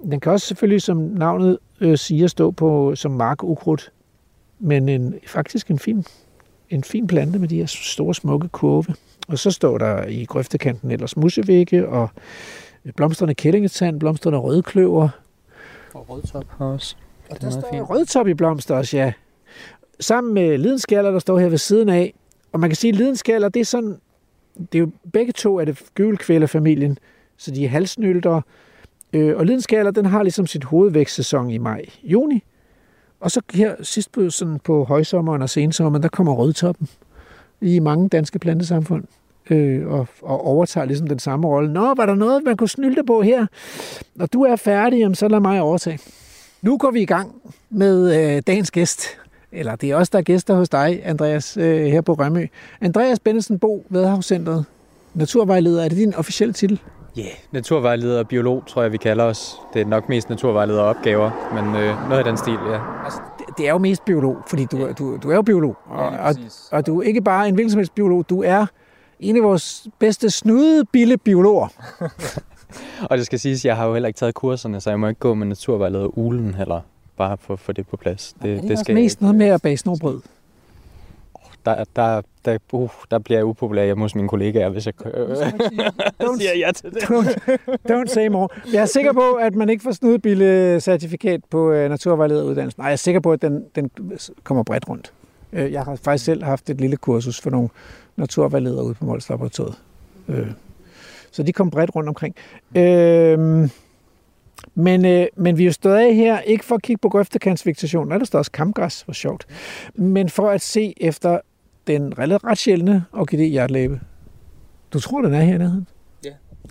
[0.02, 3.92] Den kan også selvfølgelig, som navnet øh, siger, stå på som markukrudt,
[4.58, 6.04] men en, faktisk en fin,
[6.70, 8.94] en fin plante med de her store, smukke kurve.
[9.28, 12.08] Og så står der i grøftekanten ellers musevægge og
[12.96, 15.08] blomstrende kællingetand, blomstrende rødkløver.
[15.94, 16.96] Og rødtop også.
[17.30, 19.12] Og der står rødtop i blomster også, ja.
[20.00, 22.14] Sammen med lidenskaller, der står her ved siden af.
[22.52, 23.96] Og man kan sige, at lidenskaller, det er sådan,
[24.58, 26.98] det er jo begge to af det gyvelkvælerfamilien,
[27.36, 28.40] så de er halsnylter.
[29.12, 32.44] Øh, og lidenskaller, den har ligesom sit hovedvækstsæson i maj-juni.
[33.20, 36.88] Og så her sidst på, sådan på højsommeren og sensommeren, der kommer rødtoppen
[37.60, 39.04] i mange danske plantesamfund
[39.50, 41.72] øh, og, og overtager ligesom den samme rolle.
[41.72, 43.46] Nå, var der noget, man kunne snylte på her?
[44.14, 45.98] Når du er færdig, jamen, så lad mig overtage.
[46.62, 47.34] Nu går vi i gang
[47.70, 49.06] med øh, dagens gæst.
[49.54, 52.46] Eller det er også der er gæster hos dig, Andreas, øh, her på Rømø.
[52.80, 54.64] Andreas Bennesen Bo, Vadehavscentret,
[55.14, 55.84] naturvejleder.
[55.84, 56.80] Er det din officielle titel?
[57.16, 57.32] Ja, yeah.
[57.52, 59.56] naturvejleder og biolog, tror jeg, vi kalder os.
[59.74, 62.80] Det er nok mest naturvejleder og opgaver, men øh, noget af den stil, ja.
[63.04, 63.20] Altså,
[63.58, 65.76] det, er jo mest biolog, fordi du, du, du er jo biolog.
[65.86, 66.34] Og, ja, og,
[66.72, 68.66] og du er ikke bare en hvilken som helst biolog, du er
[69.20, 71.68] en af vores bedste snudebille biologer.
[73.10, 75.08] og det skal siges, at jeg har jo heller ikke taget kurserne, så jeg må
[75.08, 76.80] ikke gå med naturvejleder ulen heller,
[77.16, 78.34] bare for at få det på plads.
[78.42, 80.20] Det, er det, det skal mest noget med at bage snobrød?
[81.66, 84.94] der, der, der, uh, der bliver jeg upopulær hjemme hos mine kollegaer, hvis jeg
[86.22, 87.02] don't, siger ja til det.
[87.02, 88.48] Don't, don't say more.
[88.72, 92.80] Jeg er sikker på, at man ikke får snudbille certifikat på uh, naturvejlederuddannelsen.
[92.80, 93.90] Nej, jeg er sikker på, at den, den
[94.42, 95.12] kommer bredt rundt.
[95.52, 97.68] Øh, jeg har faktisk selv haft et lille kursus for nogle
[98.16, 99.78] naturvejledere ude på Mols Laboratoriet.
[100.28, 100.50] Øh,
[101.30, 102.34] så de kom bredt rundt omkring.
[102.76, 103.68] Øh,
[104.74, 108.24] men, øh, men vi er jo stadig her, ikke for at kigge på grøftekantsvegetationen, der
[108.24, 109.46] står også kampgræs, hvor sjovt,
[109.94, 111.40] men for at se efter
[111.86, 114.00] den relativt ret sjældne orkidé hjertlæbe.
[114.92, 115.84] Du tror, den er hernede?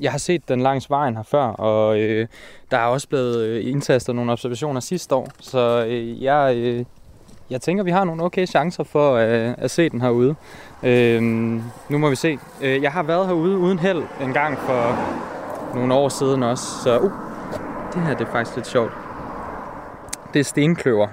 [0.01, 2.27] Jeg har set den langs vejen her før, og øh,
[2.72, 6.85] der er også blevet øh, indtastet nogle observationer sidste år, så øh, jeg, øh,
[7.49, 10.35] jeg tænker, vi har nogle okay chancer for øh, at se den herude.
[10.84, 11.22] Øh,
[11.89, 12.38] nu må vi se.
[12.61, 14.97] Øh, jeg har været herude uden held en gang for
[15.76, 17.11] nogle år siden også, så uh,
[17.93, 18.91] det her det er faktisk lidt sjovt.
[20.33, 21.07] Det er stenkløver,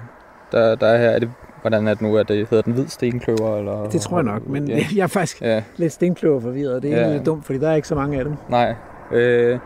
[0.51, 1.09] der, der er her.
[1.09, 1.31] Er det,
[1.61, 2.15] hvordan er det nu?
[2.15, 3.57] Er det, hedder den hvid stenkløver?
[3.57, 3.89] Eller?
[3.89, 4.79] Det tror jeg nok, men Ja.
[4.95, 5.63] jeg er faktisk Ja.
[5.77, 6.83] lidt stenkløver forvirret.
[6.83, 7.13] Det er Ja.
[7.13, 8.33] lidt dumt, fordi der er ikke så mange af dem.
[8.49, 8.75] Nej,
[9.11, 9.59] øh,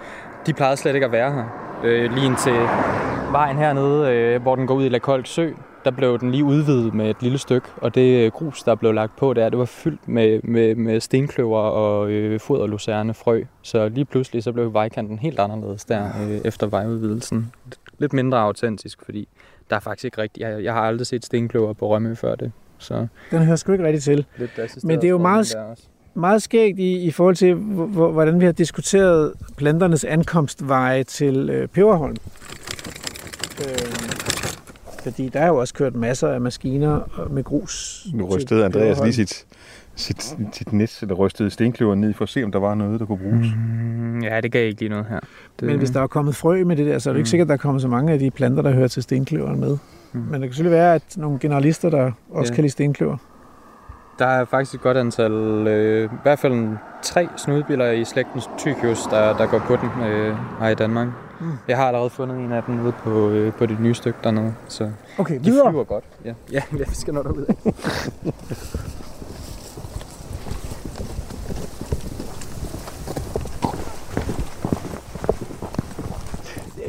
[0.46, 1.44] de plejede slet ikke at være her.
[1.84, 2.54] Øh, lige indtil
[3.32, 5.50] vejen hernede, øh, hvor den går ud i La Sø,
[5.86, 8.94] der blev den lige udvidet med et lille stykke, og det øh, grus, der blev
[8.94, 13.44] lagt på der, det var fyldt med, med, med stenkløver og øh, foderlucerne frø.
[13.62, 17.52] Så lige pludselig så blev vejkanten helt anderledes der øh, efter vejudvidelsen.
[17.98, 19.28] Lidt mindre autentisk, fordi
[19.70, 20.48] der er faktisk ikke rigtigt.
[20.48, 22.52] Jeg, jeg har aldrig set stenkløver på Rømø før det.
[22.78, 24.26] Så Den hører sgu ikke rigtig til.
[24.38, 25.56] lidt Men det er jo meget.
[26.18, 31.50] Meget skægt i, i forhold til, hvor- hvor- hvordan vi har diskuteret planternes ankomstveje til
[31.50, 32.16] øh, Peberholm.
[33.60, 34.25] Øh,
[35.12, 38.06] fordi der er jo også kørt masser af maskiner med grus.
[38.14, 39.46] Nu rystede Andreas lige sit,
[39.96, 43.06] sit, sit net, eller rystede stenkløver ned for at se, om der var noget, der
[43.06, 43.48] kunne bruges.
[43.56, 45.20] Mm, ja, det gav ikke lige noget her.
[45.60, 47.30] Det, Men hvis der er kommet frø med det der, så er det ikke Mm.
[47.30, 49.78] sikkert, at der er kommet så mange af de planter, der hører til stenkløveren med.
[50.14, 50.20] Mm.
[50.20, 52.56] Men det kan selvfølgelig være, at nogle generalister, der også Ja.
[52.56, 53.18] kan lide stenkløver.
[54.20, 55.32] Der er faktisk et godt antal,
[55.68, 56.68] øh, i hvert fald
[57.04, 61.08] tre snudbiler i slægten Tychius, der, der går på den øh, her i Danmark.
[61.40, 61.52] Mm.
[61.68, 64.54] Jeg har allerede fundet en af dem ude på, øh, på det nye stykke dernede,
[64.68, 65.72] så Okay, de videre.
[65.72, 66.04] flyver godt.
[66.26, 67.56] Ja, ja vi skal nå derud af.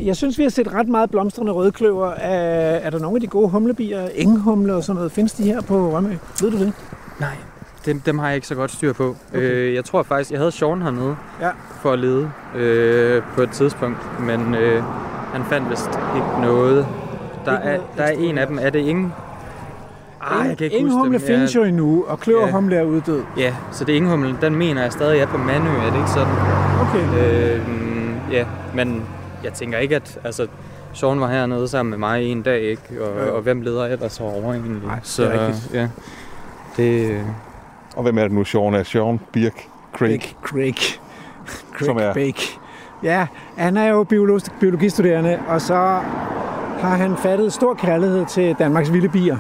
[0.02, 2.06] Jeg synes, vi har set ret meget blomstrende rødkløver.
[2.10, 5.12] Er, er der nogle af de gode humlebier, enghumle og sådan noget?
[5.12, 6.16] Findes de her på Rømø?
[6.40, 6.73] Ved du det?
[7.20, 7.36] Nej,
[7.86, 9.16] dem, dem har jeg ikke så godt styr på.
[9.34, 9.40] Okay.
[9.42, 11.50] Øh, jeg tror faktisk, jeg havde Sean hernede Ja.
[11.80, 14.82] for at lede øh, på et tidspunkt, men øh,
[15.32, 16.86] han fandt vist ikke noget.
[17.44, 18.58] Der Ikke er, noget der er en af dem.
[18.62, 19.12] Er det ingen?
[20.20, 21.26] Ah, jeg kan ikke huske Enghumle dem.
[21.26, 21.60] findes Ja.
[21.60, 23.22] jo endnu, og kløverhumle er uddød.
[23.36, 26.10] Ja, så det er Inghumlen, den mener jeg stadig er på Manø, er det ikke
[26.10, 26.34] sådan?
[26.80, 27.18] Okay.
[27.18, 27.60] Øh,
[28.32, 28.44] ja,
[28.74, 29.02] men
[29.44, 30.46] jeg tænker ikke, at altså,
[30.92, 32.82] Sean var hernede sammen med mig en dag, ikke?
[33.00, 33.30] Og, Ja.
[33.30, 34.82] og hvem leder ellers herovre egentlig?
[34.86, 35.74] Nej, det er så, rigtigt.
[35.74, 35.88] ja,
[36.76, 37.20] det, øh,
[37.97, 38.74] Og hvem er det nu, Sean?
[38.74, 40.20] Er Sean Birk Craig?
[40.20, 40.36] Craig.
[40.43, 40.74] Craig.
[41.77, 42.59] Craig Som er- Bake.
[43.02, 45.74] Ja, han er jo biolog, biologistuderende, og så
[46.81, 49.36] har han fattet stor kærlighed til Danmarks vilde bier.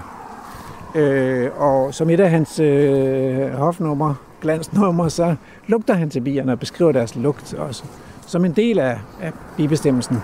[0.94, 5.34] Øh, og som et af hans øh, hofnummer, glansnummer, så
[5.66, 7.84] lugter han til bierne og beskriver deres lugt også.
[8.26, 10.22] Som en del af, af bibestemmelsen.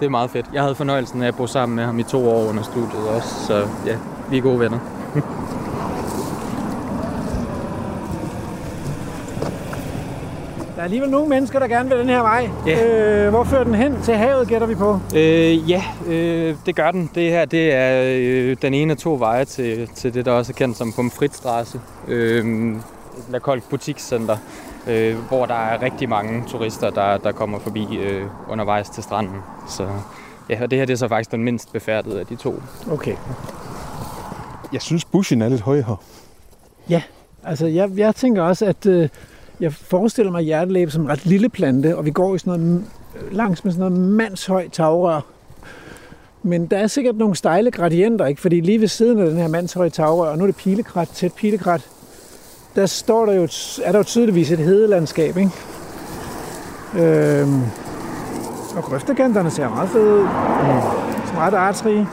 [0.00, 0.46] det er meget fedt.
[0.52, 3.46] Jeg havde fornøjelsen af at bo sammen med ham i to år under studiet også,
[3.46, 3.96] så ja,
[4.30, 4.78] vi er gode venner.
[10.75, 12.48] Der er alligevel nogle mennesker, der gerne vil den her vej.
[12.66, 13.24] Ja.
[13.24, 14.02] Øh, hvor fører den hen?
[14.02, 15.00] Til havet, gætter vi på.
[15.16, 17.10] Øh, ja, øh, det gør den.
[17.14, 20.52] Det her det er øh, den ene af to veje til, til det, der også
[20.52, 21.80] er kendt som Pomfritstrasse.
[22.08, 22.74] Øh,
[23.28, 24.36] La Colt Butikscenter,
[24.86, 29.36] øh, hvor der er rigtig mange turister, der, der kommer forbi øh, undervejs til stranden.
[29.68, 29.88] Så
[30.50, 32.62] ja, og det her det er så faktisk den mindst befærdede af de to.
[32.90, 33.16] Okay.
[34.72, 35.96] Jeg synes, bushen er lidt høj her.
[37.44, 39.08] Altså, jeg, jeg tænker også, at øh,
[39.60, 42.84] jeg forestiller mig hjertelæbe som en ret lille plante, og vi går i sådan noget,
[43.32, 45.20] langs med sådan noget mandshøjt tagrør.
[46.42, 48.40] Men der er sikkert nogle stejle gradienter, ikke?
[48.40, 51.32] Fordi lige ved siden af den her mandshøje tagrør, og nu er det pilekrat, tæt
[51.32, 51.88] pilekrat,
[52.76, 53.42] der står der jo,
[53.84, 55.50] er der jo tydeligvis et hedelandskab, ikke?
[56.98, 57.62] Øhm,
[58.76, 60.28] og grøftekanterne ser meget fede ud.
[61.26, 62.08] Sådan ret artsrige.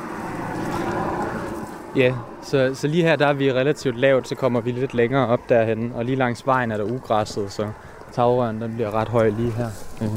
[1.95, 2.13] Ja,
[2.43, 5.39] så, så lige her der er vi relativt lavt, så kommer vi lidt længere op
[5.49, 7.67] derhen, og lige langs vejen er der ugræsset, så
[8.11, 9.67] tagrøren den bliver ret høj lige her.
[10.01, 10.07] Øh,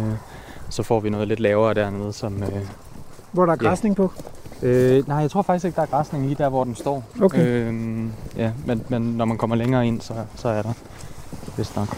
[0.71, 2.43] så får vi noget lidt lavere dernede, som...
[2.43, 2.49] Øh,
[3.33, 3.69] Hvor der er Ja.
[3.69, 4.13] græsning på.
[4.63, 7.05] øh, nej, jeg tror faktisk ikke, der er græsning lige der, hvor den står.
[7.23, 7.39] Okay.
[7.47, 8.05] Øh,
[8.37, 10.73] ja, men, men når man kommer længere ind, så, så er der
[11.57, 11.89] vist nok.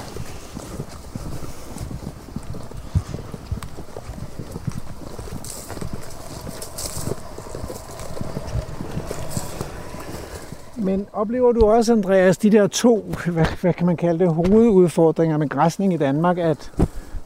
[10.78, 15.36] Men oplever du også, Andreas, de der to, hvad, hvad kan man kalde det, hovedudfordringer
[15.36, 16.72] med græsning i Danmark, at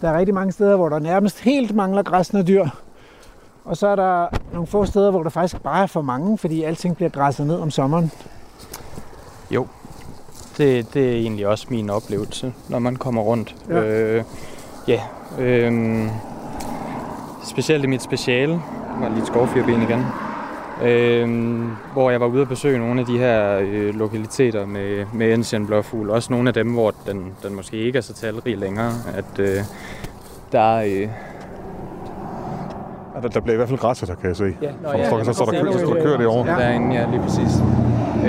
[0.00, 2.66] der er rigtig mange steder, hvor der nærmest helt mangler græsne dyr,
[3.64, 6.62] Og så er der nogle få steder, hvor der faktisk bare er for mange, fordi
[6.62, 8.10] alting bliver græsset ned om sommeren.
[9.50, 9.66] Jo,
[10.58, 13.56] det, det er egentlig også min oplevelse, når man kommer rundt.
[13.68, 13.82] Ja.
[13.82, 14.24] Øh,
[14.88, 15.00] ja
[15.38, 16.08] øh,
[17.44, 18.60] specielt i mit speciale,
[19.00, 20.04] var lige et skovfyrben igen,
[20.82, 21.28] øh,
[21.92, 25.66] hvor jeg var ude at besøge nogle af de her øh, lokaliteter med, med Ensian
[25.66, 26.10] blåfugl.
[26.10, 28.92] Også nogle af dem, hvor den, den måske ikke er så talrig længere.
[29.14, 29.56] At øh,
[30.52, 31.09] der, øh,
[33.16, 34.56] Ja, Der, der bliver i hvert fald græsset, der kan jeg se.
[34.62, 36.46] Ja, nå, Så, så, så, så, der, kø- så der kører det over.
[36.46, 36.52] Ja.
[36.52, 37.52] Derinde, ja, lige præcis.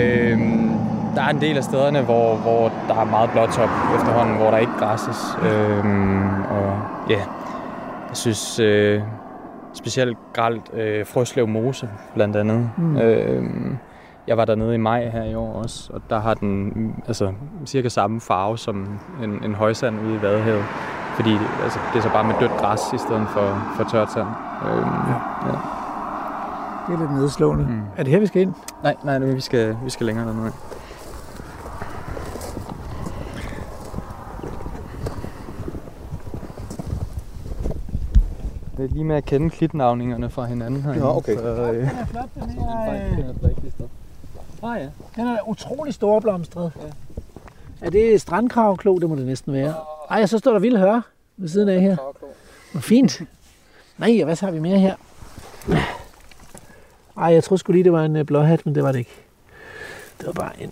[0.02, 0.70] Øhm,
[1.16, 4.58] der er en del af stederne, hvor, hvor der er meget blåtop efterhånden, hvor der
[4.58, 5.38] ikke græsses.
[5.44, 7.18] Øhm, og ja,
[8.10, 9.02] jeg synes øh,
[9.74, 12.70] specielt gralt øh, Frøslev Mose, blandt andet.
[12.78, 12.98] Mm.
[12.98, 13.78] Øhm,
[14.28, 17.34] jeg var dernede i maj her i år også, og der har den altså,
[17.66, 20.64] cirka samme farve som en, en højsand ude i Vadehavet.
[21.16, 21.32] Fordi
[21.64, 24.28] altså, det er så bare med dødt græs i stedet for, for tørt sand.
[24.66, 25.16] Øhm, ja.
[25.48, 25.58] Ja.
[26.88, 27.66] Det er lidt nedslående.
[27.66, 27.82] Mm.
[27.98, 28.54] Er det her, vi skal ind?
[28.84, 30.52] Nej, nej, vi skal, vi skal længere dernede.
[38.84, 40.94] Det er lige med at kende klitnavningerne fra hinanden her.
[40.94, 41.36] Ja, okay.
[41.36, 43.34] Så, øh, Den er flot, den her.
[44.64, 44.90] Ah, ja.
[45.16, 46.72] Den er utrolig storblomstret.
[46.82, 47.86] Ja.
[47.86, 48.98] Er det strandkravklo?
[48.98, 49.74] Det må det næsten være.
[50.10, 51.02] Ej, så står der vild høre
[51.38, 51.98] ved siden af her.
[52.72, 53.22] Hvor fint.
[53.98, 54.96] Nej, og hvad så har vi mere her?
[57.18, 59.16] Ej, jeg troede sgu lige, det var en øh, blåhat, men det var det ikke.
[60.18, 60.72] Det var bare en,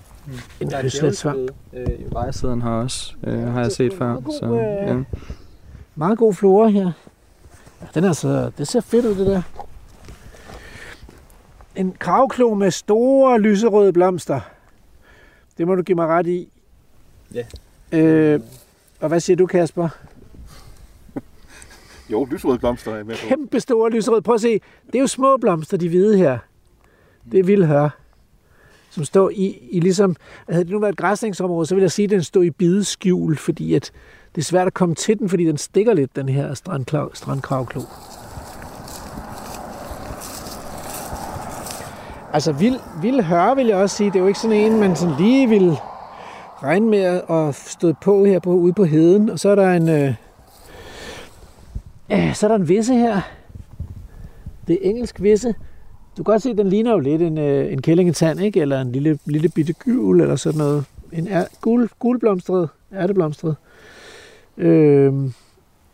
[0.61, 1.51] en høslætsvamp.
[1.73, 4.17] Øh, I vejsiden her også, øh, har jeg set før.
[4.39, 4.97] Så, ja.
[5.95, 6.91] Meget god flora her.
[7.81, 9.41] Ja, den er altså, det ser fedt ud, det der.
[11.75, 14.39] En kravklo med store lyserøde blomster.
[15.57, 16.49] Det må du give mig ret i.
[17.33, 17.45] Ja.
[17.91, 18.41] Øh,
[18.99, 19.89] og hvad siger du, Kasper?
[22.11, 23.27] Jo, lysrøde blomster er jeg med på.
[23.27, 24.21] Kæmpe store lyserøde.
[24.21, 24.61] Prøv at se.
[24.87, 26.39] Det er jo små blomster, de hvide her.
[27.31, 27.89] Det er vildhør.
[28.89, 30.15] Som står i, i ligesom...
[30.49, 33.37] Havde det nu været et græsningsområde, så vil jeg sige, at den står i bideskjul,
[33.37, 33.91] fordi at
[34.35, 37.81] det er svært at komme til den, fordi den stikker lidt, den her strandklav, strandkravklo.
[42.33, 44.09] Altså, vild, vild høre, vil jeg også sige.
[44.09, 45.77] Det er jo ikke sådan en, man sådan lige vil
[46.63, 49.29] regne med at stå på her på, ude på heden.
[49.29, 49.89] Og så er der en...
[49.89, 50.13] Øh,
[52.11, 53.21] Ja, så er der en visse her.
[54.67, 55.47] Det er engelsk visse.
[56.17, 58.61] Du kan godt se, at den ligner jo lidt en, øh, en kællingetand, ikke?
[58.61, 60.85] Eller en lille, lille bitte gyvel, eller sådan noget.
[61.11, 63.49] En er, gul, gulblomstret, ærteblomstret.
[63.49, 63.70] Øh,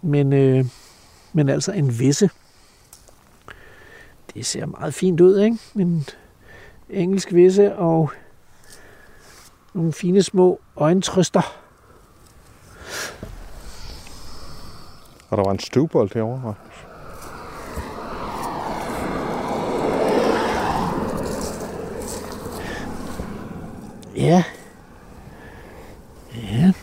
[0.02, 0.66] men, øh,
[1.34, 2.30] men altså en visse.
[4.34, 5.58] Det ser meget fint ud, ikke?
[5.76, 6.06] En
[6.90, 8.12] engelsk visse og
[9.74, 11.58] nogle fine små øjentrøster.
[15.30, 16.54] Og der var en støvbold herovre.
[24.16, 24.44] Ja.
[26.52, 26.74] Ja.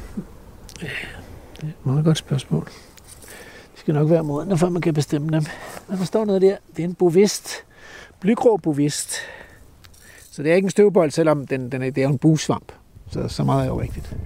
[1.65, 2.69] Det er et meget godt spørgsmål.
[3.75, 5.45] De skal nok være modne, før man kan bestemme dem.
[5.89, 6.57] Men der står noget der.
[6.77, 7.51] Det er en bovist.
[8.21, 9.17] Blygrå bovist.
[10.31, 12.73] Så det er ikke en støvbold, selvom den, den er, det er en busvamp.
[13.11, 14.17] Så, så meget er jo rigtigt.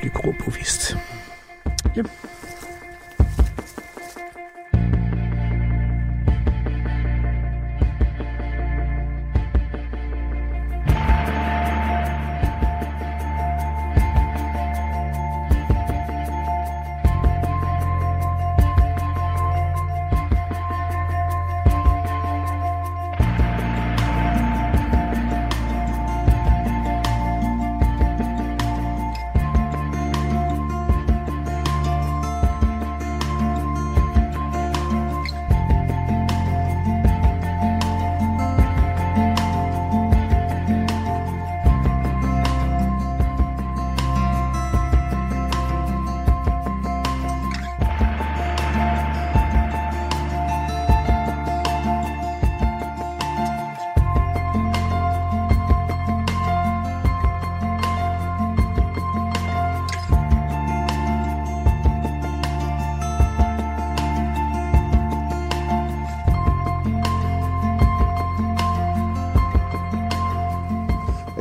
[0.00, 0.96] Blygrå bovist.
[1.98, 2.08] Yep.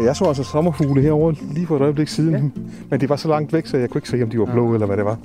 [0.07, 2.31] Jeg så altså sommerfugle herovre lige for et øjeblik siden.
[2.33, 2.37] Ja.
[2.37, 2.49] Ja.
[2.89, 4.67] Men de var så langt væk, så jeg kunne ikke se, om de var blå
[4.67, 4.73] Ja.
[4.73, 5.17] eller hvad det var.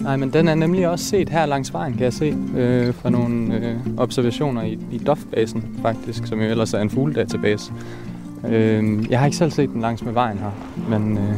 [0.00, 3.10] Nej, men den er nemlig også set her langs vejen, kan jeg se, øh, fra
[3.10, 7.72] nogle øh, observationer i, i Dofbasen, faktisk, som jo ellers er en fugledatabase.
[8.48, 10.50] Øh, jeg har ikke selv set den langs med vejen her,
[10.88, 11.34] men øh,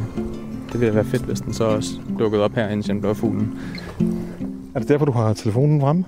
[0.73, 3.59] det ville være fedt, hvis den så også dukkede op her, indtil den fuglen.
[4.75, 6.05] Er det derfor, du har telefonen fremme?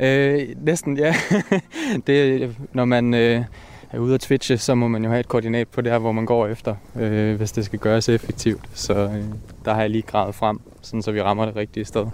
[0.00, 1.14] Øh, næsten, ja.
[2.06, 3.44] det, når man øh,
[3.92, 6.12] er ude at twitche, så må man jo have et koordinat på det her, hvor
[6.12, 8.60] man går efter, øh, hvis det skal gøres effektivt.
[8.74, 9.24] Så øh,
[9.64, 12.06] der har jeg lige gravet frem, sådan så vi rammer det rigtige sted.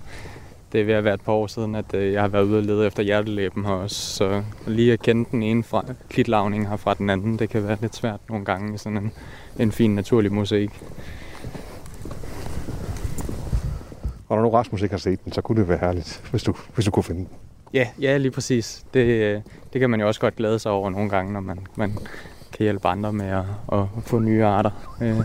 [0.72, 2.58] Det er ved at være et par år siden, at øh, jeg har været ude
[2.58, 3.96] og lede efter hjertelæben her også.
[3.96, 7.78] Så lige at kende den ene fra klitlavning her fra den anden, det kan være
[7.80, 9.12] lidt svært nogle gange i sådan en,
[9.58, 10.70] en fin naturlig mosaik.
[14.28, 16.54] Og når nu Rasmus ikke har set den, så kunne det være herligt, hvis du,
[16.74, 17.28] hvis du kunne finde den.
[17.74, 18.84] Ja, ja, lige præcis.
[18.94, 19.40] Det, øh,
[19.72, 21.92] det kan man jo også godt glæde sig over nogle gange, når man, man
[22.52, 24.70] kan hjælpe andre med at, at få nye arter.
[25.02, 25.16] Øh.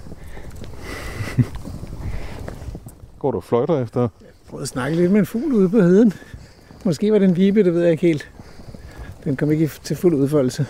[3.20, 4.02] Går du og fløjter efter?
[4.02, 4.10] Jeg
[4.50, 6.14] prøvede at snakke lidt med en fugl ude på heden.
[6.86, 8.32] Måske var det en vibe, det ved jeg ikke helt.
[9.24, 10.66] Den kom ikke til fuld udfoldelse.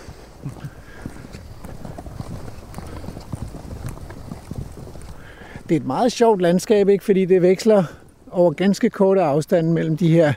[5.68, 7.04] Det er et meget sjovt landskab, ikke?
[7.04, 7.84] fordi det veksler
[8.30, 10.32] over ganske korte afstande mellem de her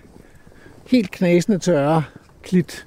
[0.88, 2.03] helt knasende tørre
[2.43, 2.85] klit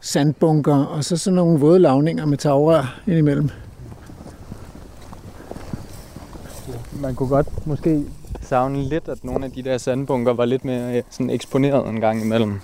[0.00, 3.50] sandbunker, og så sådan nogle våde lavninger med tagrør indimellem.
[7.00, 8.04] Man kunne godt måske
[8.40, 12.24] savne lidt, at nogle af de der sandbunker var lidt mere sådan eksponeret en gang
[12.24, 12.60] imellem.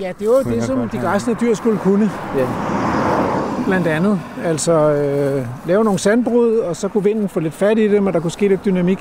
[0.00, 2.10] Ja, det var jo det, som de græsne dyr skulle kunne.
[2.36, 2.48] Ja.
[3.66, 4.20] Blandt andet.
[4.44, 8.12] Altså øh, lave nogle sandbrud, og så kunne vinden få lidt fat i dem, og
[8.12, 8.98] der kunne ske lidt dynamik.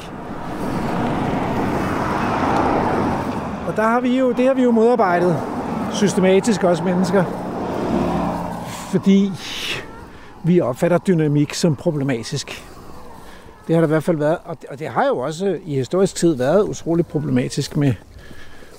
[3.65, 5.38] Og der har vi jo, det har vi jo modarbejdet
[5.94, 7.24] systematisk også mennesker.
[8.92, 9.32] Fordi
[10.44, 12.64] vi opfatter dynamik som problematisk.
[13.68, 14.38] Det har der i hvert fald været,
[14.70, 17.94] og det, har jo også i historisk tid været utroligt problematisk med,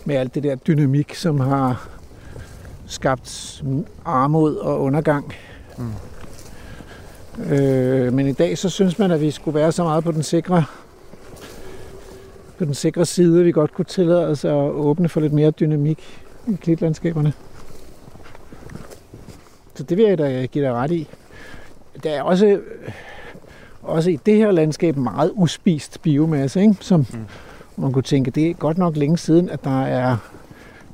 [0.05, 1.89] med alt det der dynamik, som har
[2.86, 3.62] skabt
[4.05, 5.35] armod og undergang.
[5.78, 5.93] Mm.
[7.52, 10.23] Øh, men i dag så synes man, at vi skulle være så meget på den
[10.23, 10.64] sikre
[12.58, 15.98] på den sikre side, vi godt kunne tillade os at åbne for lidt mere dynamik
[16.46, 17.32] i klitlandskaberne.
[19.74, 21.08] Så det vil jeg da give dig ret i.
[22.02, 22.60] Der er også,
[23.82, 26.76] også i det her landskab meget uspist biomasse, ikke?
[26.80, 27.82] som mm.
[27.82, 30.16] man kunne tænke, det er godt nok længe siden, at der er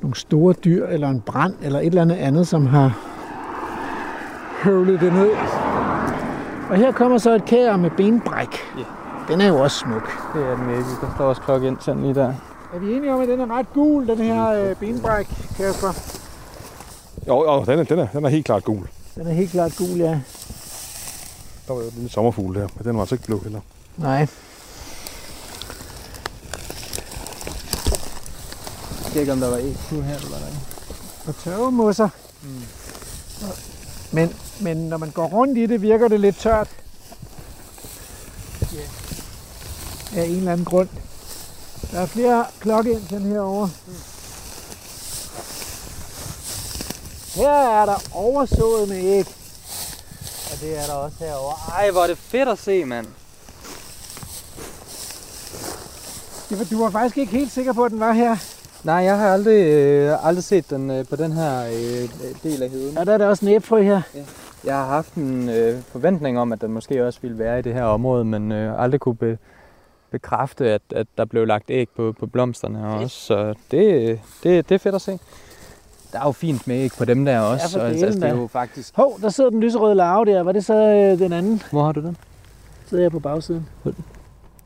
[0.01, 2.99] nogle store dyr, eller en brand, eller et eller andet andet, som har
[4.63, 5.29] høvlet det ned.
[6.69, 8.49] Og her kommer så et kær med benbræk.
[8.77, 9.02] Ja.
[9.27, 10.33] Den er jo også smuk.
[10.33, 10.97] Det er den virkelig.
[11.01, 12.33] Der står også klokke ind sådan lige der.
[12.73, 15.27] Er vi enige om, at den er ret gul, den her øh, benbræk,
[15.57, 15.93] Kasper?
[17.27, 18.87] Jo, jo den, er, den, er, den er helt klart gul.
[19.15, 20.19] Den er helt klart gul, ja.
[21.67, 23.59] Der var jo en lille sommerfugl der, men den var altså ikke blå heller.
[23.97, 24.27] Nej.
[29.03, 29.57] Jeg ved ikke, om der var
[29.91, 31.27] nu her, eller hvad?
[31.27, 32.09] Og tørvemosser.
[32.43, 32.61] Mm.
[34.11, 36.69] Men, men når man går rundt i det, virker det lidt tørt.
[38.75, 38.87] Yeah.
[40.15, 40.89] Af en eller anden grund.
[41.91, 43.69] Der er flere klokkeindsend herovre.
[47.35, 49.27] Her er der oversået med æg.
[50.51, 51.73] Og det er der også herovre.
[51.77, 53.07] Ej, hvor er det fedt at se, mand.
[56.71, 58.35] Du var faktisk ikke helt sikker på, at den var her.
[58.83, 62.09] Nej, jeg har aldrig, øh, aldrig set den øh, på den her øh,
[62.43, 62.97] del af heden.
[62.97, 64.01] Ja, der er der også næbfrø her.
[64.15, 64.23] Ja.
[64.63, 67.73] Jeg har haft en øh, forventning om, at den måske også ville være i det
[67.73, 69.37] her område, men øh, aldrig kunne be,
[70.13, 73.19] bekræfte, at, at der blev lagt æg på, på blomsterne også.
[73.19, 75.19] Så det, det, det er fedt at se.
[76.11, 77.69] Der er jo fint med æg på dem der også.
[77.71, 78.95] for og, delen altså, det er jo faktisk...
[78.95, 80.43] Hov, der sidder den lyserøde larve der.
[80.43, 81.61] Var det så øh, den anden?
[81.71, 82.17] Hvor har du den?
[82.85, 83.67] Sidder jeg på bagsiden.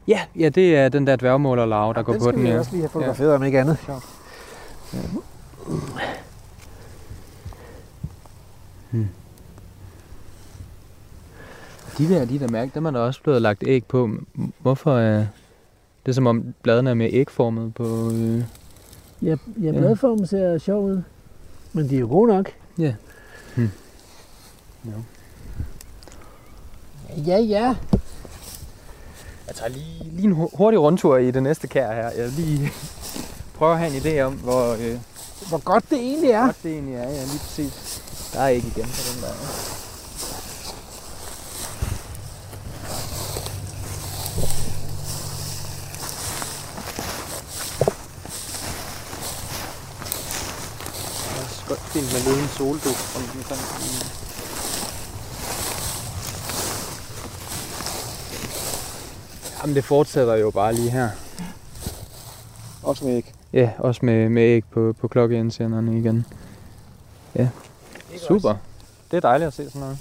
[0.07, 2.44] Ja, ja det er den der dværgmålerlarve, der går den på skal den.
[2.44, 2.60] vi Ja.
[2.60, 3.78] også lige have fotograferet, om ikke andet.
[11.98, 14.10] De der, de der mærke, dem er der også blevet lagt æg på.
[14.60, 15.18] Hvorfor er
[16.06, 18.11] det er som om bladene er mere ægformet på...
[18.11, 18.44] Øh...
[19.22, 21.02] Ja, ja bladformen ser sjov ud.
[21.74, 22.49] Men de er jo gode nok.
[22.78, 22.94] Ja.
[23.56, 23.69] Hmm.
[27.28, 27.76] Ja, ja.
[29.48, 32.10] Jeg tager lige, lige en hu- hurtig rundtur i det næste kær her.
[32.10, 32.69] Jeg lige
[33.56, 34.98] prøve at have en idé om, hvor øh,
[35.49, 36.45] Hvor godt det egentlig er.
[36.45, 37.03] godt det egentlig er.
[37.10, 38.02] Ja, lige præcis.
[38.34, 39.34] Der er ikke igen på den der.
[51.68, 53.61] Godt fint med lidt en solduk rundt omkring.
[59.61, 61.10] Jamen det fortsætter jo bare lige her.
[62.84, 63.34] Også med æg.
[63.53, 66.26] Ja, også med, med æg på, på klokkeindsenderne igen.
[67.35, 67.49] Ja,
[68.27, 68.56] super.
[69.11, 69.98] Det er dejligt at se sådan noget.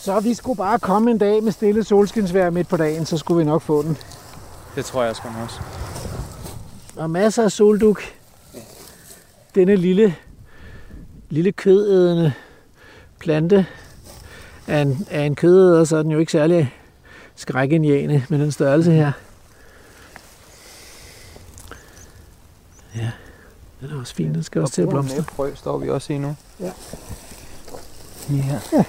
[0.00, 3.38] Så vi skulle bare komme en dag med stille solskinsvejr midt på dagen, så skulle
[3.38, 3.96] vi nok få den.
[4.76, 5.83] Det tror jeg sgu også.
[6.96, 8.02] Og masser af solduk.
[9.54, 10.14] Denne lille,
[11.30, 12.32] lille kødædende
[13.18, 13.66] plante
[14.66, 16.74] er en, er en kødæder, så er den jo ikke særlig
[17.36, 19.12] skrækindjagende med den størrelse her.
[22.96, 23.10] Ja,
[23.80, 24.34] den er også fin.
[24.34, 25.22] Den skal også til at blomstre.
[25.22, 26.36] frø står vi også i nu.
[26.60, 26.72] Ja.
[28.30, 28.60] Ja.
[28.72, 28.84] ja.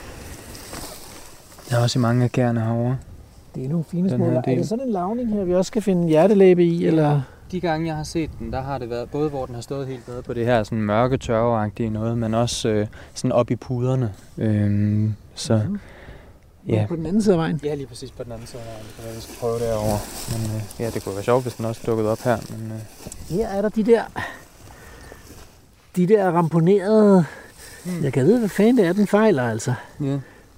[1.69, 2.97] Der er også mange af kærne herovre.
[3.55, 4.29] Det er nogle fine små.
[4.29, 6.81] her Er det sådan en lavning her, vi også skal finde hjertelæbe i?
[6.81, 6.87] Ja.
[6.87, 7.21] Eller?
[7.51, 9.87] De gange, jeg har set den, der har det været både, hvor den har stået
[9.87, 13.55] helt nede på det her sådan mørke, tørveagtige noget, men også øh, sådan op i
[13.55, 14.13] puderne.
[14.37, 15.79] Øhm, så Mhm.
[16.67, 16.85] ja.
[16.89, 17.59] På den anden side af vejen.
[17.63, 18.61] Ja, lige præcis på den anden side.
[18.61, 19.99] Det kan være, vi skal prøve derovre.
[20.31, 22.37] Men øh, ja, det kunne være sjovt, hvis den også dukkede op her.
[22.49, 22.79] Men, øh,
[23.37, 24.03] Her er der de der,
[25.95, 27.25] de der ramponerede...
[27.85, 28.03] Hmm.
[28.03, 29.73] Jeg kan vide, hvad fanden det er, den fejler altså.
[30.01, 30.05] ja.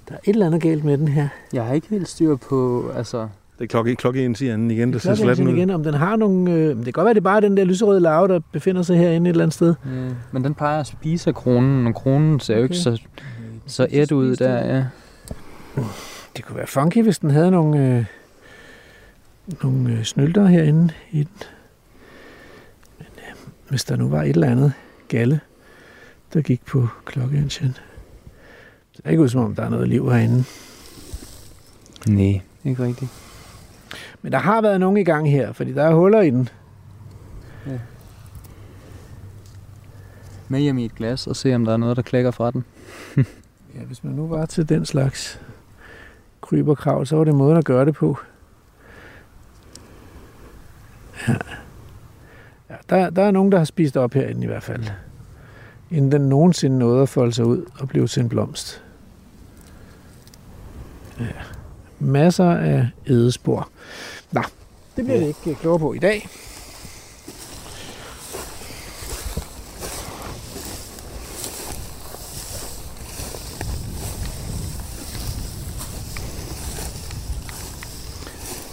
[0.10, 1.28] Der er et eller andet galt med den her.
[1.54, 3.28] Jeg har ikke helt styr på, altså...
[3.58, 4.94] Det er klokke, klokke 1 siger anden igen.
[4.94, 5.54] Det ser slet Klokken ud.
[5.54, 6.52] igen, om den har nogle...
[6.52, 8.98] Øh, det kan godt være, det er bare den der lyserøde larve, der befinder sig
[8.98, 9.76] herinde et eller andet sted.
[9.86, 12.98] Øh, men den plejer at spise af kronen, og kronen ser jo ikke Okay.
[12.98, 13.02] så,
[13.66, 14.86] så et ud der, ja.
[16.38, 18.06] Det kunne være funky, hvis den havde nogle, øh,
[19.64, 21.44] nogle øh, snylter herinde i den.
[22.98, 23.36] Men øh,
[23.70, 24.74] hvis der nu var et eller andet
[25.08, 25.40] galle,
[26.34, 27.78] der gik på klokkeansjen.
[28.98, 30.44] Det er ikke ud som om, der er noget liv herinde.
[32.08, 33.12] Nej, ikke rigtigt.
[34.22, 36.49] Men der har været nogen i gang her, fordi der er huller i den.
[40.48, 42.65] Med hjem i et glas og se, om der er noget, der klikker fra den.
[43.76, 45.41] Ja, hvis man nu var til den slags
[46.41, 48.18] kryb og krav, så var det måden at gøre det på.
[51.27, 51.34] Ja.
[52.69, 54.84] ja der, der er nogen, der har spist op herinde i hvert fald.
[55.91, 58.84] Inden den nogensinde nåede at folde sig ud og blive til en blomst.
[61.19, 61.26] Ja.
[61.99, 63.69] Masser af edespor.
[64.32, 64.41] Nå,
[64.95, 66.30] det bliver det ikke klogere på i dag.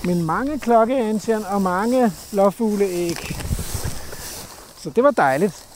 [0.04, 3.16] Men mange klokkeansjern og mange blåfugleæg.
[4.82, 5.66] Så det var dejligt.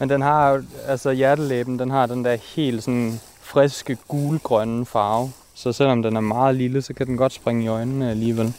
[0.00, 5.32] Men den har altså hjertelæben, den har den der helt sådan friske gulgrønne farve.
[5.54, 8.54] Så selvom den er meget lille, så kan den godt springe i øjnene alligevel.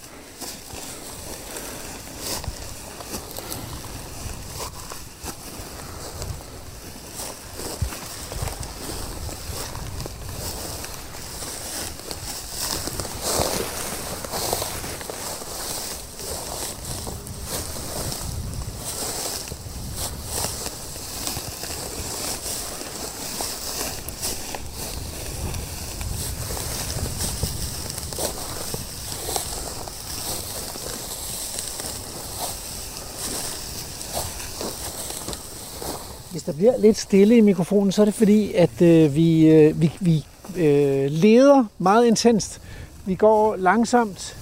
[36.82, 40.26] Lidt stille i mikrofonen, så er det fordi, at øh, vi, øh, vi, vi
[40.58, 42.62] øh, leder meget intenst.
[43.06, 44.38] Vi går langsomt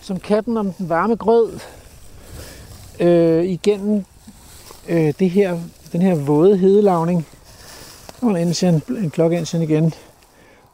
[0.00, 1.58] som katten om den varme grød
[3.00, 4.04] øh, igennem
[4.88, 5.58] øh, det her,
[5.92, 7.26] den her våde hedelavning.
[8.20, 9.94] Og en, ensign, en klokkeensien igen.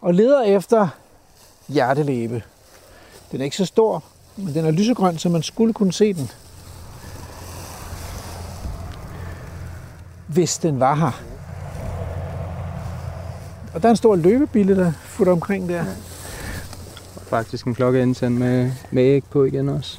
[0.00, 0.88] Og leder efter
[1.68, 2.42] hjertelæbe.
[3.32, 4.04] Den er ikke så stor,
[4.36, 6.30] men den er lysegrøn, så man skulle kunne se den.
[10.36, 11.22] Hvis den var her.
[13.74, 15.84] Og der er en stor løbebille, der futter omkring der.
[17.22, 19.98] Faktisk en klokkeindsend med, med æg på igen også.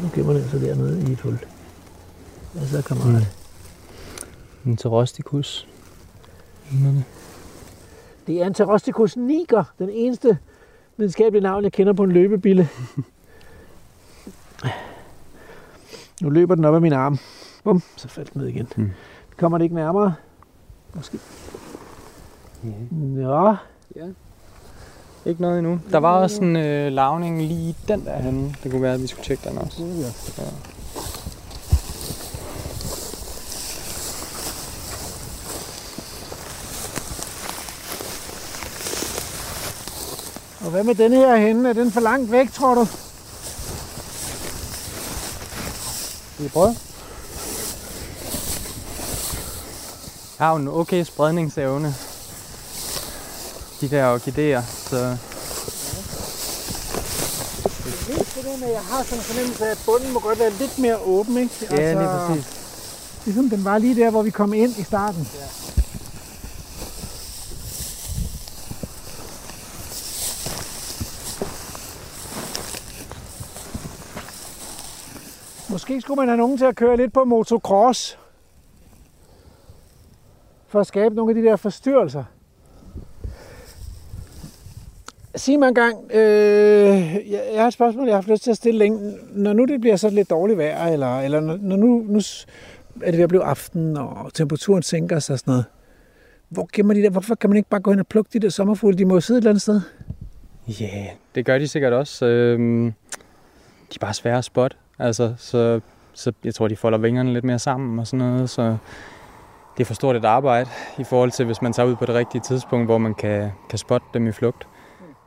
[0.00, 1.38] Nu gemmer den sig dernede i et hul.
[2.54, 3.20] Og så kommer
[4.64, 4.70] mm.
[4.70, 5.68] En terrosticus.
[8.26, 10.38] Det er Anterosticus niger, den eneste
[10.96, 12.68] videnskabelige navn, jeg kender på en løbebille.
[16.22, 17.18] Nu løber den op ad min arm.
[17.64, 18.68] Bum, så faldt den ned igen.
[18.76, 18.90] Mm.
[19.36, 20.14] Kommer det ikke nærmere?
[20.94, 21.18] Måske.
[22.90, 23.54] Nå,
[25.26, 25.80] Ikke noget endnu.
[25.90, 28.54] Der var også en øh, lavning lige den der henne.
[28.62, 29.82] Det kunne være, at vi skulle tjekke den også.
[30.38, 30.42] Ja.
[40.64, 41.68] og hvad med denne her henne?
[41.68, 42.86] Er den for langt væk, tror du?
[46.42, 46.76] Skal vi prøve?
[50.38, 51.94] Jeg har jo en okay spredningsevne.
[53.80, 54.96] De der orkideer, så...
[54.96, 55.16] jeg
[58.90, 61.54] har sådan en fornemmelse af, at bunden må godt være lidt mere åben, ikke?
[61.60, 62.46] Altså, Ja, lige præcis.
[63.24, 65.28] Ligesom den var lige der, hvor vi kom ind i starten.
[65.34, 65.61] Ja.
[75.82, 78.18] Måske skulle man have nogen til at køre lidt på motocross.
[80.66, 82.24] For at skabe nogle af de der forstyrrelser.
[85.34, 86.20] Sig mig engang, øh,
[87.30, 89.18] jeg, har et spørgsmål, jeg har haft lyst til at stille længe.
[89.32, 92.18] Når nu det bliver så lidt dårligt vejr, eller, eller når, nu, nu
[93.02, 95.64] er det ved at blive aften, og temperaturen sænker sig og sådan noget.
[96.48, 97.10] Hvor gemmer de der?
[97.10, 98.98] Hvorfor kan man ikke bare gå hen og plukke de der sommerfugle?
[98.98, 99.80] De må jo sidde et eller andet sted.
[100.68, 102.26] Ja, yeah, det gør de sikkert også.
[102.26, 102.84] Øhm,
[103.88, 104.76] de er bare svære at spotte.
[104.98, 105.80] Altså, så,
[106.12, 108.50] så jeg tror, de folder vingerne lidt mere sammen og sådan noget.
[108.50, 108.76] Så
[109.76, 112.14] det er for stort et arbejde i forhold til, hvis man tager ud på det
[112.14, 114.66] rigtige tidspunkt, hvor man kan, kan spotte dem i flugt.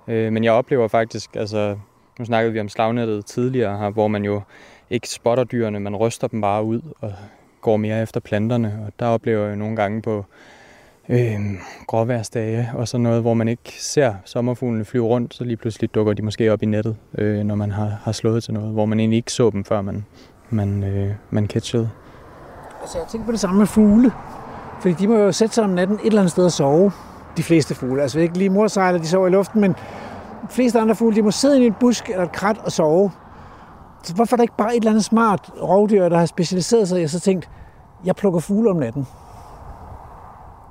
[0.07, 1.77] Øh, men jeg oplever faktisk, altså
[2.19, 4.41] nu snakkede vi om slagnettet tidligere her, hvor man jo
[4.89, 7.13] ikke spotter dyrene, man ryster dem bare ud og
[7.61, 8.83] går mere efter planterne.
[8.87, 10.25] Og der oplever jeg jo nogle gange på
[11.09, 11.39] øh,
[11.87, 16.13] gråværsdage og sådan noget, hvor man ikke ser sommerfuglene flyve rundt, så lige pludselig dukker
[16.13, 18.99] de måske op i nettet, øh, når man har, har slået til noget, hvor man
[18.99, 20.05] egentlig ikke så dem, før man,
[20.49, 21.89] man, øh, man catchede.
[22.81, 24.11] Altså, jeg tænker på det samme med fugle.
[24.81, 26.91] Fordi de må jo sætte sig om natten et eller andet sted og sove.
[27.37, 28.01] De fleste fugle.
[28.01, 29.71] Altså ikke lige morsejler, de sover i luften, men
[30.41, 33.11] de fleste andre fugle, de må sidde i en busk eller et krat og sove.
[34.03, 37.01] Så hvorfor er der ikke bare et eller andet smart rovdyr, der har specialiseret sig
[37.01, 37.49] i, og så tænkt,
[38.05, 39.07] jeg plukker fugle om natten.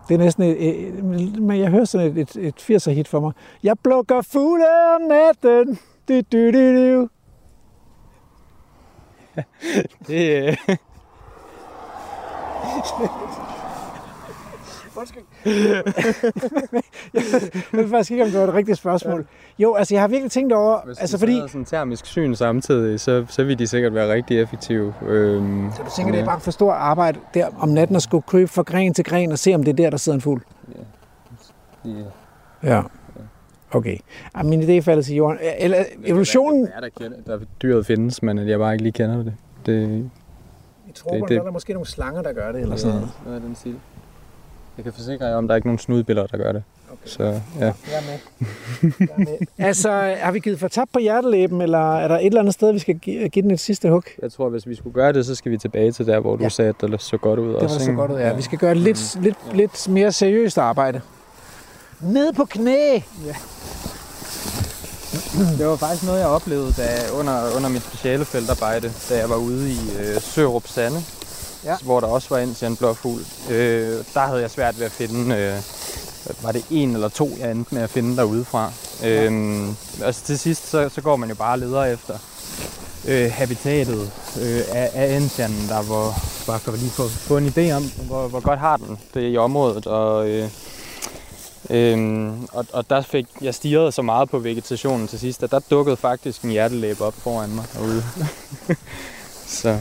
[0.08, 1.04] Det er næsten et, et,
[1.42, 3.32] men jeg hører sådan et, et, et 80'er hit for mig.
[3.62, 4.64] Jeg plukker fugle
[4.94, 5.78] om natten.
[6.08, 7.08] Du, du, du, du.
[10.06, 10.76] Det, øh,
[14.96, 15.22] Undskyld.
[15.44, 17.22] Jeg
[17.72, 19.26] ved faktisk ikke, om det var et rigtigt spørgsmål.
[19.58, 23.00] Jo, altså jeg har virkelig tænkt over, hvis altså fordi, sådan en termisk syn samtidig,
[23.00, 24.94] så, så vil de sikkert være rigtig effektive.
[25.06, 28.22] Øhm, så du tænker, det er bare for stort arbejde der om natten at skulle
[28.22, 30.42] krybe fra gren til gren og se, om det er der, der sidder en fugl?
[31.84, 31.90] ja.
[32.62, 32.82] Ja.
[33.70, 33.96] Okay.
[34.34, 35.38] Ej, min idé faldt til jorden.
[35.58, 36.68] Eller evolutionen...
[36.76, 39.34] Er der, kender, der dyret findes, men jeg bare ikke lige kender det.
[39.66, 39.80] det
[40.86, 42.94] Jeg tror, det- det, det- der er måske nogle slanger, der gør det, eller sådan
[42.94, 43.10] noget.
[43.24, 43.74] Noget af den stil.
[44.76, 46.62] Jeg kan forsikre jer om, at der er ikke nogen snudbilleder, der gør det.
[46.92, 47.00] Okay.
[47.04, 47.30] Så ja.
[47.60, 48.46] Jeg er med.
[49.00, 49.46] Jeg er med.
[49.66, 49.90] altså,
[50.20, 52.78] har vi givet for tab på hjertelæben, eller er der et eller andet sted, vi
[52.78, 54.02] skal give, give den et sidste hug?
[54.22, 56.42] Jeg tror, hvis vi skulle gøre det, så skal vi tilbage til der, hvor du
[56.42, 56.48] Ja.
[56.48, 57.46] sagde, at det så godt ud.
[57.48, 57.94] Det var også, så ikke?
[58.00, 58.32] godt ud, ja.
[58.34, 61.00] Vi skal gøre lidt, lidt, lidt mere seriøst arbejde.
[62.00, 62.98] Ned på knæ!
[65.58, 66.88] Det var faktisk noget, jeg oplevede da,
[67.18, 70.98] under, under mit specialefeltarbejde, da jeg var ude i øh, Sørup Sande,
[71.64, 71.76] Ja.
[71.82, 73.20] hvor der også var en blåfugl.
[73.50, 75.62] Øh, der havde jeg svært ved at finde, øh,
[76.42, 78.72] var det en eller to, jeg endte med at finde derude fra.
[79.02, 79.24] Ja.
[79.24, 79.68] Øh,
[80.02, 82.18] altså til sidst, så, så går man jo bare og leder efter
[83.08, 84.10] øh, habitatet
[84.40, 86.14] øh, af, af enchanen, der hvor,
[86.46, 89.36] bare for lige få, få en idé om, hvor, hvor godt har den det i
[89.36, 89.86] området.
[89.86, 90.48] Og, øh,
[91.70, 95.58] Øhm, og, og der fik jeg stirret så meget på vegetationen til sidst, at der
[95.70, 98.04] dukkede faktisk en hjertelæbe op foran mig derude.
[99.46, 99.78] så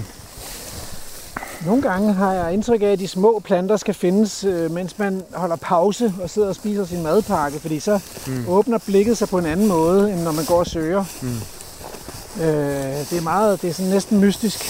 [1.66, 5.24] nogle gange har jeg indtryk af, at de små planter skal findes, øh, mens man
[5.34, 8.48] holder pause og sidder og spiser sin madpakke, fordi så mm.
[8.48, 11.06] åbner blikket sig på en anden måde, end når man går og søger.
[11.22, 12.44] Mm.
[12.44, 14.66] Øh, det er meget, det er sådan næsten mystisk.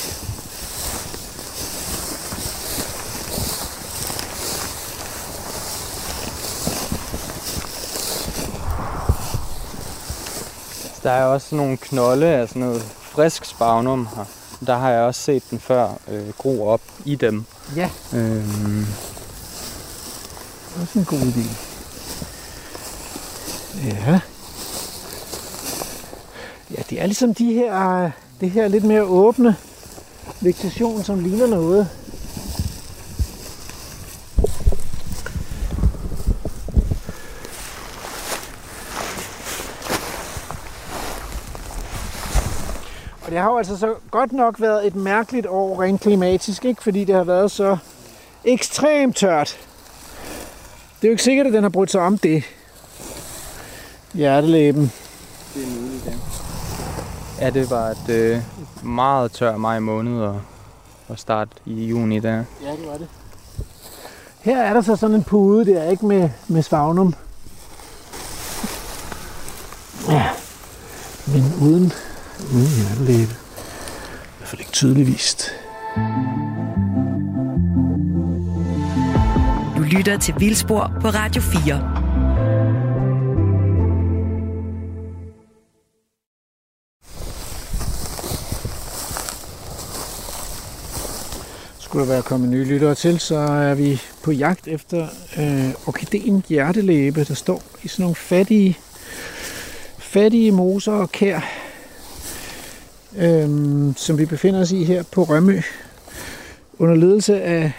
[11.03, 14.42] der er også sådan nogle knolde af sådan noget frisk spagnum her.
[14.67, 17.45] Der har jeg også set den før øh, gro op i dem.
[17.75, 18.85] Ja, Øhm,
[20.75, 21.49] det også en god idé.
[23.87, 24.19] Ja.
[26.77, 28.11] Ja, det er ligesom de her,
[28.41, 29.55] det her lidt mere åbne
[30.41, 31.89] vegetation, som ligner noget.
[43.33, 46.83] Det har jo altså så godt nok været et mærkeligt år rent klimatisk, ikke?
[46.83, 47.77] fordi det har været så
[48.43, 49.57] ekstremt tørt.
[51.01, 52.43] Det er jo ikke sikkert, at den har brudt sig om det.
[54.13, 54.91] Hjertelæben.
[55.53, 56.11] det er muligt, ja.
[57.45, 58.41] Ja, det var et øh,
[58.83, 60.41] meget tør maj måned og,
[61.07, 62.43] og start i juni der.
[62.63, 63.07] Ja, det var det.
[64.41, 67.13] Her er der så sådan en pude der, ikke med, med svagnum.
[70.09, 70.29] Ja,
[71.27, 71.93] men uden,
[72.53, 73.31] ude i øjenlæbe.
[73.31, 75.53] I hvert fald ikke tydeligt.
[79.77, 82.03] Du lytter til Vildspor på Radio 4.
[91.93, 95.07] skulle der være kommet nye lyttere til, så er vi på jagt efter
[95.37, 98.77] øh, orkideen hjertelæbe, der står i sådan nogle fattige,
[99.97, 101.62] fattige moser og kær
[103.17, 103.49] øh,
[103.95, 105.61] som vi befinder os i her på Rømø,
[106.79, 107.71] under ledelse af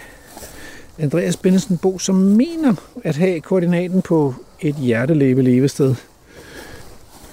[0.99, 5.95] Andreas Bennesen Bo, som mener at have koordinaten på et hjertelæbe levested.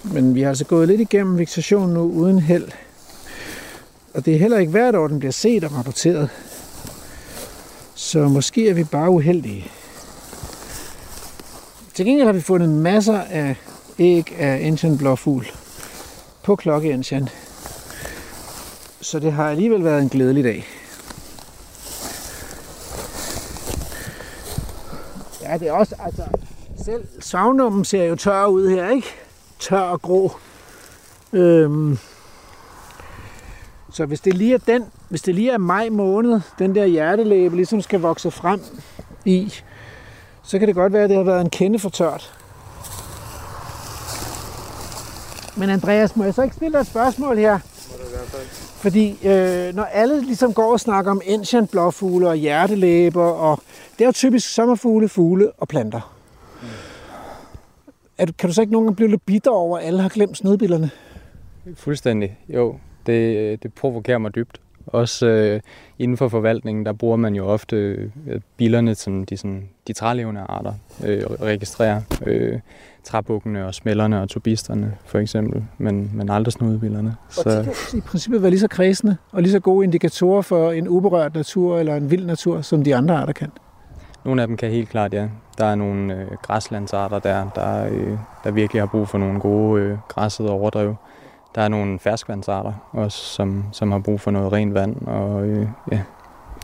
[0.02, 2.68] Men vi har altså gået lidt igennem vegetationen nu uden held.
[4.14, 6.28] Og det er heller ikke hvert år, den bliver set og rapporteret.
[7.94, 9.66] Så måske er vi bare uheldige.
[11.94, 13.56] Til gengæld har vi fundet masser af
[13.98, 15.46] æg af Indian blåfugl
[16.42, 16.90] på klokke
[19.02, 20.66] så det har alligevel været en glædelig dag.
[25.42, 26.22] Ja, det er også, altså,
[26.84, 29.06] selv savnummen ser jo tør ud her, ikke?
[29.58, 30.32] Tør og grå.
[31.32, 31.98] Øhm,
[33.92, 37.56] så hvis det lige er den, hvis det lige er maj måned, den der hjertelæbe
[37.56, 38.60] ligesom skal vokse frem
[39.24, 39.54] i,
[40.42, 42.38] så kan det godt være, at det har været en kende for tørt.
[45.56, 47.58] Men Andreas, må jeg så ikke stille dig et spørgsmål her?
[48.82, 53.59] Fordi øh, når alle ligesom går og snakker om ancient blåfugle og hjertelæber, og
[53.92, 56.14] det er jo typisk sommerfugle, fugle og planter.
[56.62, 56.68] Mm.
[58.18, 60.36] Er kan du så ikke nogen gange blive lidt bitter over, at alle har glemt
[60.36, 60.90] snedbillerne?
[61.74, 62.76] Fuldstændig, jo
[63.06, 64.60] det, øh, det provokerer mig dybt.
[64.86, 65.60] Også øh,
[65.98, 70.40] inden for forvaltningen, der bruger man jo ofte øh, billerne som de, sådan, de trælevende
[70.40, 70.72] arter,
[71.04, 72.60] øh, registrerer øh,
[73.04, 77.16] træbukkene og smælderne og tubisterne for eksempel, men, men aldrig snudebillerne.
[77.30, 77.40] Så...
[77.40, 80.72] Og de kan i princippet være lige så kredsende og lige så gode indikatorer for
[80.72, 83.50] en uberørt natur eller en vild natur, som de andre arter kan.
[84.24, 85.28] Nogle af dem kan helt klart, ja.
[85.59, 89.82] Der er nogle øh, græslandsarter der, der, øh, der virkelig har brug for nogle gode
[89.82, 90.94] øh, græssede overdrev.
[91.54, 95.66] Der er nogle ferskvandsarter også, som, som har brug for noget rent vand, og øh,
[95.92, 96.00] ja,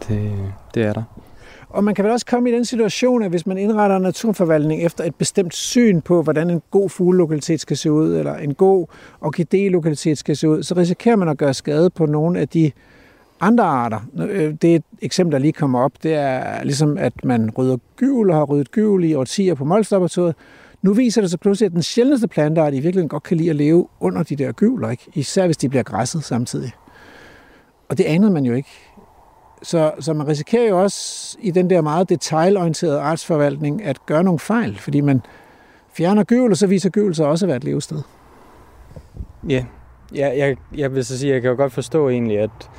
[0.09, 0.32] det,
[0.74, 1.02] det er der.
[1.70, 5.05] Og man kan vel også komme i den situation, at hvis man indretter naturforvaltning efter
[5.05, 8.86] et bestemt syn på, hvordan en god fuglelokalitet skal se ud, eller en god
[9.24, 12.73] orkidélokalitet skal se ud, så risikerer man at gøre skade på nogle af de
[13.40, 14.01] andre arter.
[14.19, 15.93] Øh, det eksempel, der lige kommer op.
[16.02, 20.35] Det er ligesom, at man rydder gyvel og har ryddet gyvel i årtier på Molslaboratoriet,
[20.83, 23.57] nu viser det sig pludselig, at den sjældneste planteart i virkeligheden godt kan lide at
[23.57, 25.05] leve under de der gyvler, ikke?
[25.15, 26.73] især hvis de bliver græsset samtidig.
[27.89, 28.69] Og det anede man jo ikke.
[29.63, 34.39] Så, så man risikerer jo også i den der meget detaljorienterede artsforvaltning at gøre nogle
[34.39, 35.21] fejl, fordi man
[35.93, 38.03] fjerner gyvel, og så viser gyvel sig også at være et levested.
[39.49, 39.65] Ja,
[40.15, 42.71] ja jeg, jeg vil så sige, jeg kan jo godt forstå egentlig, at,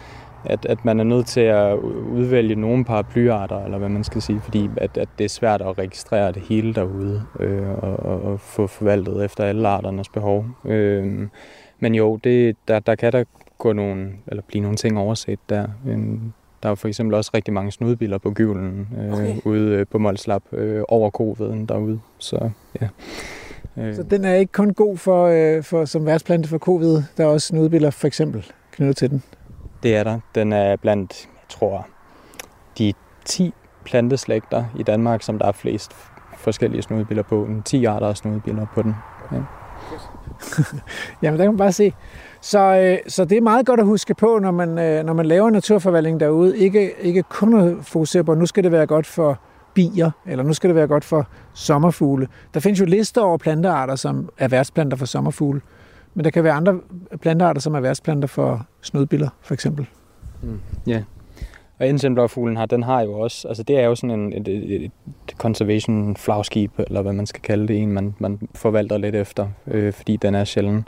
[0.45, 1.76] at, at man er nødt til at
[2.11, 5.78] udvælge nogle paraplyarter, eller hvad man skal sige, fordi at, at det er svært at
[5.78, 10.45] registrere det hele derude, øh, og, og, og få forvaltet efter alle arternes behov.
[10.66, 11.28] Øh,
[11.80, 13.24] men jo, det, der, der kan der
[13.57, 15.68] gå nogle, eller blive nogle ting overset der.
[16.64, 19.36] Der er for eksempel også rigtig mange snudbiler på gyvlen øh, okay.
[19.45, 21.99] ude øh, på Molslap øh, over koveden derude.
[22.18, 22.49] Så,
[22.82, 22.88] ja.
[23.78, 23.95] Øh.
[23.95, 27.28] Så den er ikke kun god for, øh, for som værtsplante for covid, der er
[27.28, 29.24] også snudbiler for eksempel knyttet til den?
[29.84, 30.19] Det er der.
[30.35, 31.88] Den er blandt, jeg tror,
[32.77, 32.93] de
[33.26, 33.53] 10
[33.85, 35.91] planteslægter i Danmark, som der er flest
[36.38, 37.47] forskellige snudebiller på.
[37.65, 38.95] 10 arter af snudebiller på den.
[39.31, 39.38] Ja.
[41.22, 41.93] Jamen, der kan man bare se.
[42.41, 45.26] Så, øh, så det er meget godt at huske på, når man, øh, når man
[45.26, 46.57] laver naturforvaltning derude.
[46.57, 49.39] Ikke, ikke kun at fokusere på, at nu skal det være godt for
[49.73, 52.27] bier, eller nu skal det være godt for sommerfugle.
[52.53, 55.61] Der findes jo lister over plantearter, som er værtsplanter for sommerfugle.
[56.14, 56.80] Men der kan være andre
[57.22, 59.88] plantearter, som er værtsplanter for snødbiller, for eksempel.
[60.41, 60.60] Mm.
[60.88, 60.91] Ja.
[60.91, 61.03] Yeah.
[61.80, 64.84] Og indsendblåfuglen har, den har jo også, altså det er jo sådan en, et, et,
[64.84, 64.91] et
[65.38, 69.94] conservation flagskib, eller hvad man skal kalde det, en man, man forvalter lidt efter, øh,
[69.94, 70.88] fordi den er sjælden.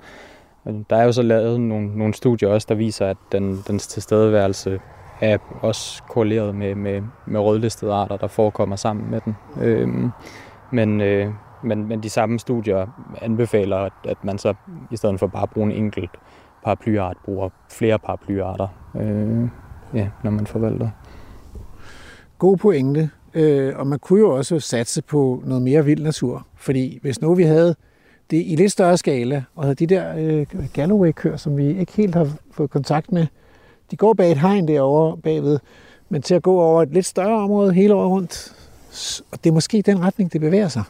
[0.90, 4.80] Der er jo så lavet nogle, nogle studier også, der viser, at den, dens tilstedeværelse
[5.22, 9.36] er også korreleret med, med, med rødlistede arter, der forekommer sammen med den.
[9.62, 9.90] Øh,
[10.72, 11.34] men, øh,
[11.64, 12.88] men, men de samme studier
[13.22, 14.54] anbefaler, at, at man så
[14.92, 16.12] i stedet for bare at bruge en enkelt
[16.64, 19.50] paraplyart, bruger flere paraplyarter, øh,
[19.94, 20.90] ja, når man forvalter.
[22.38, 23.10] God pointe.
[23.34, 26.48] Øh, og man kunne jo også satse på noget mere vild natur.
[26.56, 27.76] Fordi hvis nu vi havde
[28.32, 32.16] det i lidt større skala, og havde de der øh, Galloway-køer, som vi ikke helt
[32.16, 33.28] har fået kontakt med,
[33.92, 35.60] de går bag et hegn derovre bagved,
[36.10, 38.54] men til at gå over et lidt større område hele året rundt,
[39.32, 40.84] og det er måske den retning, det bevæger sig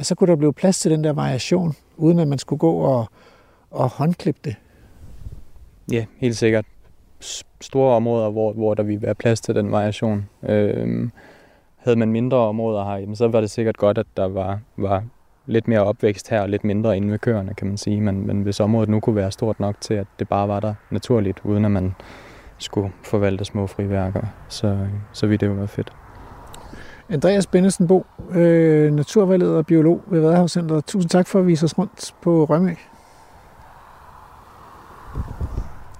[0.00, 2.72] at så kunne der blive plads til den der variation, uden at man skulle gå
[2.72, 3.06] og,
[3.70, 4.56] og håndklippe det.
[5.92, 6.64] Ja, helt sikkert.
[7.60, 10.28] Store områder, hvor, hvor der ville være plads til den variation.
[10.42, 11.10] Øhm,
[11.76, 15.04] havde man mindre områder her, jamen, så var det sikkert godt, at der var, var
[15.46, 18.00] lidt mere opvækst her, og lidt mindre inde ved køerne, kan man sige.
[18.00, 20.74] Men, men hvis området nu kunne være stort nok til, at det bare var der
[20.90, 21.94] naturligt, uden at man
[22.58, 24.22] skulle forvalte små friværker.
[24.48, 25.92] Så, så vi det jo være fedt.
[27.10, 30.84] Andreas Bennesen Bo, øh, naturvejleder og biolog ved Vadehavscenteret.
[30.84, 32.74] Tusind tak for at vise os rundt på Rømø.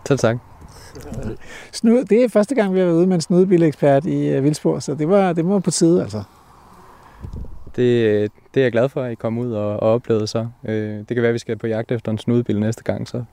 [0.07, 0.37] Selv tak.
[1.73, 4.82] Snud, det er første gang, vi har været ude med en snudebilekspert i uh, Vildsborg,
[4.82, 6.23] så det var, det var på tide, altså.
[7.76, 10.47] Det, det er jeg glad for, at I kom ud og, og oplevede så.
[10.68, 13.09] Øh, det kan være, at vi skal på jagt efter en snudebil næste gang.
[13.09, 13.24] Så.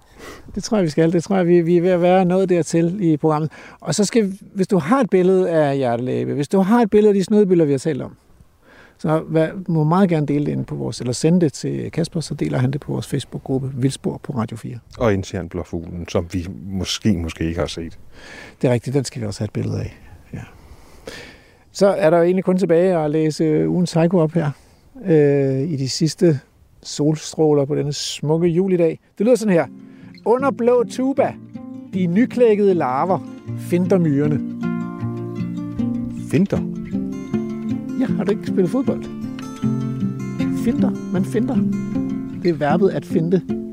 [0.55, 1.13] Det tror jeg, vi skal.
[1.13, 3.51] Det tror jeg, vi, vi er ved at være noget dertil i programmet.
[3.79, 7.09] Og så skal, hvis du har et billede af hjertelæbe, hvis du har et billede
[7.09, 8.15] af de snudebiler, vi har talt om,
[8.99, 12.19] så vær, må meget gerne dele det ind på vores, eller sende det til Kasper,
[12.19, 14.79] så deler han det på vores Facebook-gruppe Vildspor på Radio 4.
[14.99, 17.99] Og Indian Blåfuglen, som vi måske, måske ikke har set.
[18.61, 20.06] Det er rigtigt, den skal vi også have et billede af.
[21.77, 24.51] Så er der jo egentlig kun tilbage at læse ugens Psycho op her
[25.05, 26.39] øh, i de sidste
[26.83, 28.99] solstråler på denne smukke julidag.
[29.17, 29.65] Det lyder sådan her.
[30.25, 31.33] Under blå tuba,
[31.93, 33.19] de nyklækkede larver
[33.59, 34.39] finder myrerne.
[36.31, 36.57] Finder?
[37.99, 39.03] Ja, har du ikke spillet fodbold?
[40.63, 41.55] Finder, man finder.
[42.43, 43.66] Det er verbet at finde.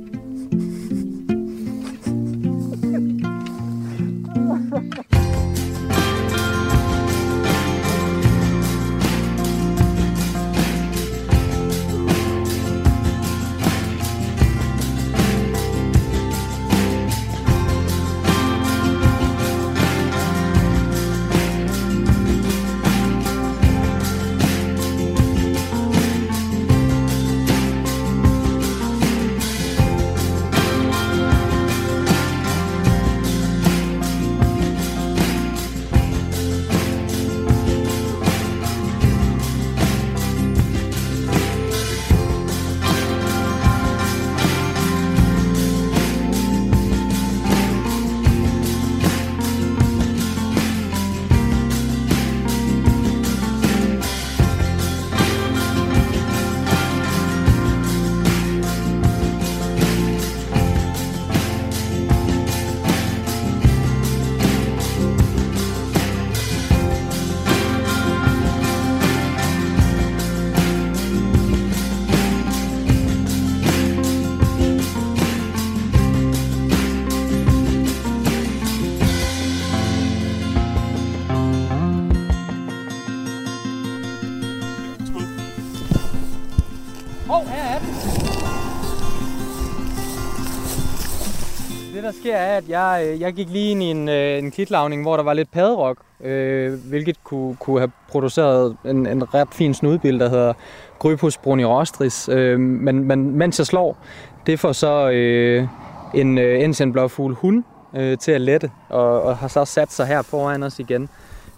[92.25, 95.17] Sker er, at jeg, øh, jeg gik lige ind i en, øh, en klitlavning, hvor
[95.17, 100.21] der var lidt padderok, øh, hvilket kunne, kunne have produceret en, en ret fin snudbil,
[100.21, 100.53] der hedder
[100.99, 102.29] Grypus brunirostris.
[102.29, 103.99] Øh, men, men mens jeg slår,
[104.47, 105.69] det får så øh,
[106.15, 107.65] en øh, Indian blåfugl hund
[107.95, 111.09] øh, til at lette, og, og har så sat sig her foran os igen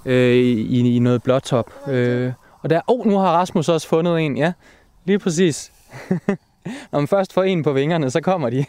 [0.04, 1.88] øh, i, i noget blåtop.
[1.88, 2.32] Øh,
[2.62, 4.52] og der, oh, nu har Rasmus også fundet en, ja,
[5.04, 5.72] lige præcis.
[6.92, 8.64] Når man først får en på vingerne, så kommer de.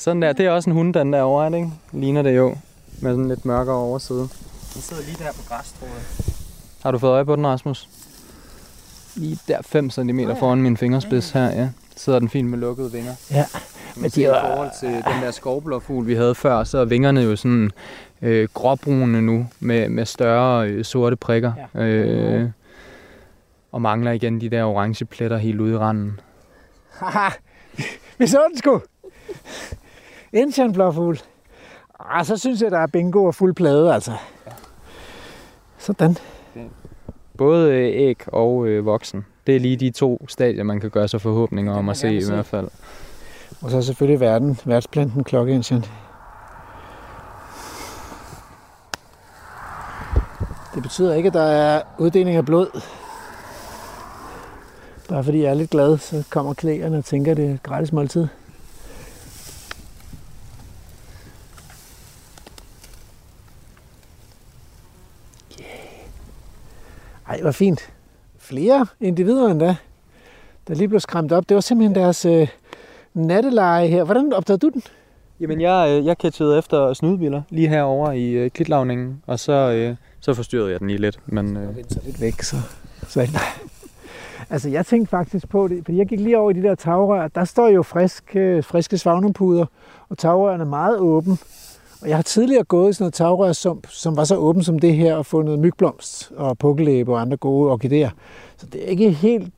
[0.00, 1.70] Sådan der, det er også en hund, den der over, er det ikke?
[1.92, 2.56] Ligner det jo,
[3.00, 4.18] med sådan lidt mørkere overside.
[4.74, 6.34] Den sidder lige der på græs, tror jeg.
[6.82, 7.88] Har du fået øje på den, Rasmus?
[9.16, 11.68] Lige der 5 cm foran min fingerspids her, ja.
[11.96, 13.14] Sidder den fint med lukkede vinger.
[13.30, 13.44] Ja,
[13.94, 16.84] Men men de de I forhold til den der skovblåfugl, vi havde før, så er
[16.84, 17.70] vingerne jo sådan
[18.22, 21.52] øh, gråbrune nu, med, med større øh, sorte prikker.
[21.74, 21.80] Ja.
[21.80, 22.50] Øh,
[23.72, 26.20] og mangler igen de der orange pletter helt ude i randen.
[26.90, 27.28] Haha,
[28.18, 28.80] vi så den sgu.
[30.32, 31.20] Indian blåfugl.
[32.00, 34.12] Ah, så synes jeg, der er bingo og fuld plade, altså.
[35.78, 36.16] Sådan.
[37.38, 39.24] Både øh, æg og øh, voksen.
[39.46, 42.20] Det er lige de to stadier, man kan gøre sig forhåbninger om at se i
[42.22, 42.32] se.
[42.32, 42.68] hvert fald.
[43.62, 45.84] Og så selvfølgelig verden, værtsplanten klokke Indian.
[50.74, 52.80] Det betyder ikke, at der er uddeling af blod.
[55.08, 57.62] Bare fordi jeg er lidt glad, så kommer klægerne og tænker, at det er et
[57.62, 58.26] gratis måltid.
[67.30, 67.92] Ej, hvor fint.
[68.38, 69.76] Flere individer endda,
[70.68, 71.48] der lige blev skræmt op.
[71.48, 72.48] Det var simpelthen deres øh,
[73.14, 74.04] natteleje her.
[74.04, 74.82] Hvordan opdagede du den?
[75.40, 79.96] Jamen, jeg, øh, jeg catchede efter snudebiler lige herovre i øh, klitlavningen, og så, øh,
[80.20, 81.20] så forstyrrede jeg den lige lidt.
[81.26, 82.56] Men øh, vendte sig lidt væk, så,
[83.08, 83.42] så nej.
[84.50, 87.28] Altså, jeg tænkte faktisk på det, fordi jeg gik lige over i de der tagrør.
[87.28, 89.66] Der står jo frisk, øh, friske svagnumpuder,
[90.08, 91.38] og tagrøren er meget åben.
[92.02, 94.94] Og jeg har tidligere gået i sådan noget tagrørsump, som var så åben som det
[94.96, 98.10] her, og fundet mygblomst og pukkelæbe og andre gode orkideer.
[98.56, 99.52] Så det er ikke helt,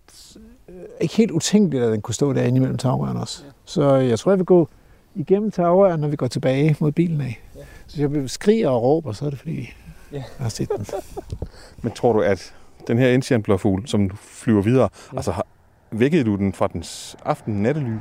[1.00, 3.42] ikke helt utænkeligt, at den kunne stå derinde imellem tagrøren også.
[3.64, 4.68] Så jeg tror, jeg vil gå
[5.14, 7.42] igennem tagrøren, når vi går tilbage mod bilen af.
[7.84, 9.68] Hvis jeg skriger og råber, så er det fordi,
[10.12, 10.16] Ja.
[10.16, 10.86] jeg har set den.
[11.82, 12.54] Men tror du, at
[12.86, 15.16] den her indstjernblåfugl, som flyver videre, ja.
[15.16, 15.46] altså har,
[15.90, 17.96] vækkede du den fra dens aften nattely?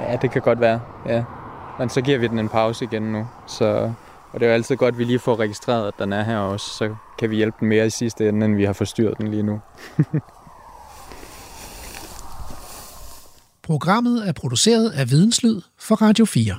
[0.00, 1.24] Ja, det kan godt være, ja.
[1.78, 3.26] Men så giver vi den en pause igen nu.
[3.46, 3.92] Så,
[4.32, 6.38] og det er jo altid godt, at vi lige får registreret, at den er her
[6.38, 6.66] også.
[6.66, 9.42] Så kan vi hjælpe den mere i sidste ende, end vi har forstyrret den lige
[9.42, 9.60] nu.
[13.62, 16.58] Programmet er produceret af Videnslyd for Radio 4.